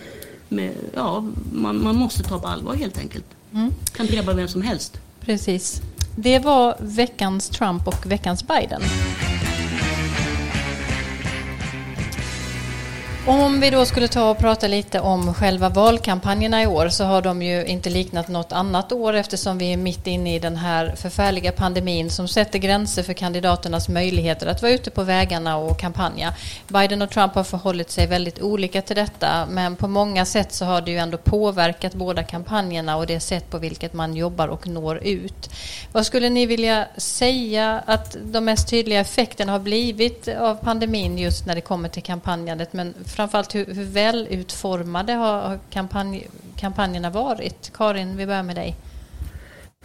med, 0.48 0.72
ja, 0.94 1.24
man, 1.52 1.82
man 1.82 1.96
måste 1.96 2.22
ta 2.22 2.38
på 2.38 2.48
allvar 2.48 2.74
helt 2.74 2.98
enkelt. 2.98 3.24
Mm. 3.52 3.72
Kan 3.92 4.06
drabba 4.06 4.32
vem 4.32 4.48
som 4.48 4.62
helst. 4.62 5.00
Precis. 5.20 5.82
Det 6.16 6.38
var 6.38 6.76
veckans 6.80 7.48
Trump 7.48 7.88
och 7.88 8.06
veckans 8.06 8.46
Biden. 8.48 8.82
Om 13.26 13.60
vi 13.60 13.70
då 13.70 13.84
skulle 13.84 14.08
ta 14.08 14.30
och 14.30 14.38
prata 14.38 14.66
lite 14.66 15.00
om 15.00 15.34
själva 15.34 15.68
valkampanjerna 15.68 16.62
i 16.62 16.66
år 16.66 16.88
så 16.88 17.04
har 17.04 17.22
de 17.22 17.42
ju 17.42 17.64
inte 17.64 17.90
liknat 17.90 18.28
något 18.28 18.52
annat 18.52 18.92
år 18.92 19.14
eftersom 19.14 19.58
vi 19.58 19.72
är 19.72 19.76
mitt 19.76 20.06
inne 20.06 20.34
i 20.34 20.38
den 20.38 20.56
här 20.56 20.94
förfärliga 20.96 21.52
pandemin 21.52 22.10
som 22.10 22.28
sätter 22.28 22.58
gränser 22.58 23.02
för 23.02 23.12
kandidaternas 23.12 23.88
möjligheter 23.88 24.46
att 24.46 24.62
vara 24.62 24.72
ute 24.72 24.90
på 24.90 25.02
vägarna 25.02 25.56
och 25.56 25.80
kampanja. 25.80 26.34
Biden 26.68 27.02
och 27.02 27.10
Trump 27.10 27.34
har 27.34 27.44
förhållit 27.44 27.90
sig 27.90 28.06
väldigt 28.06 28.42
olika 28.42 28.82
till 28.82 28.96
detta 28.96 29.46
men 29.50 29.76
på 29.76 29.88
många 29.88 30.24
sätt 30.24 30.52
så 30.52 30.64
har 30.64 30.80
det 30.80 30.90
ju 30.90 30.98
ändå 30.98 31.18
påverkat 31.18 31.94
båda 31.94 32.22
kampanjerna 32.22 32.96
och 32.96 33.06
det 33.06 33.20
sätt 33.20 33.50
på 33.50 33.58
vilket 33.58 33.92
man 33.92 34.16
jobbar 34.16 34.48
och 34.48 34.66
når 34.66 34.96
ut. 34.96 35.50
Vad 35.92 36.06
skulle 36.06 36.30
ni 36.30 36.46
vilja 36.46 36.86
säga 36.96 37.82
att 37.86 38.16
de 38.24 38.44
mest 38.44 38.68
tydliga 38.68 39.00
effekterna 39.00 39.52
har 39.52 39.58
blivit 39.58 40.28
av 40.28 40.54
pandemin 40.54 41.18
just 41.18 41.46
när 41.46 41.54
det 41.54 41.60
kommer 41.60 41.88
till 41.88 42.02
kampanjandet 42.02 42.72
men 42.72 42.94
framförallt 43.14 43.54
hur, 43.54 43.66
hur 43.66 43.84
väl 43.84 44.26
utformade 44.30 45.12
har 45.12 45.58
kampanj, 45.70 46.26
kampanjerna 46.56 47.10
varit? 47.10 47.72
Karin, 47.74 48.16
vi 48.16 48.26
börjar 48.26 48.42
med 48.42 48.56
dig. 48.56 48.76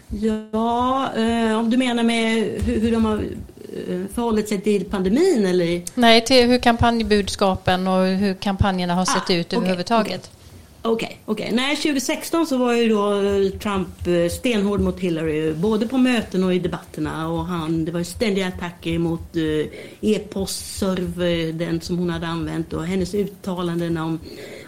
Ja, 0.08 1.10
eh, 1.16 1.60
om 1.60 1.70
du 1.70 1.78
menar 1.78 2.04
med 2.04 2.36
hur, 2.62 2.80
hur 2.80 2.92
de 2.92 3.06
har 3.06 3.18
eh, 3.18 4.06
förhållit 4.14 4.50
sig 4.50 4.62
till 4.62 4.86
pandemin 4.86 5.46
eller? 5.46 5.82
Nej, 5.94 6.26
till 6.26 6.48
hur 6.48 6.60
kampanjbudskapen 6.60 7.88
och 7.88 8.06
hur 8.06 8.34
kampanjerna 8.34 8.96
har 8.96 9.06
sett 9.06 9.30
ah, 9.30 9.34
ut 9.34 9.54
överhuvudtaget. 9.54 10.08
Okay. 10.08 10.39
Okej, 10.82 11.22
okay, 11.26 11.46
okay, 11.46 11.56
Nej, 11.56 11.76
2016 11.76 12.48
så 12.48 12.58
var 12.58 12.74
ju 12.74 12.90
då 12.90 13.22
Trump 13.60 14.08
eh, 14.08 14.30
stenhård 14.30 14.80
mot 14.80 15.00
Hillary, 15.00 15.54
både 15.54 15.88
på 15.88 15.98
möten 15.98 16.44
och 16.44 16.54
i 16.54 16.60
debatterna. 16.60 17.30
Och 17.30 17.46
han, 17.46 17.86
det 17.86 17.92
var 17.92 18.04
ständiga 18.04 18.48
attacker 18.48 19.00
mot 19.00 19.36
eh, 19.36 19.68
e-postserver, 20.02 21.54
den 21.54 21.82
som 21.82 21.98
hon 21.98 22.10
hade 22.10 22.28
använt, 22.28 22.74
och 22.74 22.86
hennes 22.86 23.14
uttalanden 23.14 23.98
om, 23.98 24.20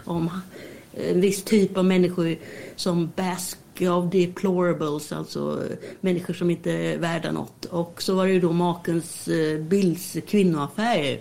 om 0.05 0.29
eh, 0.93 1.11
en 1.11 1.21
viss 1.21 1.43
typ 1.43 1.77
av 1.77 1.85
människor 1.85 2.35
som 2.75 3.11
bask 3.15 3.57
of 3.79 4.11
deplorables, 4.11 5.11
alltså 5.11 5.63
människor 6.01 6.33
som 6.33 6.49
inte 6.49 6.71
är 6.71 6.97
värda 6.97 7.31
något. 7.31 7.65
Och 7.65 8.01
så 8.01 8.15
var 8.15 8.27
det 8.27 8.33
ju 8.33 8.39
då 8.39 8.51
makens 8.51 9.29
Bills 9.59 10.17
kvinnoaffärer 10.27 11.19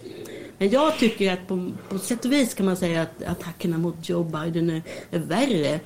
men 0.60 0.70
jag 0.70 0.98
tycker 0.98 1.32
att 1.32 1.48
på, 1.48 1.70
på 1.88 1.98
sätt 1.98 2.24
och 2.24 2.32
vis 2.32 2.54
kan 2.54 2.66
man 2.66 2.76
säga 2.76 3.02
att 3.02 3.22
attackerna 3.22 3.78
mot 3.78 4.08
Joe 4.08 4.24
Biden 4.24 4.70
är, 4.70 4.82
är 5.10 5.18
värre. 5.18 5.80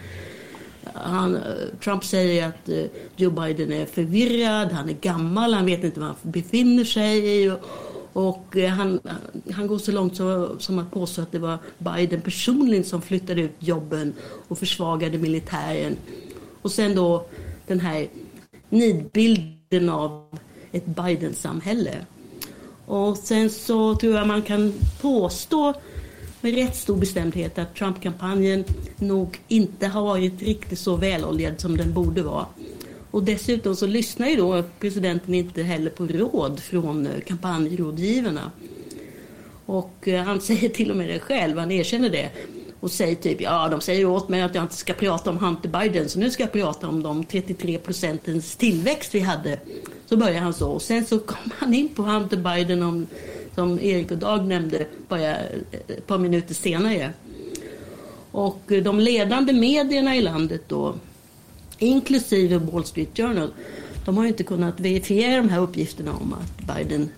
Han, 0.95 1.37
eh, 1.37 1.43
Trump 1.85 2.05
säger 2.05 2.49
att 2.49 2.69
eh, 2.69 2.85
Joe 3.17 3.31
Biden 3.31 3.73
är 3.73 3.87
förvirrad, 3.87 4.73
han 4.73 4.89
är 4.89 4.93
gammal, 4.93 5.55
han 5.55 5.67
vet 5.67 5.85
inte 5.85 6.01
var 6.01 6.07
han 6.07 6.17
befinner 6.23 6.85
sig. 6.85 7.51
Och, 7.53 7.61
och 8.13 8.57
han, 8.57 9.01
han 9.53 9.67
går 9.67 9.79
så 9.79 9.93
långt 9.93 10.17
så, 10.17 10.57
som 10.59 10.79
att 10.79 10.91
påstå 10.91 11.23
att 11.23 11.33
det 11.33 11.39
var 11.39 11.59
Biden 11.79 12.21
personligen 12.21 12.85
som 12.85 13.03
flyttade 13.03 13.41
ut 13.41 13.57
jobben 13.59 14.15
och 14.49 14.59
försvagade 14.59 15.19
militären. 15.19 15.97
Och 16.63 16.73
sen 16.73 16.95
då 16.95 17.27
den 17.67 17.81
här 17.81 18.09
nidbilden 18.69 19.89
av 19.89 20.39
ett 20.73 20.87
Biden-samhälle. 20.87 22.07
Och 22.87 23.17
sen 23.17 23.51
så 23.51 23.95
tror 23.95 24.15
jag 24.15 24.27
man 24.27 24.43
kan 24.43 24.73
påstå 25.01 25.75
med 26.41 26.55
rätt 26.55 26.77
stor 26.77 26.97
bestämdhet 26.97 27.59
att 27.59 27.75
Trump-kampanjen 27.75 28.65
nog 28.97 29.41
inte 29.49 29.87
har 29.87 30.03
varit 30.03 30.43
riktigt 30.43 30.79
så 30.79 30.97
väloljad 30.97 31.61
som 31.61 31.77
den 31.77 31.93
borde 31.93 32.23
vara. 32.23 32.47
Och 33.11 33.23
dessutom 33.23 33.77
så 33.77 33.87
lyssnar 33.87 34.29
ju 34.29 34.37
då 34.37 34.63
presidenten 34.81 35.35
inte 35.35 35.63
heller 35.63 35.91
på 35.91 36.07
råd 36.07 36.61
från 36.61 37.07
eh, 37.07 37.21
kampanjrådgivarna. 37.21 38.51
Och 39.67 40.09
eh, 40.09 40.23
han 40.23 40.41
säger 40.49 40.69
till 40.69 40.91
och 40.91 40.97
med 40.97 41.09
det 41.09 41.19
själv, 41.19 41.59
han 41.59 41.71
erkänner 41.71 42.11
det. 42.11 42.31
Och 42.85 42.91
säger 42.91 43.15
typ, 43.15 43.41
ja 43.41 43.69
de 43.69 43.81
säger 43.81 44.05
åt 44.05 44.29
mig 44.29 44.43
att 44.43 44.55
jag 44.55 44.65
inte 44.65 44.77
ska 44.77 44.93
prata 44.93 45.31
om 45.31 45.39
Hunter 45.39 45.69
Biden 45.69 46.09
så 46.09 46.19
nu 46.19 46.31
ska 46.31 46.43
jag 46.43 46.53
prata 46.53 46.89
om 46.89 47.03
de 47.03 47.25
33 47.25 47.79
procentens 47.79 48.57
tillväxt 48.57 49.15
vi 49.15 49.21
hade 49.21 49.59
så 50.07 50.17
börjar 50.17 50.41
han 50.41 50.55
så. 50.55 50.71
Och 50.71 50.83
sen 50.83 51.05
så 51.05 51.19
kom 51.19 51.51
han 51.59 51.75
in 51.75 51.89
på 51.89 52.03
Hunter 52.03 52.37
Biden 52.37 52.83
om, 52.83 53.07
som 53.55 53.81
Erik 53.81 54.11
och 54.11 54.19
Dag 54.19 54.47
nämnde 54.47 54.87
bara 55.09 55.37
eh, 55.37 55.45
ett 55.89 56.07
par 56.07 56.19
minuter 56.19 56.55
senare. 56.55 57.13
Och 58.31 58.73
eh, 58.73 58.83
de 58.83 59.01
ledande 59.01 59.53
medierna 59.53 60.17
i 60.17 60.23
landet 60.23 60.63
då, 60.69 60.95
inklusive 61.79 62.59
Wall 62.59 62.85
Street 62.85 63.17
Journal, 63.17 63.53
de 64.05 64.17
har 64.17 64.25
ju 64.25 64.31
inte 64.31 64.45
kunnat 64.45 64.81
verifiera 64.81 65.37
de 65.37 65.49
här 65.49 65.61
uppgifterna 65.61 66.13
om 66.13 66.33
att 66.35 66.77
Biden 66.77 67.11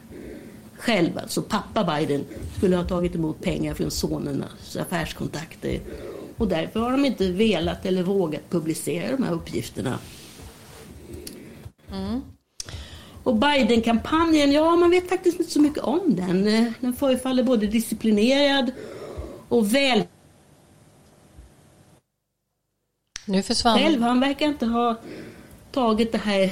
själv, 0.87 1.19
alltså 1.19 1.43
pappa 1.43 1.85
Biden, 1.85 2.25
skulle 2.57 2.77
ha 2.77 2.85
tagit 2.85 3.15
emot 3.15 3.43
pengar 3.43 3.75
från 3.75 3.91
sonernas 3.91 4.77
affärskontakter. 4.77 5.81
Och 6.37 6.49
därför 6.49 6.81
har 6.81 6.93
de 6.93 7.05
inte 7.05 7.33
velat 7.33 7.87
eller 7.87 8.03
vågat 8.03 8.51
publicera 8.51 9.17
de 9.17 9.23
här 9.23 9.33
uppgifterna. 9.33 9.99
Mm. 11.93 12.21
Och 13.23 13.35
Biden-kampanjen, 13.35 14.53
ja 14.53 14.77
man 14.77 14.91
vet 14.91 15.09
faktiskt 15.09 15.41
inte 15.41 15.53
så 15.53 15.61
mycket 15.61 15.83
om 15.83 16.17
den. 16.17 16.45
Den 16.81 16.93
förefaller 16.93 17.43
både 17.43 17.67
disciplinerad 17.67 18.71
och 19.49 19.75
väl... 19.75 20.03
Nu 23.25 23.43
försvann... 23.43 23.79
Själv, 23.79 24.03
han 24.03 24.21
verkar 24.21 24.47
inte 24.47 24.67
ha 24.67 24.97
tagit 25.73 26.13
det 26.13 26.19
här 26.19 26.51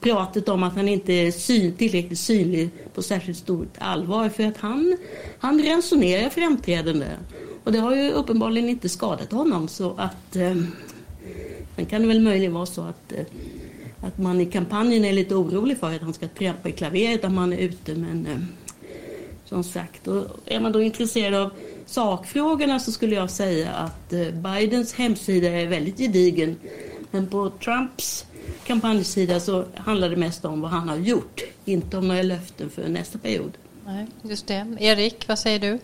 pratet 0.00 0.48
om 0.48 0.62
att 0.62 0.74
han 0.74 0.88
inte 0.88 1.12
är 1.12 1.30
syn, 1.30 1.76
tillräckligt 1.76 2.18
synlig 2.18 2.70
på 2.94 3.02
särskilt 3.02 3.38
stort 3.38 3.74
allvar. 3.78 4.28
För 4.28 4.46
att 4.46 4.56
han, 4.56 4.96
han 5.38 5.62
ransonerar 5.62 6.30
framträdande. 6.30 7.06
Och 7.64 7.72
det 7.72 7.78
har 7.78 7.96
ju 7.96 8.10
uppenbarligen 8.10 8.68
inte 8.68 8.88
skadat 8.88 9.32
honom. 9.32 9.68
Så 9.68 9.94
att... 9.96 10.36
Eh, 10.36 10.56
sen 11.76 11.86
kan 11.86 12.02
det 12.02 12.08
väl 12.08 12.20
möjligen 12.20 12.54
vara 12.54 12.66
så 12.66 12.82
att 12.82 13.12
eh, 13.12 13.24
att 14.02 14.18
man 14.18 14.40
i 14.40 14.46
kampanjen 14.46 15.04
är 15.04 15.12
lite 15.12 15.34
orolig 15.34 15.78
för 15.78 15.94
att 15.94 16.02
han 16.02 16.14
ska 16.14 16.28
trampa 16.28 16.68
i 16.68 16.72
klaveret 16.72 17.24
om 17.24 17.38
han 17.38 17.52
är 17.52 17.58
ute. 17.58 17.94
Men 17.94 18.26
eh, 18.26 18.38
som 19.44 19.64
sagt, 19.64 20.08
och 20.08 20.26
är 20.46 20.60
man 20.60 20.72
då 20.72 20.82
intresserad 20.82 21.34
av 21.34 21.50
sakfrågorna 21.86 22.80
så 22.80 22.92
skulle 22.92 23.14
jag 23.14 23.30
säga 23.30 23.70
att 23.70 24.12
eh, 24.12 24.30
Bidens 24.30 24.94
hemsida 24.94 25.48
är 25.48 25.66
väldigt 25.66 25.98
gedigen. 25.98 26.56
Men 27.10 27.26
på 27.26 27.50
Trumps 27.50 28.26
kampanjsida 28.66 29.40
så 29.40 29.64
handlar 29.74 30.08
det 30.08 30.16
mest 30.16 30.44
om 30.44 30.60
vad 30.60 30.70
han 30.70 30.88
har 30.88 30.96
gjort, 30.96 31.42
inte 31.64 31.96
om 31.96 32.08
några 32.08 32.22
löften 32.22 32.70
för 32.70 32.88
nästa 32.88 33.18
period. 33.18 33.52
Nej, 33.86 34.06
just 34.22 34.46
det. 34.46 34.76
Erik, 34.80 35.28
vad 35.28 35.38
säger 35.38 35.58
du? 35.58 35.78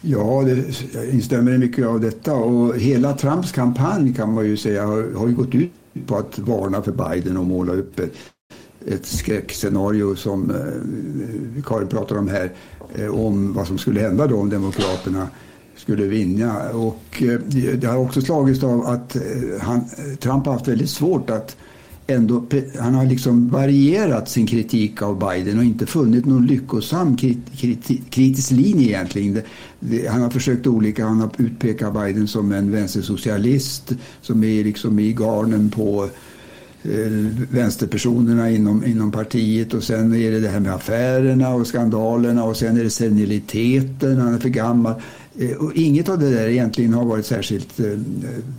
Ja, 0.00 0.42
det, 0.44 0.64
jag 0.94 1.08
instämmer 1.08 1.52
i 1.52 1.58
mycket 1.58 1.86
av 1.86 2.00
detta 2.00 2.34
och 2.34 2.76
hela 2.76 3.12
Trumps 3.12 3.52
kampanj 3.52 4.14
kan 4.14 4.34
man 4.34 4.46
ju 4.46 4.56
säga 4.56 4.86
har, 4.86 5.14
har 5.18 5.28
gått 5.28 5.54
ut 5.54 5.72
på 6.06 6.16
att 6.16 6.38
varna 6.38 6.82
för 6.82 6.92
Biden 6.92 7.36
och 7.36 7.46
måla 7.46 7.72
upp 7.72 7.98
ett, 7.98 8.14
ett 8.86 9.06
skräckscenario 9.06 10.16
som 10.16 10.50
eh, 10.50 11.62
Karin 11.64 11.88
pratar 11.88 12.18
om 12.18 12.28
här, 12.28 12.52
eh, 12.94 13.08
om 13.08 13.52
vad 13.52 13.66
som 13.66 13.78
skulle 13.78 14.00
hända 14.00 14.26
då 14.26 14.36
om 14.36 14.50
Demokraterna 14.50 15.28
skulle 15.84 16.04
vinna. 16.04 16.70
Och 16.70 17.22
eh, 17.22 17.40
det 17.76 17.86
har 17.86 17.96
också 17.96 18.20
slagits 18.20 18.64
av 18.64 18.86
att 18.86 19.16
eh, 19.16 19.22
han, 19.60 19.84
Trump 20.20 20.46
har 20.46 20.52
haft 20.52 20.68
väldigt 20.68 20.90
svårt 20.90 21.30
att 21.30 21.56
ändå, 22.06 22.44
han 22.78 22.94
har 22.94 23.06
liksom 23.06 23.48
varierat 23.48 24.28
sin 24.28 24.46
kritik 24.46 25.02
av 25.02 25.18
Biden 25.18 25.58
och 25.58 25.64
inte 25.64 25.86
funnit 25.86 26.26
någon 26.26 26.46
lyckosam 26.46 27.16
kritisk 28.10 28.50
linje 28.50 28.88
egentligen. 28.88 29.42
Han 30.10 30.22
har 30.22 30.30
försökt 30.30 30.66
olika, 30.66 31.06
han 31.06 31.20
har 31.20 31.30
utpekat 31.38 31.94
Biden 31.94 32.28
som 32.28 32.52
en 32.52 32.70
vänstersocialist 32.70 33.92
som 34.20 34.44
är 34.44 34.64
liksom 34.64 34.98
i 34.98 35.12
garnen 35.12 35.70
på 35.70 36.08
eh, 36.82 37.12
vänsterpersonerna 37.50 38.50
inom, 38.50 38.84
inom 38.84 39.12
partiet 39.12 39.74
och 39.74 39.82
sen 39.82 40.14
är 40.14 40.30
det 40.30 40.40
det 40.40 40.48
här 40.48 40.60
med 40.60 40.74
affärerna 40.74 41.54
och 41.54 41.66
skandalerna 41.66 42.44
och 42.44 42.56
sen 42.56 42.76
är 42.76 42.84
det 42.84 42.90
seniliteten, 42.90 44.16
han 44.16 44.34
är 44.34 44.38
för 44.38 44.48
gammal. 44.48 44.94
Eh, 45.38 45.56
och 45.56 45.72
inget 45.74 46.08
av 46.08 46.18
det 46.18 46.30
där 46.30 46.48
egentligen 46.48 46.94
har 46.94 47.04
varit 47.04 47.26
särskilt 47.26 47.80
eh, 47.80 47.86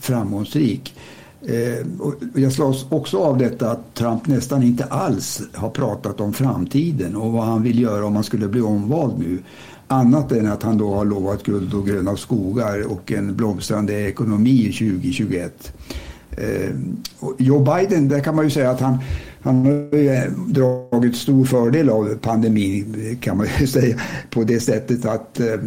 framgångsrik. 0.01 0.93
Eh, 1.41 1.85
jag 2.35 2.53
slås 2.53 2.85
också 2.89 3.17
av 3.17 3.37
detta 3.37 3.71
att 3.71 3.93
Trump 3.93 4.27
nästan 4.27 4.63
inte 4.63 4.83
alls 4.83 5.41
har 5.53 5.69
pratat 5.69 6.21
om 6.21 6.33
framtiden 6.33 7.15
och 7.15 7.31
vad 7.31 7.43
han 7.43 7.63
vill 7.63 7.79
göra 7.79 8.05
om 8.05 8.15
han 8.15 8.23
skulle 8.23 8.47
bli 8.47 8.61
omvald 8.61 9.19
nu. 9.19 9.39
Annat 9.87 10.31
än 10.31 10.47
att 10.47 10.63
han 10.63 10.77
då 10.77 10.93
har 10.93 11.05
lovat 11.05 11.43
guld 11.43 11.73
och 11.73 11.87
gröna 11.87 12.17
skogar 12.17 12.91
och 12.91 13.11
en 13.11 13.35
blomstrande 13.35 13.93
ekonomi 13.93 14.63
2021. 14.63 15.73
Eh, 16.37 16.69
Joe 17.37 17.59
Biden, 17.59 18.07
där 18.07 18.19
kan 18.19 18.35
man 18.35 18.45
ju 18.45 18.51
säga 18.51 18.71
att 18.71 18.79
han, 18.79 18.97
han 19.41 19.65
har 19.65 19.97
eh, 19.97 20.31
dragit 20.47 21.15
stor 21.15 21.45
fördel 21.45 21.89
av 21.89 22.17
pandemin 22.21 23.17
kan 23.21 23.37
man 23.37 23.47
ju 23.59 23.67
säga 23.67 23.99
på 24.29 24.43
det 24.43 24.59
sättet 24.59 25.05
att 25.05 25.39
eh, 25.39 25.59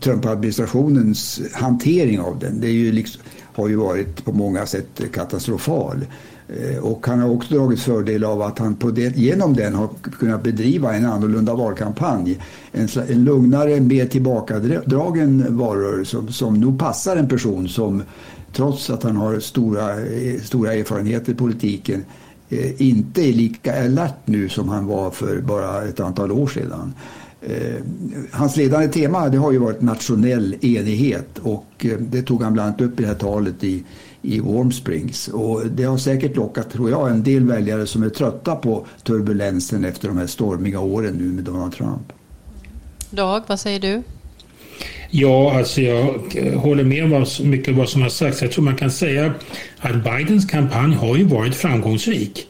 Trump-administrationens 0.00 1.40
hantering 1.52 2.20
av 2.20 2.38
den, 2.38 2.60
det 2.60 2.66
är 2.66 2.72
ju 2.72 2.92
liksom, 2.92 3.22
har 3.54 3.68
ju 3.68 3.76
varit 3.76 4.24
på 4.24 4.32
många 4.32 4.66
sätt 4.66 5.00
katastrofal. 5.12 6.06
Eh, 6.48 6.78
och 6.78 7.06
han 7.06 7.20
har 7.20 7.30
också 7.30 7.54
dragit 7.54 7.80
fördel 7.80 8.24
av 8.24 8.42
att 8.42 8.58
han 8.58 8.74
på 8.74 8.90
det, 8.90 9.16
genom 9.16 9.54
den 9.54 9.74
har 9.74 9.88
kunnat 10.18 10.42
bedriva 10.42 10.94
en 10.94 11.06
annorlunda 11.06 11.54
valkampanj. 11.54 12.38
En, 12.72 12.88
en 13.08 13.24
lugnare, 13.24 13.80
mer 13.80 14.06
tillbakadragen 14.06 15.56
valrörelse 15.56 16.10
som, 16.10 16.28
som 16.28 16.60
nog 16.60 16.78
passar 16.78 17.16
en 17.16 17.28
person 17.28 17.68
som 17.68 18.02
trots 18.52 18.90
att 18.90 19.02
han 19.02 19.16
har 19.16 19.40
stora, 19.40 19.96
stora 20.42 20.72
erfarenheter 20.72 21.32
i 21.32 21.34
politiken 21.34 22.04
eh, 22.48 22.82
inte 22.82 23.22
är 23.22 23.32
lika 23.32 23.84
alert 23.84 24.14
nu 24.24 24.48
som 24.48 24.68
han 24.68 24.86
var 24.86 25.10
för 25.10 25.40
bara 25.40 25.82
ett 25.84 26.00
antal 26.00 26.32
år 26.32 26.46
sedan. 26.46 26.94
Eh, 27.40 27.74
hans 28.30 28.56
ledande 28.56 28.88
tema 28.88 29.28
det 29.28 29.38
har 29.38 29.52
ju 29.52 29.58
varit 29.58 29.80
nationell 29.80 30.56
enighet 30.60 31.38
och 31.38 31.66
eh, 31.78 31.98
det 31.98 32.22
tog 32.22 32.42
han 32.42 32.52
bland 32.52 32.68
annat 32.68 32.80
upp 32.80 33.00
i 33.00 33.02
det 33.02 33.08
här 33.08 33.14
talet 33.14 33.64
i, 33.64 33.84
i 34.22 34.40
Warm 34.40 34.72
Springs. 34.72 35.28
Och 35.28 35.66
det 35.66 35.84
har 35.84 35.98
säkert 35.98 36.36
lockat, 36.36 36.70
tror 36.70 36.90
jag, 36.90 37.10
en 37.10 37.22
del 37.22 37.44
väljare 37.44 37.86
som 37.86 38.02
är 38.02 38.08
trötta 38.08 38.56
på 38.56 38.86
turbulensen 39.04 39.84
efter 39.84 40.08
de 40.08 40.16
här 40.16 40.26
stormiga 40.26 40.80
åren 40.80 41.14
nu 41.14 41.24
med 41.24 41.44
Donald 41.44 41.72
Trump. 41.72 42.12
Dag, 43.10 43.42
vad 43.46 43.60
säger 43.60 43.80
du? 43.80 44.02
Ja, 45.10 45.58
alltså 45.58 45.80
jag 45.80 46.36
eh, 46.36 46.60
håller 46.60 46.84
med 46.84 47.04
om 47.04 47.26
mycket 47.42 47.68
av 47.68 47.74
vad 47.74 47.88
som 47.88 48.02
har 48.02 48.08
sagts. 48.08 48.42
Jag 48.42 48.52
tror 48.52 48.64
man 48.64 48.76
kan 48.76 48.90
säga 48.90 49.34
att 49.78 50.04
Bidens 50.04 50.46
kampanj 50.46 50.94
har 50.94 51.16
ju 51.16 51.24
varit 51.24 51.54
framgångsrik. 51.54 52.46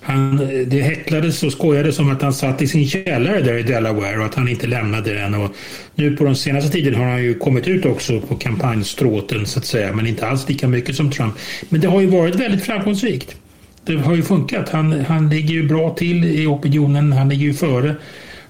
Han, 0.00 0.40
eh, 0.40 0.66
det 0.66 0.80
häcklades 0.80 1.42
och 1.42 1.52
skojades 1.52 1.98
om 1.98 2.10
att 2.10 2.22
han 2.22 2.32
satt 2.32 2.62
i 2.62 2.66
sin 2.66 2.86
källare 2.86 3.40
där 3.40 3.58
i 3.58 3.62
Delaware 3.62 4.18
och 4.18 4.24
att 4.24 4.34
han 4.34 4.48
inte 4.48 4.66
lämnade 4.66 5.14
den. 5.14 5.34
Och 5.34 5.54
nu 5.94 6.16
på 6.16 6.24
den 6.24 6.36
senaste 6.36 6.72
tiden 6.72 6.94
har 6.94 7.04
han 7.04 7.22
ju 7.22 7.34
kommit 7.34 7.68
ut 7.68 7.84
också 7.84 8.20
på 8.20 8.36
kampanjstråten 8.36 9.46
så 9.46 9.58
att 9.58 9.64
säga, 9.64 9.92
men 9.92 10.06
inte 10.06 10.26
alls 10.26 10.48
lika 10.48 10.68
mycket 10.68 10.96
som 10.96 11.10
Trump. 11.10 11.34
Men 11.68 11.80
det 11.80 11.88
har 11.88 12.00
ju 12.00 12.06
varit 12.06 12.34
väldigt 12.34 12.62
framgångsrikt. 12.62 13.36
Det 13.84 13.96
har 13.96 14.16
ju 14.16 14.22
funkat. 14.22 14.68
Han, 14.68 15.04
han 15.04 15.30
ligger 15.30 15.54
ju 15.54 15.68
bra 15.68 15.94
till 15.94 16.24
i 16.24 16.46
opinionen, 16.46 17.12
han 17.12 17.28
ligger 17.28 17.44
ju 17.44 17.54
före 17.54 17.94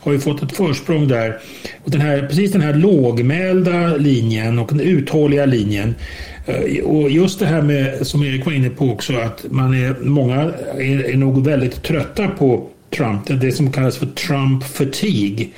har 0.03 0.13
ju 0.13 0.19
fått 0.19 0.43
ett 0.43 0.57
försprång 0.57 1.09
där. 1.09 1.39
Och 1.85 1.91
den 1.91 2.01
här, 2.01 2.27
precis 2.27 2.53
den 2.53 2.61
här 2.61 2.75
lågmälda 2.75 3.97
linjen 3.97 4.59
och 4.59 4.69
den 4.69 4.81
uthålliga 4.81 5.47
linjen. 5.47 5.95
Eh, 6.47 6.85
och 6.85 7.11
just 7.11 7.39
det 7.39 7.47
här 7.47 7.63
med, 7.63 8.07
som 8.07 8.23
Erik 8.23 8.47
var 8.47 8.53
inne 8.53 8.71
på 8.71 8.91
också, 8.91 9.17
att 9.17 9.45
man 9.51 9.75
är, 9.75 9.97
många 10.01 10.53
är, 10.79 11.11
är 11.11 11.17
nog 11.17 11.45
väldigt 11.45 11.83
trötta 11.83 12.29
på 12.29 12.69
Trump. 12.97 13.23
Det 13.41 13.53
som 13.53 13.73
kallas 13.73 13.97
för 13.97 14.07
Trump 14.07 14.65
fatigue. 14.65 15.49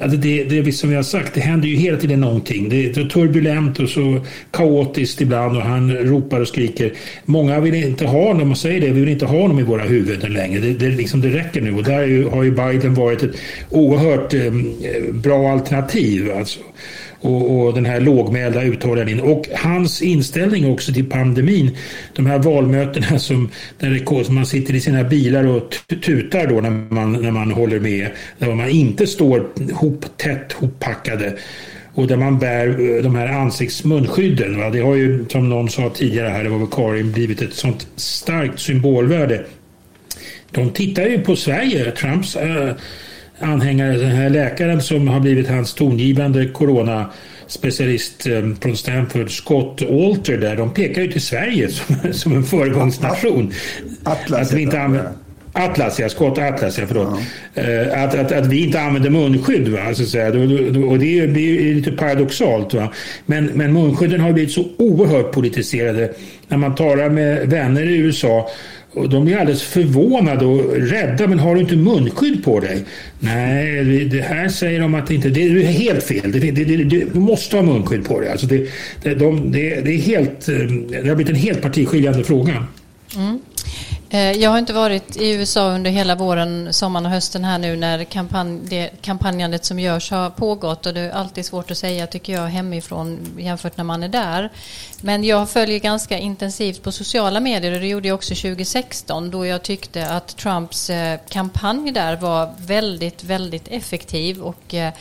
Alltså 0.00 0.18
det, 0.18 0.44
det 0.44 0.72
som 0.72 0.90
vi 0.90 0.96
har 0.96 1.02
sagt, 1.02 1.34
det 1.34 1.40
händer 1.40 1.68
ju 1.68 1.76
hela 1.76 1.98
tiden 1.98 2.20
någonting. 2.20 2.68
Det 2.68 2.84
är 2.86 3.04
turbulent 3.04 3.78
och 3.78 3.88
så 3.88 4.20
kaotiskt 4.50 5.20
ibland 5.20 5.56
och 5.56 5.62
han 5.62 5.96
ropar 5.96 6.40
och 6.40 6.48
skriker. 6.48 6.92
Många 7.24 7.60
vill 7.60 7.74
inte 7.74 8.06
ha 8.06 8.28
honom, 8.28 8.50
och 8.50 8.58
säger 8.58 8.80
det, 8.80 8.86
vi 8.86 9.00
vill 9.00 9.08
inte 9.08 9.26
ha 9.26 9.40
honom 9.40 9.58
i 9.58 9.62
våra 9.62 9.82
huvuden 9.82 10.32
längre. 10.32 10.60
Det, 10.60 10.72
det, 10.72 10.88
liksom, 10.88 11.20
det 11.20 11.28
räcker 11.28 11.60
nu 11.60 11.74
och 11.74 11.84
där 11.84 12.30
har 12.30 12.42
ju 12.42 12.50
Biden 12.50 12.94
varit 12.94 13.22
ett 13.22 13.36
oerhört 13.70 14.34
eh, 14.34 14.52
bra 15.12 15.52
alternativ. 15.52 16.32
Alltså 16.38 16.60
och, 17.20 17.60
och 17.60 17.74
den 17.74 17.86
här 17.86 18.00
lågmälda 18.00 18.62
uthålligheten. 18.62 19.20
Och 19.20 19.46
hans 19.54 20.02
inställning 20.02 20.72
också 20.72 20.92
till 20.92 21.10
pandemin. 21.10 21.76
De 22.16 22.26
här 22.26 22.38
valmötena 22.38 23.18
som, 23.18 23.50
där 23.78 24.30
man 24.32 24.46
sitter 24.46 24.74
i 24.74 24.80
sina 24.80 25.04
bilar 25.04 25.44
och 25.44 25.74
tutar 26.04 26.46
då 26.46 26.60
när 26.60 26.70
man, 26.70 27.12
när 27.12 27.30
man 27.30 27.50
håller 27.50 27.80
med. 27.80 28.08
Där 28.38 28.54
man 28.54 28.68
inte 28.68 29.06
står 29.06 29.46
hop, 29.72 30.04
tätt 30.16 30.52
hoppackade 30.52 31.36
och 31.94 32.06
där 32.06 32.16
man 32.16 32.38
bär 32.38 32.68
eh, 32.68 33.02
de 33.02 33.14
här 33.14 33.26
ansiktsmunskydden. 33.26 34.58
Va? 34.58 34.70
Det 34.70 34.80
har 34.80 34.94
ju 34.94 35.24
som 35.28 35.48
någon 35.48 35.68
sa 35.68 35.90
tidigare 35.90 36.28
här, 36.28 36.44
det 36.44 36.50
var 36.50 36.58
väl 36.58 36.68
Karin, 36.70 37.12
blivit 37.12 37.42
ett 37.42 37.54
sånt 37.54 37.86
starkt 37.96 38.60
symbolvärde. 38.60 39.44
De 40.50 40.70
tittar 40.70 41.02
ju 41.02 41.20
på 41.20 41.36
Sverige, 41.36 41.90
Trumps 41.90 42.36
äh, 42.36 42.72
anhängare, 43.40 43.96
den 43.96 44.10
här 44.10 44.30
läkaren 44.30 44.80
som 44.82 45.08
har 45.08 45.20
blivit 45.20 45.48
hans 45.48 45.74
tongivande 45.74 46.46
corona 46.46 47.06
specialist 47.46 48.26
eh, 48.26 48.42
från 48.60 48.76
Stanford, 48.76 49.30
Scott 49.30 49.82
Alter 49.82 50.36
där, 50.36 50.56
de 50.56 50.74
pekar 50.74 51.02
ju 51.02 51.12
till 51.12 51.22
Sverige 51.22 51.68
som, 51.70 52.12
som 52.12 52.32
en 52.32 52.44
föregångsnation. 52.44 53.52
Atlas 54.04 54.48
att 54.48 54.52
vi 54.52 54.62
inte 54.62 54.80
använder, 54.80 55.12
Atlas, 55.52 56.00
ja. 56.00 56.08
Scott 56.08 56.38
Atlas, 56.38 56.78
ja. 56.78 56.84
Förlåt. 56.88 57.20
Ja. 57.54 57.62
Uh, 57.62 58.02
att, 58.04 58.14
att, 58.14 58.32
att 58.32 58.46
vi 58.46 58.64
inte 58.64 58.80
använder 58.80 59.10
munskydd. 59.10 59.68
Va? 59.68 59.94
Så 59.94 60.02
att 60.02 60.08
säga. 60.08 60.26
Och 60.26 60.98
det 60.98 61.18
är, 61.18 61.26
det 61.26 61.70
är 61.70 61.74
lite 61.74 61.92
paradoxalt. 61.92 62.74
Va? 62.74 62.92
Men, 63.26 63.46
men 63.46 63.72
munskydden 63.72 64.20
har 64.20 64.32
blivit 64.32 64.52
så 64.52 64.64
oerhört 64.78 65.32
politiserade. 65.32 66.12
När 66.48 66.56
man 66.56 66.74
talar 66.74 67.08
med 67.08 67.48
vänner 67.48 67.82
i 67.82 67.96
USA 67.96 68.50
och 68.92 69.08
de 69.08 69.24
blir 69.24 69.36
alldeles 69.36 69.62
förvånade 69.62 70.44
och 70.44 70.76
rädda. 70.76 71.26
Men 71.26 71.38
har 71.38 71.54
du 71.54 71.60
inte 71.60 71.76
munskydd 71.76 72.44
på 72.44 72.60
dig? 72.60 72.84
Nej, 73.18 74.04
det 74.04 74.20
här 74.20 74.48
säger 74.48 74.80
de 74.80 74.94
att 74.94 75.06
det 75.06 75.14
inte 75.14 75.28
det 75.28 75.42
är 75.42 75.64
helt 75.64 76.04
fel. 76.04 76.32
Det, 76.32 76.38
det, 76.38 76.64
det, 76.64 76.76
du 76.84 77.20
måste 77.20 77.56
ha 77.56 77.62
munskydd 77.62 78.04
på 78.04 78.20
dig. 78.20 78.30
Alltså 78.30 78.46
det, 78.46 78.68
det, 79.02 79.14
de, 79.14 79.52
det, 79.52 79.76
är 79.76 79.98
helt, 79.98 80.48
eh, 80.48 80.56
det 81.02 81.08
har 81.08 81.14
blivit 81.14 81.28
en 81.28 81.34
helt 81.34 81.62
partiskiljande 81.62 82.24
fråga. 82.24 82.66
Mm. 83.16 83.38
Eh, 84.12 84.32
jag 84.32 84.50
har 84.50 84.58
inte 84.58 84.72
varit 84.72 85.16
i 85.16 85.30
USA 85.30 85.70
under 85.70 85.90
hela 85.90 86.14
våren, 86.14 86.72
sommaren 86.72 87.06
och 87.06 87.12
hösten 87.12 87.44
här 87.44 87.58
nu 87.58 87.76
när 87.76 88.04
kampanj, 88.04 88.60
det 88.64 88.90
kampanjandet 89.02 89.64
som 89.64 89.78
görs 89.78 90.10
har 90.10 90.30
pågått 90.30 90.86
och 90.86 90.94
det 90.94 91.00
är 91.00 91.10
alltid 91.10 91.46
svårt 91.46 91.70
att 91.70 91.78
säga 91.78 92.06
tycker 92.06 92.32
jag 92.32 92.46
hemifrån 92.46 93.18
jämfört 93.38 93.76
när 93.76 93.84
man 93.84 94.02
är 94.02 94.08
där. 94.08 94.50
Men 95.00 95.24
jag 95.24 95.50
följer 95.50 95.78
ganska 95.78 96.18
intensivt 96.18 96.82
på 96.82 96.92
sociala 96.92 97.40
medier 97.40 97.72
och 97.72 97.80
det 97.80 97.86
gjorde 97.86 98.08
jag 98.08 98.14
också 98.14 98.34
2016 98.34 99.30
då 99.30 99.46
jag 99.46 99.62
tyckte 99.62 100.08
att 100.08 100.36
Trumps 100.36 100.90
eh, 100.90 101.20
kampanj 101.28 101.92
där 101.92 102.16
var 102.16 102.54
väldigt, 102.58 103.24
väldigt 103.24 103.68
effektiv 103.68 104.42
och 104.42 104.74
eh, 104.74 104.92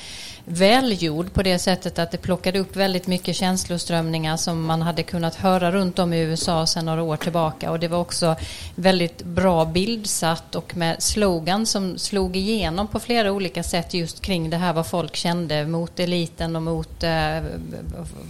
välgjord 0.52 1.34
på 1.34 1.44
det 1.44 1.60
sättet 1.60 2.00
att 2.00 2.12
det 2.12 2.18
plockade 2.18 2.60
upp 2.60 2.76
väldigt 2.76 3.08
mycket 3.08 3.36
känsloströmningar 3.36 4.38
som 4.38 4.66
man 4.66 4.82
hade 4.82 5.04
kunnat 5.04 5.36
höra 5.36 5.72
runt 5.72 6.00
om 6.00 6.14
i 6.14 6.20
USA 6.20 6.66
sedan 6.66 6.86
några 6.86 7.04
år 7.04 7.18
tillbaka 7.18 7.72
och 7.72 7.80
det 7.80 7.88
var 7.88 8.00
också 8.00 8.36
väldigt 8.76 9.24
bra 9.24 9.66
bildsatt 9.66 10.56
och 10.56 10.78
med 10.78 11.04
slogan 11.04 11.66
som 11.66 11.98
slog 11.98 12.36
igenom 12.36 12.88
på 12.88 13.00
flera 13.00 13.32
olika 13.32 13.64
sätt 13.64 13.94
just 13.94 14.22
kring 14.22 14.50
det 14.50 14.58
här 14.58 14.74
vad 14.74 14.88
folk 14.88 15.16
kände 15.16 15.66
mot 15.66 16.00
eliten 16.00 16.56
och 16.56 16.62
mot 16.62 17.04
eh, 17.04 17.10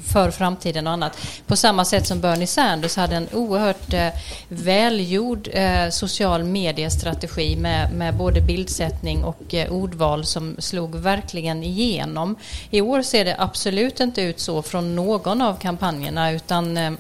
för 0.07 0.32
framtiden 0.32 0.88
och 0.88 0.93
annat. 0.93 1.17
På 1.47 1.55
samma 1.55 1.86
sätt 1.86 2.07
som 2.07 2.22
Bernie 2.22 2.47
Sanders 2.47 2.95
hade 2.95 3.15
en 3.15 3.28
oerhört 3.34 3.93
eh, 3.93 4.09
välgjord 4.47 5.49
eh, 5.51 5.89
social 5.89 6.43
mediestrategi 6.43 7.55
med, 7.55 7.93
med 7.93 8.15
både 8.15 8.41
bildsättning 8.41 9.24
och 9.24 9.55
ordval 9.70 10.26
som 10.26 10.55
slog 10.59 10.95
verkligen 10.95 11.63
igenom 11.63 12.09
igenom. 12.10 12.36
I 12.72 12.82
år 12.82 13.01
ser 13.01 13.26
det 13.26 13.36
absolut 13.39 13.99
inte 13.99 14.22
ut 14.22 14.39
så 14.39 14.62
från 14.62 14.95
någon 14.95 15.41
av 15.41 15.60
kampanjerna 15.60 16.32
utan 16.32 16.78
eh, 16.78 16.91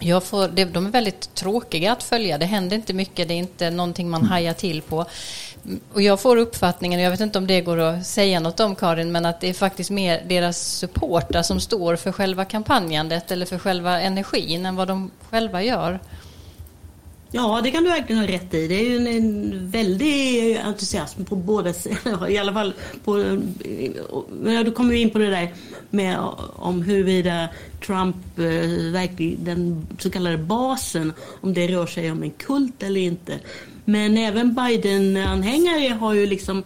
Jag 0.00 0.22
får, 0.22 0.48
de 0.48 0.86
är 0.86 0.90
väldigt 0.90 1.34
tråkiga 1.34 1.92
att 1.92 2.02
följa. 2.02 2.38
Det 2.38 2.46
händer 2.46 2.76
inte 2.76 2.92
mycket. 2.92 3.28
Det 3.28 3.34
är 3.34 3.38
inte 3.38 3.70
någonting 3.70 4.10
man 4.10 4.26
hajar 4.26 4.54
till 4.54 4.82
på. 4.82 5.06
Och 5.94 6.02
jag 6.02 6.20
får 6.20 6.36
uppfattningen, 6.36 7.00
jag 7.00 7.10
vet 7.10 7.20
inte 7.20 7.38
om 7.38 7.46
det 7.46 7.60
går 7.60 7.80
att 7.80 8.06
säga 8.06 8.40
något 8.40 8.60
om 8.60 8.74
Karin, 8.74 9.12
men 9.12 9.26
att 9.26 9.40
det 9.40 9.48
är 9.48 9.54
faktiskt 9.54 9.90
mer 9.90 10.22
deras 10.28 10.58
supportrar 10.58 11.42
som 11.42 11.60
står 11.60 11.96
för 11.96 12.12
själva 12.12 12.44
kampanjandet 12.44 13.30
eller 13.30 13.46
för 13.46 13.58
själva 13.58 14.00
energin 14.00 14.66
än 14.66 14.76
vad 14.76 14.88
de 14.88 15.10
själva 15.30 15.62
gör. 15.62 15.98
Ja, 17.30 17.60
det 17.64 17.70
kan 17.70 17.84
du 17.84 17.90
verkligen 17.90 18.20
ha 18.20 18.28
rätt 18.28 18.54
i. 18.54 18.68
Det 18.68 18.74
är 18.74 18.84
ju 18.84 18.96
en, 18.96 19.06
en 19.06 19.70
väldig 19.70 20.56
entusiasm 20.56 21.24
på 21.24 21.36
båda 21.36 21.72
sidor. 21.72 22.28
I 22.28 22.38
alla 22.38 22.52
fall 22.52 22.74
på... 23.04 23.18
Eh, 23.18 23.92
ja, 24.44 24.64
du 24.64 24.72
kommer 24.72 24.94
in 24.94 25.10
på 25.10 25.18
det 25.18 25.30
där 25.30 25.54
med 25.90 26.18
om 26.56 26.82
huruvida 26.82 27.48
Trump, 27.86 28.16
eh, 28.38 28.92
verkligen, 28.92 29.44
den 29.44 29.86
så 29.98 30.10
kallade 30.10 30.38
basen, 30.38 31.12
om 31.40 31.54
det 31.54 31.68
rör 31.68 31.86
sig 31.86 32.12
om 32.12 32.22
en 32.22 32.30
kult 32.30 32.82
eller 32.82 33.00
inte. 33.00 33.38
Men 33.84 34.18
även 34.18 34.54
Biden-anhängare 34.54 35.94
har 35.94 36.14
ju 36.14 36.26
liksom 36.26 36.62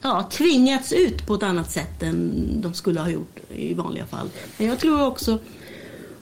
ja, 0.00 0.28
tvingats 0.32 0.92
ut 0.92 1.26
på 1.26 1.34
ett 1.34 1.42
annat 1.42 1.70
sätt 1.70 2.02
än 2.02 2.32
de 2.60 2.74
skulle 2.74 3.00
ha 3.00 3.08
gjort 3.08 3.36
i 3.54 3.74
vanliga 3.74 4.06
fall. 4.06 4.28
Men 4.58 4.66
jag 4.66 4.78
tror 4.78 5.06
också, 5.06 5.38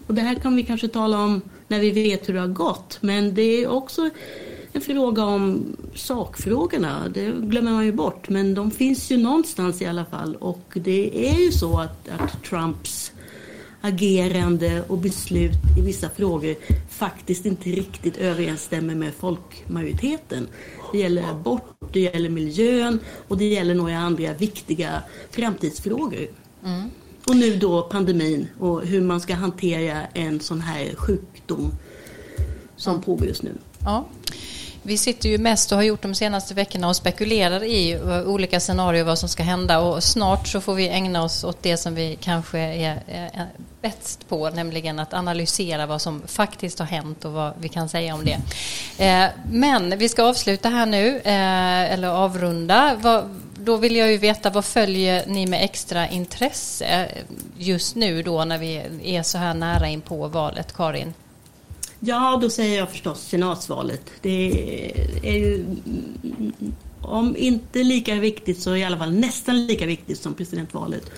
och 0.06 0.14
det 0.14 0.20
här 0.20 0.34
kan 0.34 0.56
vi 0.56 0.62
kanske 0.62 0.88
tala 0.88 1.18
om 1.18 1.42
när 1.70 1.80
vi 1.80 1.90
vet 1.90 2.28
hur 2.28 2.34
det 2.34 2.40
har 2.40 2.46
gått, 2.46 2.98
men 3.00 3.34
det 3.34 3.42
är 3.42 3.68
också 3.68 4.10
en 4.72 4.80
fråga 4.80 5.24
om 5.24 5.76
sakfrågorna. 5.94 7.08
Det 7.14 7.32
glömmer 7.38 7.72
man 7.72 7.84
ju 7.84 7.92
bort, 7.92 8.28
men 8.28 8.54
de 8.54 8.70
finns 8.70 9.10
ju 9.10 9.16
någonstans 9.16 9.82
i 9.82 9.86
alla 9.86 10.04
fall. 10.04 10.36
Och 10.36 10.72
det 10.74 11.28
är 11.30 11.38
ju 11.38 11.52
så 11.52 11.78
att, 11.78 12.08
att 12.08 12.44
Trumps 12.44 13.12
agerande 13.80 14.82
och 14.88 14.98
beslut 14.98 15.52
i 15.78 15.80
vissa 15.80 16.10
frågor 16.10 16.56
faktiskt 16.88 17.46
inte 17.46 17.70
riktigt 17.70 18.16
överensstämmer 18.16 18.94
med 18.94 19.14
folkmajoriteten. 19.14 20.48
Det 20.92 20.98
gäller 20.98 21.30
abort, 21.30 21.76
det 21.92 22.00
gäller 22.00 22.30
miljön 22.30 23.00
och 23.28 23.38
det 23.38 23.44
gäller 23.44 23.74
några 23.74 23.98
andra 23.98 24.32
viktiga 24.32 25.02
framtidsfrågor. 25.30 26.26
Mm. 26.64 26.90
Och 27.30 27.36
nu 27.36 27.56
då 27.56 27.82
pandemin 27.82 28.48
och 28.58 28.86
hur 28.86 29.00
man 29.00 29.20
ska 29.20 29.34
hantera 29.34 30.06
en 30.14 30.40
sån 30.40 30.60
här 30.60 30.94
sjukdom 30.96 31.72
som 32.76 32.94
ja. 32.94 33.02
pågår 33.02 33.26
just 33.26 33.42
nu. 33.42 33.52
Ja. 33.84 34.04
Vi 34.82 34.98
sitter 34.98 35.28
ju 35.28 35.38
mest 35.38 35.72
och 35.72 35.78
har 35.78 35.82
gjort 35.82 36.02
de 36.02 36.14
senaste 36.14 36.54
veckorna 36.54 36.88
och 36.88 36.96
spekulerar 36.96 37.64
i 37.64 38.00
olika 38.26 38.60
scenarier 38.60 39.04
vad 39.04 39.18
som 39.18 39.28
ska 39.28 39.42
hända 39.42 39.80
och 39.80 40.04
snart 40.04 40.48
så 40.48 40.60
får 40.60 40.74
vi 40.74 40.88
ägna 40.88 41.22
oss 41.22 41.44
åt 41.44 41.62
det 41.62 41.76
som 41.76 41.94
vi 41.94 42.18
kanske 42.20 42.58
är, 42.58 43.02
bäst 43.82 44.28
på, 44.28 44.50
nämligen 44.50 44.98
att 44.98 45.14
analysera 45.14 45.86
vad 45.86 46.02
som 46.02 46.22
faktiskt 46.26 46.78
har 46.78 46.86
hänt 46.86 47.24
och 47.24 47.32
vad 47.32 47.52
vi 47.60 47.68
kan 47.68 47.88
säga 47.88 48.14
om 48.14 48.24
det. 48.24 48.38
Eh, 49.04 49.28
men 49.52 49.98
vi 49.98 50.08
ska 50.08 50.24
avsluta 50.24 50.68
här 50.68 50.86
nu, 50.86 51.16
eh, 51.16 51.92
eller 51.92 52.08
avrunda. 52.08 52.96
Då 53.62 53.76
vill 53.76 53.96
jag 53.96 54.12
ju 54.12 54.16
veta 54.16 54.50
vad 54.50 54.64
följer 54.64 55.26
ni 55.26 55.46
med 55.46 55.64
extra 55.64 56.08
intresse 56.08 57.08
just 57.58 57.96
nu 57.96 58.22
då 58.22 58.44
när 58.44 58.58
vi 58.58 58.82
är 59.04 59.22
så 59.22 59.38
här 59.38 59.54
nära 59.54 59.88
in 59.88 60.00
på 60.00 60.28
valet, 60.28 60.72
Karin? 60.72 61.14
Ja, 62.00 62.38
då 62.42 62.50
säger 62.50 62.78
jag 62.78 62.90
förstås 62.90 63.20
senatsvalet. 63.22 64.02
Det 64.20 64.50
är 65.22 65.38
ju 65.38 65.64
om 67.02 67.36
inte 67.36 67.82
lika 67.82 68.14
viktigt 68.14 68.60
så 68.60 68.76
i 68.76 68.84
alla 68.84 68.98
fall 68.98 69.12
nästan 69.12 69.66
lika 69.66 69.86
viktigt 69.86 70.18
som 70.18 70.34
presidentvalet. 70.34 71.10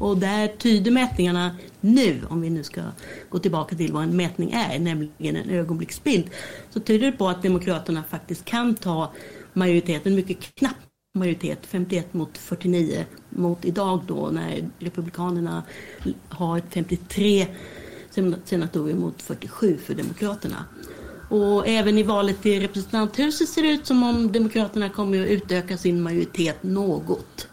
Och 0.00 0.18
där 0.18 0.48
tyder 0.48 0.90
mätningarna 0.90 1.56
nu, 1.80 2.20
om 2.30 2.40
vi 2.40 2.50
nu 2.50 2.62
ska 2.62 2.82
gå 3.28 3.38
tillbaka 3.38 3.76
till 3.76 3.92
vad 3.92 4.02
en 4.02 4.16
mätning 4.16 4.52
är, 4.52 4.78
nämligen 4.78 5.36
en 5.36 5.50
ögonblicksbild, 5.50 6.30
så 6.70 6.80
tyder 6.80 7.06
det 7.06 7.16
på 7.16 7.28
att 7.28 7.42
Demokraterna 7.42 8.04
faktiskt 8.10 8.44
kan 8.44 8.74
ta 8.74 9.12
majoriteten, 9.52 10.14
mycket 10.14 10.54
knappt 10.54 10.93
majoritet, 11.16 11.66
51 11.66 12.14
mot 12.14 12.38
49, 12.38 13.04
mot 13.28 13.64
idag 13.64 14.00
då 14.06 14.30
när 14.30 14.70
Republikanerna 14.78 15.62
har 16.28 16.62
53 16.70 17.46
senatorer 18.44 18.94
mot 18.94 19.22
47 19.22 19.78
för 19.78 19.94
Demokraterna. 19.94 20.64
Och 21.30 21.68
även 21.68 21.98
i 21.98 22.02
valet 22.02 22.42
till 22.42 22.60
representanthuset 22.60 23.48
ser 23.48 23.62
det 23.62 23.68
ut 23.68 23.86
som 23.86 24.02
om 24.02 24.32
Demokraterna 24.32 24.88
kommer 24.88 25.22
att 25.22 25.28
utöka 25.30 25.76
sin 25.76 26.02
majoritet 26.02 26.62
något. 26.62 27.48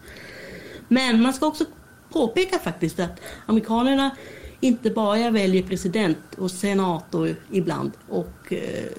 Men 0.88 1.22
man 1.22 1.32
ska 1.32 1.46
också 1.46 1.64
påpeka 2.12 2.58
faktiskt 2.58 3.00
att 3.00 3.20
amerikanerna 3.46 4.10
inte 4.60 4.90
bara 4.90 5.30
väljer 5.30 5.62
president 5.62 6.34
och 6.38 6.50
senator 6.50 7.36
ibland 7.50 7.92
och 8.08 8.52
eh, 8.52 8.92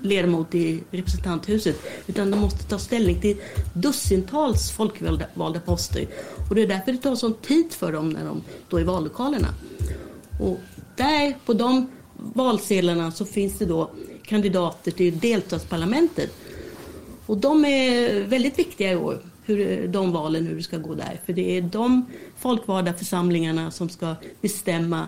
ledamot 0.00 0.54
i 0.54 0.82
representanthuset 0.90 1.76
utan 2.06 2.30
de 2.30 2.40
måste 2.40 2.64
ta 2.64 2.78
ställning 2.78 3.20
till 3.20 3.36
dussintals 3.72 4.70
folkvalda 4.70 5.60
poster. 5.60 6.06
Och 6.48 6.54
det 6.54 6.62
är 6.62 6.66
därför 6.66 6.92
det 6.92 6.98
tar 6.98 7.14
sån 7.14 7.34
tid 7.34 7.72
för 7.72 7.92
dem 7.92 8.10
när 8.10 8.24
de 8.24 8.42
står 8.66 8.80
i 8.80 8.84
vallokalerna. 8.84 9.48
Och 10.40 10.58
där, 10.96 11.36
på 11.46 11.52
de 11.52 11.90
valsedlarna, 12.16 13.12
så 13.12 13.24
finns 13.24 13.58
det 13.58 13.64
då 13.64 13.90
kandidater 14.22 14.90
till 14.90 15.18
delstatsparlamentet. 15.18 16.30
Och 17.26 17.36
de 17.38 17.64
är 17.64 18.20
väldigt 18.24 18.58
viktiga 18.58 18.92
i 18.92 18.96
år, 18.96 19.18
hur, 19.44 19.88
de 19.88 20.12
valen, 20.12 20.46
hur 20.46 20.56
det 20.56 20.62
ska 20.62 20.78
gå 20.78 20.94
där. 20.94 21.20
För 21.26 21.32
det 21.32 21.56
är 21.56 21.62
de 21.62 22.06
folkvalda 22.36 22.94
församlingarna 22.94 23.70
som 23.70 23.88
ska 23.88 24.14
bestämma 24.40 25.06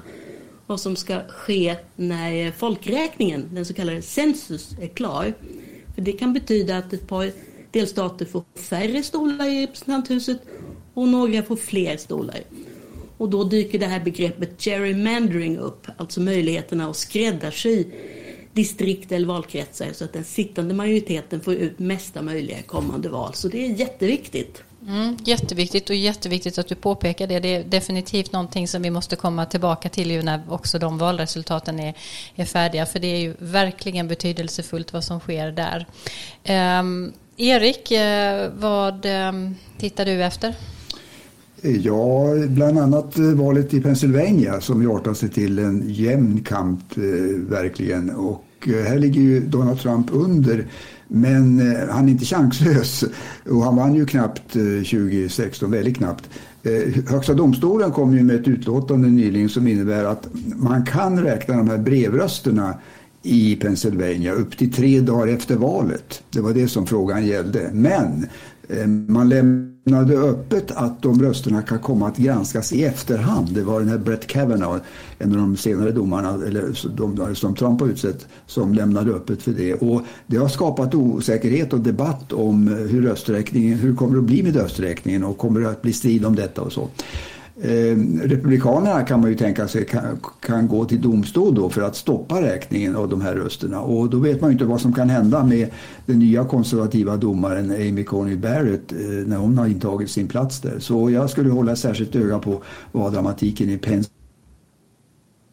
vad 0.71 0.81
som 0.81 0.97
ska 0.97 1.21
ske 1.29 1.77
när 1.97 2.51
folkräkningen, 2.51 3.49
den 3.53 3.65
så 3.65 3.75
kallade 3.75 4.03
census, 4.03 4.77
är 4.81 4.87
klar. 4.87 5.35
För 5.95 6.03
det 6.03 6.13
kan 6.13 6.33
betyda 6.33 6.79
att 6.79 6.93
ett 6.93 7.09
par 7.09 7.33
delstater 7.71 8.27
får 8.27 8.45
färre 8.55 9.03
stolar 9.03 9.47
i 9.47 9.63
representanthuset 9.63 10.39
och 10.95 11.09
några 11.09 11.43
får 11.43 11.57
fler 11.57 11.97
stolar. 11.97 12.41
Och 13.17 13.31
då 13.31 13.45
dyker 13.45 13.79
det 13.79 13.87
här 13.87 14.01
begreppet 14.01 14.61
gerrymandering 14.61 15.59
upp, 15.59 15.87
alltså 15.97 16.21
möjligheterna 16.21 16.91
att 16.91 16.97
skräddarsy 16.97 17.85
distrikt 18.53 19.13
eller 19.13 19.27
valkretsar 19.27 19.93
så 19.93 20.05
att 20.05 20.13
den 20.13 20.25
sittande 20.25 20.75
majoriteten 20.75 21.41
får 21.41 21.55
ut 21.55 21.79
mesta 21.79 22.23
möjliga 22.23 22.63
kommande 22.63 23.09
val. 23.09 23.35
Så 23.35 23.49
det 23.49 23.67
är 23.67 23.71
jätteviktigt. 23.71 24.63
Mm, 24.89 25.17
jätteviktigt 25.25 25.91
och 25.91 25.97
jätteviktigt 25.97 26.59
att 26.59 26.69
du 26.69 26.75
påpekar 26.75 27.27
det. 27.27 27.41
Det 27.41 27.57
är 27.57 27.65
definitivt 27.65 28.33
någonting 28.33 28.69
som 28.69 28.83
vi 28.83 28.91
måste 28.91 29.17
komma 29.17 29.47
tillbaka 29.47 29.89
till 29.89 30.11
ju 30.11 30.23
när 30.23 30.43
också 30.49 30.79
de 30.79 30.99
valresultaten 30.99 31.81
är, 31.81 31.95
är 32.35 32.45
färdiga. 32.45 32.87
För 32.87 32.99
det 32.99 33.07
är 33.07 33.21
ju 33.21 33.35
verkligen 33.39 34.09
betydelsefullt 34.09 34.93
vad 34.93 35.05
som 35.05 35.21
sker 35.21 35.53
där. 35.53 35.87
Um, 36.81 37.13
Erik, 37.37 37.91
eh, 37.91 38.51
vad 38.59 39.07
um, 39.07 39.55
tittar 39.79 40.05
du 40.05 40.25
efter? 40.25 40.55
Ja, 41.63 42.35
bland 42.49 42.79
annat 42.79 43.19
eh, 43.19 43.25
valet 43.25 43.75
i 43.75 43.81
Pennsylvania 43.81 44.61
som 44.61 44.83
ju 44.83 44.93
artar 44.93 45.15
sig 45.15 45.29
till 45.29 45.59
en 45.59 45.83
jämn 45.87 46.41
kamp 46.41 46.97
eh, 46.97 47.03
verkligen. 47.49 48.11
Och 48.11 48.45
eh, 48.67 48.85
här 48.89 48.99
ligger 48.99 49.21
ju 49.21 49.41
Donald 49.41 49.81
Trump 49.81 50.07
under 50.13 50.67
men 51.13 51.73
eh, 51.73 51.89
han 51.89 52.09
är 52.09 52.13
inte 52.13 52.25
chanslös 52.25 53.05
och 53.51 53.65
han 53.65 53.77
vann 53.77 53.95
ju 53.95 54.07
knappt 54.07 54.57
eh, 54.57 54.63
2016, 54.63 55.71
väldigt 55.71 55.97
knappt. 55.97 56.31
Eh, 56.63 57.11
Högsta 57.11 57.35
domstolen 57.35 57.91
kom 57.91 58.17
ju 58.17 58.23
med 58.23 58.37
ett 58.37 58.49
utlåtande 58.49 59.09
nyligen 59.09 59.49
som 59.49 59.67
innebär 59.67 60.05
att 60.05 60.29
man 60.57 60.87
kan 60.87 61.23
räkna 61.23 61.57
de 61.57 61.69
här 61.69 61.79
brevrösterna 61.79 62.75
i 63.23 63.57
Pennsylvania 63.57 64.33
upp 64.33 64.59
till 64.59 64.73
tre 64.73 65.01
dagar 65.01 65.35
efter 65.35 65.57
valet. 65.57 66.23
Det 66.31 66.41
var 66.41 66.53
det 66.53 66.69
som 66.69 66.87
frågan 66.87 67.27
gällde. 67.27 67.71
Men 67.73 68.27
Eh, 68.73 68.87
man 68.87 69.29
lämnade 69.29 70.17
öppet 70.19 70.71
att 70.71 71.03
de 71.03 71.23
rösterna 71.23 71.63
kan 71.63 71.79
komma 71.79 72.09
att 72.09 72.17
granskas 72.17 72.73
i 72.73 72.85
efterhand. 72.85 73.55
Det 73.55 73.63
var 73.63 73.81
den 73.81 73.89
här 73.89 73.99
Brett 73.99 74.27
Kavanaugh, 74.27 74.81
en 75.19 75.33
av 75.33 75.37
de 75.37 75.57
senare 75.57 75.91
domarna 75.91 76.35
eller 76.47 76.89
de 76.97 77.35
som 77.35 77.55
Trump 77.55 77.81
har 77.81 77.89
utsett, 77.89 78.27
som 78.47 78.75
lämnade 78.75 79.11
öppet 79.11 79.43
för 79.43 79.53
det. 79.53 79.75
Och 79.75 80.03
det 80.27 80.37
har 80.37 80.49
skapat 80.49 80.95
osäkerhet 80.95 81.73
och 81.73 81.81
debatt 81.81 82.33
om 82.33 82.69
eh, 82.69 82.75
hur 82.75 83.03
rösträkningen, 83.03 83.79
hur 83.79 83.95
kommer 83.95 84.15
det 84.15 84.21
att 84.21 84.25
bli 84.25 84.43
med 84.43 84.57
rösträkningen 84.57 85.25
och 85.25 85.39
kommer 85.39 85.61
det 85.61 85.71
att 85.71 85.83
bli 85.83 85.93
strid 85.93 86.25
om 86.25 86.37
detta 86.37 86.63
och 86.63 86.73
så. 86.73 86.89
Eh, 87.63 87.97
republikanerna 88.23 89.03
kan 89.03 89.21
man 89.21 89.31
ju 89.31 89.37
tänka 89.37 89.69
sig 89.69 89.87
kan, 89.87 90.21
kan, 90.41 90.69
gå 90.69 90.85
till 90.85 91.01
domstol 91.01 91.55
då 91.55 91.71
för 91.71 91.83
att 91.83 91.97
stoppa 91.97 92.43
räkningen 92.43 92.97
av 92.97 93.09
de 93.09 93.21
här 93.21 93.35
rösterna. 93.35 93.81
Och 93.81 94.11
då 94.11 94.19
vet 94.19 94.41
man 94.41 94.51
ju 94.51 94.53
inte 94.53 94.65
vad 94.65 94.81
som 94.81 94.93
kan 94.93 95.11
hända 95.11 95.45
med 95.45 95.71
den 96.07 96.19
nya 96.19 96.45
konservativa 96.45 97.17
domaren 97.17 97.71
Amy 97.71 98.05
Coney 98.05 98.37
Barrett 98.37 98.93
eh, 98.93 98.99
när 99.27 99.37
hon 99.37 99.59
har 99.59 99.67
intagit 99.67 100.11
sin 100.11 100.29
plats 100.29 100.61
där. 100.61 100.79
Så 100.79 101.11
jag 101.11 101.31
skulle 101.31 101.51
hålla 101.51 101.77
särskilt 101.77 102.17
öga 102.17 102.39
på 102.39 102.63
vad 102.93 103.13
dramatiken 103.13 103.71
i 103.71 103.79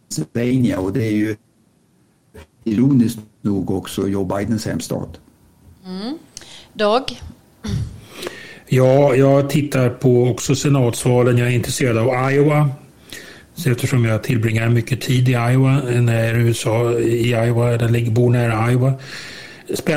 Pennsylvania 0.10 0.80
och 0.80 0.94
det 0.94 1.08
är 1.08 1.16
ju 1.16 1.36
ironiskt 2.64 3.20
nog 3.42 3.72
också 3.72 4.08
Joe 4.08 4.24
Bidens 4.24 4.66
hemstat. 4.66 5.20
Mm. 5.86 6.18
Dag? 6.74 7.22
Ja, 8.70 9.16
jag 9.16 9.50
tittar 9.50 9.90
på 9.90 10.28
också 10.28 10.56
senatsvalen. 10.56 11.38
Jag 11.38 11.48
är 11.48 11.52
intresserad 11.52 11.98
av 11.98 12.32
Iowa. 12.32 12.70
Så 13.56 13.72
eftersom 13.72 14.06
jag 14.06 14.24
tillbringar 14.24 14.70
mycket 14.70 15.02
tid 15.02 15.30
i 15.30 15.32
Iowa, 15.32 15.82
när 15.86 16.14
är 16.24 16.38
i 16.38 16.42
USA, 16.42 16.94
i 16.94 17.30
Iowa, 17.30 17.74
eller 17.74 17.88
bor 18.12 18.30
nära 18.30 18.72
Iowa 18.72 18.94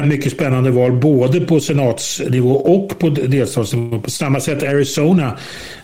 mycket 0.04 0.32
spännande 0.32 0.70
val 0.70 0.92
både 0.92 1.40
på 1.40 1.60
senatsnivå 1.60 2.50
och 2.50 2.98
på 2.98 3.08
delstatsnivå. 3.08 4.00
På 4.00 4.10
samma 4.10 4.40
sätt 4.40 4.62
Arizona 4.62 5.38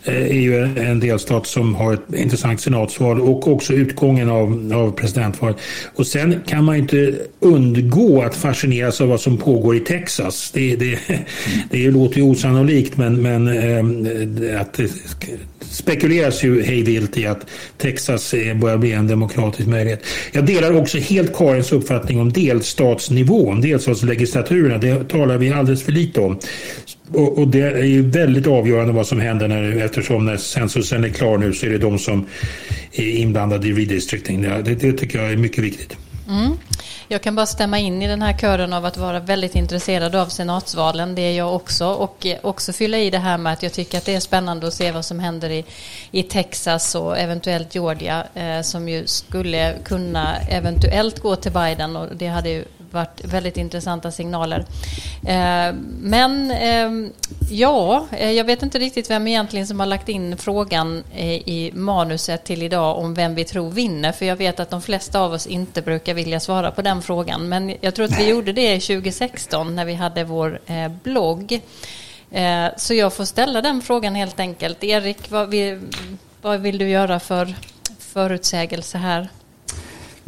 eh, 0.05 0.14
är 0.14 0.41
ju 0.41 0.62
en 0.62 1.01
delstat 1.01 1.47
som 1.47 1.74
har 1.74 1.95
ett 1.95 2.14
intressant 2.14 2.61
senatsval 2.61 3.20
och 3.20 3.49
också 3.49 3.72
utgången 3.72 4.30
av, 4.30 4.72
av 4.74 4.91
presidentvalet. 4.91 5.57
Och 5.95 6.07
sen 6.07 6.41
kan 6.47 6.64
man 6.64 6.76
inte 6.76 7.14
undgå 7.41 8.22
att 8.22 8.34
fascineras 8.34 9.01
av 9.01 9.09
vad 9.09 9.20
som 9.20 9.37
pågår 9.37 9.76
i 9.76 9.80
Texas. 9.80 10.51
Det, 10.51 10.76
det, 10.76 10.99
det 11.70 11.91
låter 11.91 12.16
ju 12.16 12.22
osannolikt 12.22 12.97
men, 12.97 13.22
men 13.22 13.49
eh, 13.49 14.61
att 14.61 14.72
det 14.72 14.91
spekuleras 15.71 16.45
ju 16.45 16.62
hejvilt 16.62 17.19
i 17.19 17.27
att 17.27 17.47
Texas 17.79 18.35
börjar 18.55 18.79
bli 18.79 18.93
en 18.93 19.07
demokratisk 19.07 19.69
möjlighet. 19.69 20.05
Jag 20.33 20.47
delar 20.47 20.77
också 20.77 20.99
helt 20.99 21.37
Karins 21.37 21.73
uppfattning 21.73 22.21
om 22.21 22.33
delstatsnivån, 22.33 23.61
delstatslegislaturerna. 23.61 24.79
Det 24.79 25.09
talar 25.09 25.39
vi 25.39 25.53
alldeles 25.53 25.83
för 25.83 25.93
lite 25.93 26.21
om. 26.21 26.39
Och, 27.12 27.39
och, 27.39 27.49
det 27.49 27.61
är 27.61 27.85
ju 27.85 28.03
väldigt 28.03 28.47
avgörande 28.47 28.93
vad 28.93 29.07
som 29.07 29.21
händer 29.21 29.49
när, 29.49 29.77
eftersom 29.77 30.27
när 30.27 30.37
censusen 30.37 31.05
är 31.05 31.09
klar 31.09 31.39
nu 31.39 31.53
så 31.53 31.67
är 31.67 31.71
det 31.71 31.79
de 31.79 31.99
som 31.99 32.27
är 32.93 33.11
inblandade 33.11 33.69
i 33.69 33.73
redistricting. 33.73 34.43
Det, 34.43 34.75
det 34.75 34.93
tycker 34.93 35.23
jag 35.23 35.33
är 35.33 35.37
mycket 35.37 35.64
viktigt. 35.64 35.97
Mm. 36.29 36.59
Jag 37.09 37.22
kan 37.22 37.35
bara 37.35 37.47
stämma 37.47 37.79
in 37.79 38.03
i 38.03 38.07
den 38.07 38.22
här 38.22 38.39
kören 38.39 38.72
av 38.72 38.85
att 38.85 38.97
vara 38.97 39.20
väldigt 39.20 39.55
intresserad 39.55 40.14
av 40.14 40.27
senatsvalen. 40.27 41.14
Det 41.14 41.22
är 41.22 41.33
jag 41.33 41.55
också. 41.55 41.87
Och 41.87 42.27
eh, 42.27 42.39
också 42.43 42.72
fylla 42.72 42.99
i 42.99 43.11
det 43.11 43.18
här 43.18 43.39
med 43.39 43.53
att 43.53 43.62
jag 43.62 43.72
tycker 43.72 43.99
att 43.99 44.05
det 44.05 44.14
är 44.14 44.20
spännande 44.20 44.66
att 44.66 44.74
se 44.74 44.93
vad 44.93 45.05
som 45.05 45.20
händer 45.20 45.51
i, 45.51 45.64
i 46.11 46.22
Texas 46.22 46.95
och 46.95 47.18
eventuellt 47.18 47.74
Georgia 47.74 48.27
eh, 48.35 48.62
som 48.62 48.89
ju 48.89 49.07
skulle 49.07 49.74
kunna 49.85 50.37
eventuellt 50.37 51.20
gå 51.20 51.37
till 51.37 51.53
Biden 51.53 51.97
och 51.97 52.16
det 52.16 52.27
hade 52.27 52.49
ju 52.49 52.64
varit 52.91 53.24
väldigt 53.24 53.57
intressanta 53.57 54.11
signaler. 54.11 54.64
Eh, 55.26 55.74
men 56.01 56.51
eh, 56.51 57.11
ja, 57.51 58.07
eh, 58.12 58.30
jag 58.30 58.45
vet 58.45 58.62
inte 58.62 58.78
riktigt 58.78 59.11
vem 59.11 59.26
egentligen 59.26 59.66
som 59.66 59.80
har 59.80 59.87
lagt 59.87 60.09
in 60.09 60.37
frågan 60.37 61.05
i 61.45 61.70
manuset 61.74 62.45
till 62.45 62.62
idag 62.62 62.99
om 62.99 63.14
vem 63.14 63.34
vi 63.34 63.45
tror 63.45 63.70
vinner. 63.70 64.12
För 64.12 64.26
jag 64.26 64.37
vet 64.37 64.61
att 64.61 64.70
de 64.70 64.82
flesta 64.82 65.20
av 65.20 65.32
oss 65.32 65.47
inte 65.47 65.82
brukar 65.82 66.14
vilja 66.14 66.41
svara 66.41 66.70
på 66.70 66.82
den 66.82 67.03
frågan. 67.03 67.49
Men 67.49 67.74
jag 67.80 67.95
tror 67.95 68.05
att 68.05 68.20
vi 68.20 68.28
gjorde 68.28 68.53
det 68.53 68.80
2016 68.80 69.76
när 69.76 69.84
vi 69.84 69.95
hade 69.95 70.24
vår 70.24 70.61
blogg. 71.03 71.61
Så 72.76 72.95
jag 72.95 73.12
får 73.12 73.24
ställa 73.24 73.62
den 73.62 73.82
frågan 73.82 74.14
helt 74.14 74.41
enkelt. 74.41 74.84
Erik, 74.84 75.30
vad 75.30 75.49
vill, 75.49 75.80
vad 76.43 76.61
vill 76.61 76.78
du 76.78 76.89
göra 76.89 77.20
för 77.20 77.55
förutsägelse 77.99 78.99
här? 78.99 79.28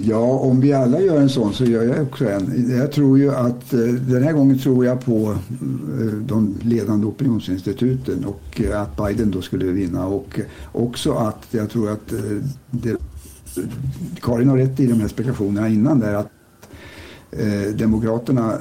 Ja, 0.01 0.19
om 0.19 0.61
vi 0.61 0.73
alla 0.73 1.01
gör 1.01 1.21
en 1.21 1.29
sån 1.29 1.55
så 1.55 1.65
gör 1.65 1.83
jag 1.83 2.03
också 2.03 2.29
en. 2.29 2.77
Jag 2.79 2.93
tror 2.93 3.19
ju 3.19 3.35
att 3.35 3.73
eh, 3.73 3.81
den 3.81 4.23
här 4.23 4.33
gången 4.33 4.59
tror 4.59 4.85
jag 4.85 5.05
på 5.05 5.31
eh, 6.01 6.07
de 6.07 6.55
ledande 6.63 7.07
opinionsinstituten 7.07 8.25
och 8.25 8.61
eh, 8.61 8.83
att 8.83 8.97
Biden 8.97 9.31
då 9.31 9.43
skulle 9.43 9.65
vinna 9.65 10.07
och 10.07 10.41
också 10.73 11.13
att 11.13 11.47
jag 11.51 11.71
tror 11.71 11.91
att 11.91 12.13
det, 12.71 12.97
Karin 14.21 14.49
har 14.49 14.57
rätt 14.57 14.81
i 14.81 14.87
de 14.87 15.01
här 15.01 15.09
spekulationerna 15.09 15.69
innan 15.69 16.01
där 16.01 16.15
att 16.15 16.29
Demokraterna 17.75 18.59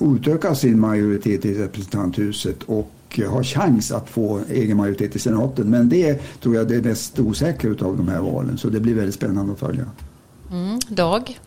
utökar 0.00 0.54
sin 0.54 0.80
majoritet 0.80 1.44
i 1.44 1.54
representanthuset 1.54 2.62
och 2.62 3.20
har 3.28 3.42
chans 3.42 3.92
att 3.92 4.10
få 4.10 4.40
egen 4.50 4.76
majoritet 4.76 5.16
i 5.16 5.18
senaten. 5.18 5.70
Men 5.70 5.88
det 5.88 6.20
tror 6.42 6.54
jag 6.54 6.70
är 6.70 6.76
det 6.76 6.88
mest 6.88 7.18
osäkra 7.18 7.70
av 7.70 7.96
de 7.96 8.08
här 8.08 8.20
valen 8.20 8.58
så 8.58 8.68
det 8.68 8.80
blir 8.80 8.94
väldigt 8.94 9.14
spännande 9.14 9.52
att 9.52 9.58
följa. 9.58 9.86
Mm, 10.50 10.80
Dag? 10.88 11.38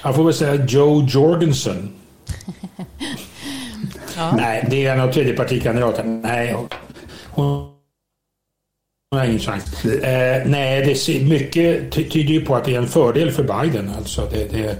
Han 0.00 0.14
får 0.14 0.24
väl 0.24 0.34
säga 0.34 0.64
Joe 0.64 1.06
Jorgensen. 1.08 1.90
ja. 4.16 4.32
Nej, 4.36 4.66
det 4.70 4.86
är 4.86 4.92
en 4.92 5.00
av 5.00 5.12
tredjepartikandidaterna. 5.12 6.28
Nej, 6.28 6.56
hon 7.30 7.70
har 9.10 9.24
ingen 9.24 9.38
chans. 9.38 9.84
Eh, 9.84 10.46
nej, 10.46 10.98
det 11.06 11.22
mycket 11.22 11.92
tyder 11.92 12.34
ju 12.34 12.44
på 12.44 12.56
att 12.56 12.64
det 12.64 12.74
är 12.74 12.78
en 12.78 12.88
fördel 12.88 13.30
för 13.30 13.62
Biden. 13.62 13.90
Alltså 13.96 14.28
det, 14.32 14.52
det, 14.52 14.76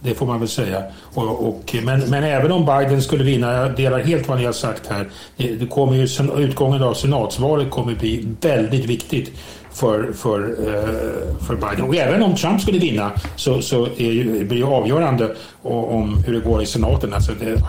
det 0.00 0.14
får 0.14 0.26
man 0.26 0.38
väl 0.38 0.48
säga. 0.48 0.82
Och, 1.14 1.48
och, 1.48 1.76
men, 1.82 2.00
men 2.00 2.24
även 2.24 2.52
om 2.52 2.66
Biden 2.66 3.02
skulle 3.02 3.24
vinna, 3.24 3.52
jag 3.52 3.76
delar 3.76 3.98
helt 3.98 4.28
vad 4.28 4.38
ni 4.38 4.44
har 4.44 4.52
sagt 4.52 4.86
här. 4.86 5.08
Det, 5.36 5.54
det 5.54 5.66
kommer 5.66 5.94
ju, 5.94 6.08
utgången 6.36 6.82
av 6.82 6.94
senatsvalet 6.94 7.70
kommer 7.70 7.94
bli 7.94 8.34
väldigt 8.40 8.84
viktigt 8.84 9.32
för, 9.76 10.12
för, 10.12 10.40
eh, 10.40 11.46
för 11.46 11.56
Biden. 11.56 11.84
Och 11.84 11.96
även 11.96 12.22
om 12.22 12.36
Trump 12.36 12.60
skulle 12.60 12.78
vinna 12.78 13.10
så, 13.36 13.62
så 13.62 13.86
är 13.86 14.12
ju, 14.12 14.44
blir 14.44 14.60
det 14.60 14.66
avgörande 14.66 15.34
om 15.62 16.22
hur 16.26 16.32
det 16.32 16.40
går 16.40 16.62
i 16.62 16.66
senaten. 16.66 17.14
Alltså 17.14 17.32
det, 17.40 17.62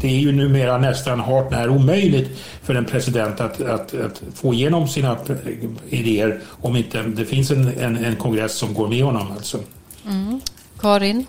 det 0.00 0.06
är 0.08 0.18
ju 0.18 0.32
numera 0.32 0.78
nästan 0.78 1.20
hart 1.20 1.50
när 1.50 1.68
omöjligt 1.68 2.30
för 2.62 2.74
en 2.74 2.84
president 2.84 3.40
att, 3.40 3.60
att, 3.60 3.94
att, 3.94 4.22
få 4.34 4.54
igenom 4.54 4.88
sina 4.88 5.16
idéer 5.88 6.40
om 6.62 6.76
inte 6.76 7.02
det 7.02 7.24
finns 7.24 7.50
en, 7.50 7.72
en, 7.80 8.04
en 8.04 8.16
kongress 8.16 8.54
som 8.54 8.74
går 8.74 8.88
med 8.88 9.04
honom. 9.04 9.26
Alltså. 9.36 9.58
Mm. 10.06 10.40
Karin? 10.80 11.26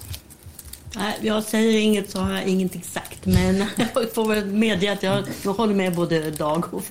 Nej, 0.95 1.17
jag 1.21 1.43
säger 1.43 1.79
inget 1.79 2.09
så 2.09 2.19
har 2.19 2.33
jag 2.33 2.47
ingenting 2.47 2.83
sagt. 2.83 3.25
Men 3.25 3.57
jag 3.75 4.13
får 4.13 4.27
väl 4.27 4.45
medge 4.45 4.91
att 4.91 5.03
jag, 5.03 5.23
håller 5.53 5.73
med 5.73 5.95
både 5.95 6.31
Dag 6.31 6.73
och, 6.73 6.83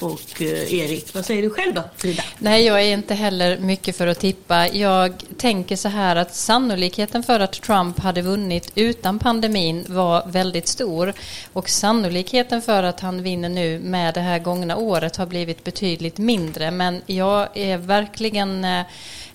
och 0.00 0.42
eh, 0.42 0.74
Erik. 0.74 1.14
Vad 1.14 1.24
säger 1.24 1.42
du 1.42 1.50
själv 1.50 1.74
då, 1.74 1.82
Frida? 1.96 2.22
Nej, 2.38 2.64
jag 2.64 2.82
är 2.82 2.92
inte 2.92 3.14
heller 3.14 3.58
mycket 3.58 3.96
för 3.96 4.06
att 4.06 4.20
tippa. 4.20 4.68
Jag 4.68 5.24
tänker 5.36 5.76
så 5.76 5.88
här 5.88 6.16
att 6.16 6.34
sannolikheten 6.34 7.22
för 7.22 7.40
att 7.40 7.52
Trump 7.52 7.98
hade 7.98 8.22
vunnit 8.22 8.72
utan 8.74 9.18
pandemin 9.18 9.84
var 9.88 10.26
väldigt 10.26 10.68
stor. 10.68 11.12
Och 11.52 11.68
sannolikheten 11.68 12.62
för 12.62 12.82
att 12.82 13.00
han 13.00 13.22
vinner 13.22 13.48
nu 13.48 13.78
med 13.78 14.14
det 14.14 14.20
här 14.20 14.38
gångna 14.38 14.76
året 14.76 15.16
har 15.16 15.26
blivit 15.26 15.64
betydligt 15.64 16.18
mindre. 16.18 16.70
Men 16.70 17.02
jag 17.06 17.48
är 17.54 17.78
verkligen 17.78 18.64
Eh, 18.64 18.86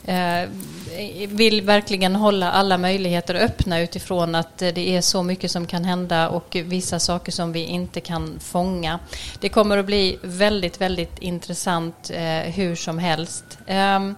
Eh, 0.07 0.49
vill 1.27 1.61
verkligen 1.61 2.15
hålla 2.15 2.51
alla 2.51 2.77
möjligheter 2.77 3.35
öppna 3.35 3.79
utifrån 3.79 4.35
att 4.35 4.61
eh, 4.61 4.69
det 4.73 4.95
är 4.95 5.01
så 5.01 5.23
mycket 5.23 5.51
som 5.51 5.67
kan 5.67 5.85
hända 5.85 6.29
och 6.29 6.57
vissa 6.65 6.99
saker 6.99 7.31
som 7.31 7.51
vi 7.51 7.63
inte 7.63 8.01
kan 8.01 8.39
fånga. 8.39 8.99
Det 9.39 9.49
kommer 9.49 9.77
att 9.77 9.85
bli 9.85 10.17
väldigt, 10.21 10.81
väldigt 10.81 11.19
intressant 11.19 12.11
eh, 12.13 12.53
hur 12.53 12.75
som 12.75 12.97
helst. 12.97 13.57
Ehm, 13.67 14.15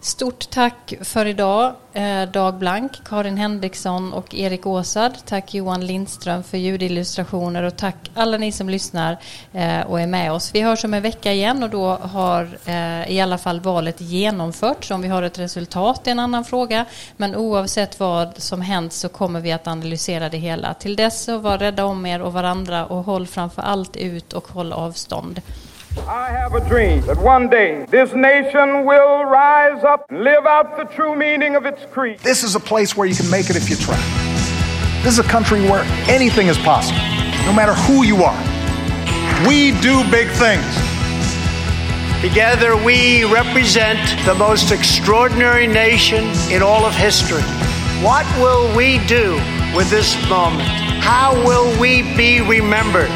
Stort 0.00 0.50
tack 0.50 0.94
för 1.00 1.26
idag, 1.26 1.74
eh, 1.92 2.22
Dag 2.22 2.54
Blank, 2.54 2.92
Karin 3.04 3.36
Henriksson 3.36 4.12
och 4.12 4.34
Erik 4.34 4.66
Åsad. 4.66 5.12
Tack 5.26 5.54
Johan 5.54 5.86
Lindström 5.86 6.42
för 6.42 6.58
ljudillustrationer 6.58 7.62
och 7.62 7.76
tack 7.76 8.10
alla 8.14 8.38
ni 8.38 8.52
som 8.52 8.68
lyssnar 8.68 9.16
eh, 9.52 9.80
och 9.80 10.00
är 10.00 10.06
med 10.06 10.32
oss. 10.32 10.50
Vi 10.54 10.60
hörs 10.60 10.84
om 10.84 10.94
en 10.94 11.02
vecka 11.02 11.32
igen 11.32 11.62
och 11.62 11.70
då 11.70 11.88
har 11.88 12.58
eh, 12.64 13.10
i 13.10 13.20
alla 13.20 13.38
fall 13.38 13.60
valet 13.60 14.00
genomförts. 14.00 14.90
Om 14.90 15.02
vi 15.02 15.08
har 15.08 15.22
ett 15.22 15.38
resultat 15.38 16.06
är 16.06 16.10
en 16.10 16.18
annan 16.18 16.44
fråga, 16.44 16.84
men 17.16 17.36
oavsett 17.36 18.00
vad 18.00 18.42
som 18.42 18.60
hänt 18.60 18.92
så 18.92 19.08
kommer 19.08 19.40
vi 19.40 19.52
att 19.52 19.66
analysera 19.66 20.28
det 20.28 20.38
hela. 20.38 20.74
Till 20.74 20.96
dess 20.96 21.24
så 21.24 21.38
var 21.38 21.58
rädda 21.58 21.84
om 21.84 22.06
er 22.06 22.22
och 22.22 22.32
varandra 22.32 22.86
och 22.86 23.04
håll 23.04 23.26
framför 23.26 23.62
allt 23.62 23.96
ut 23.96 24.32
och 24.32 24.48
håll 24.48 24.72
avstånd. 24.72 25.40
I 26.06 26.30
have 26.30 26.54
a 26.54 26.66
dream 26.68 27.00
that 27.02 27.16
one 27.18 27.48
day 27.48 27.84
this 27.88 28.12
nation 28.14 28.84
will 28.84 29.24
rise 29.24 29.82
up 29.84 30.06
and 30.10 30.22
live 30.22 30.46
out 30.46 30.76
the 30.76 30.84
true 30.84 31.16
meaning 31.16 31.56
of 31.56 31.66
its 31.66 31.84
creed. 31.86 32.18
This 32.20 32.44
is 32.44 32.54
a 32.54 32.60
place 32.60 32.96
where 32.96 33.06
you 33.06 33.14
can 33.14 33.30
make 33.30 33.50
it 33.50 33.56
if 33.56 33.68
you 33.68 33.76
try. 33.76 33.96
This 35.02 35.14
is 35.14 35.18
a 35.18 35.28
country 35.28 35.60
where 35.62 35.84
anything 36.08 36.48
is 36.48 36.58
possible, 36.58 37.00
no 37.46 37.52
matter 37.52 37.74
who 37.74 38.04
you 38.04 38.22
are. 38.22 38.38
We 39.46 39.72
do 39.80 40.02
big 40.10 40.28
things. 40.28 40.66
Together, 42.20 42.76
we 42.76 43.24
represent 43.24 43.98
the 44.26 44.34
most 44.34 44.72
extraordinary 44.72 45.66
nation 45.66 46.24
in 46.50 46.62
all 46.62 46.84
of 46.84 46.94
history. 46.94 47.42
What 48.02 48.26
will 48.38 48.74
we 48.76 48.98
do 49.06 49.34
with 49.76 49.88
this 49.90 50.16
moment? 50.28 50.68
How 51.00 51.34
will 51.44 51.78
we 51.80 52.02
be 52.16 52.40
remembered? 52.40 53.10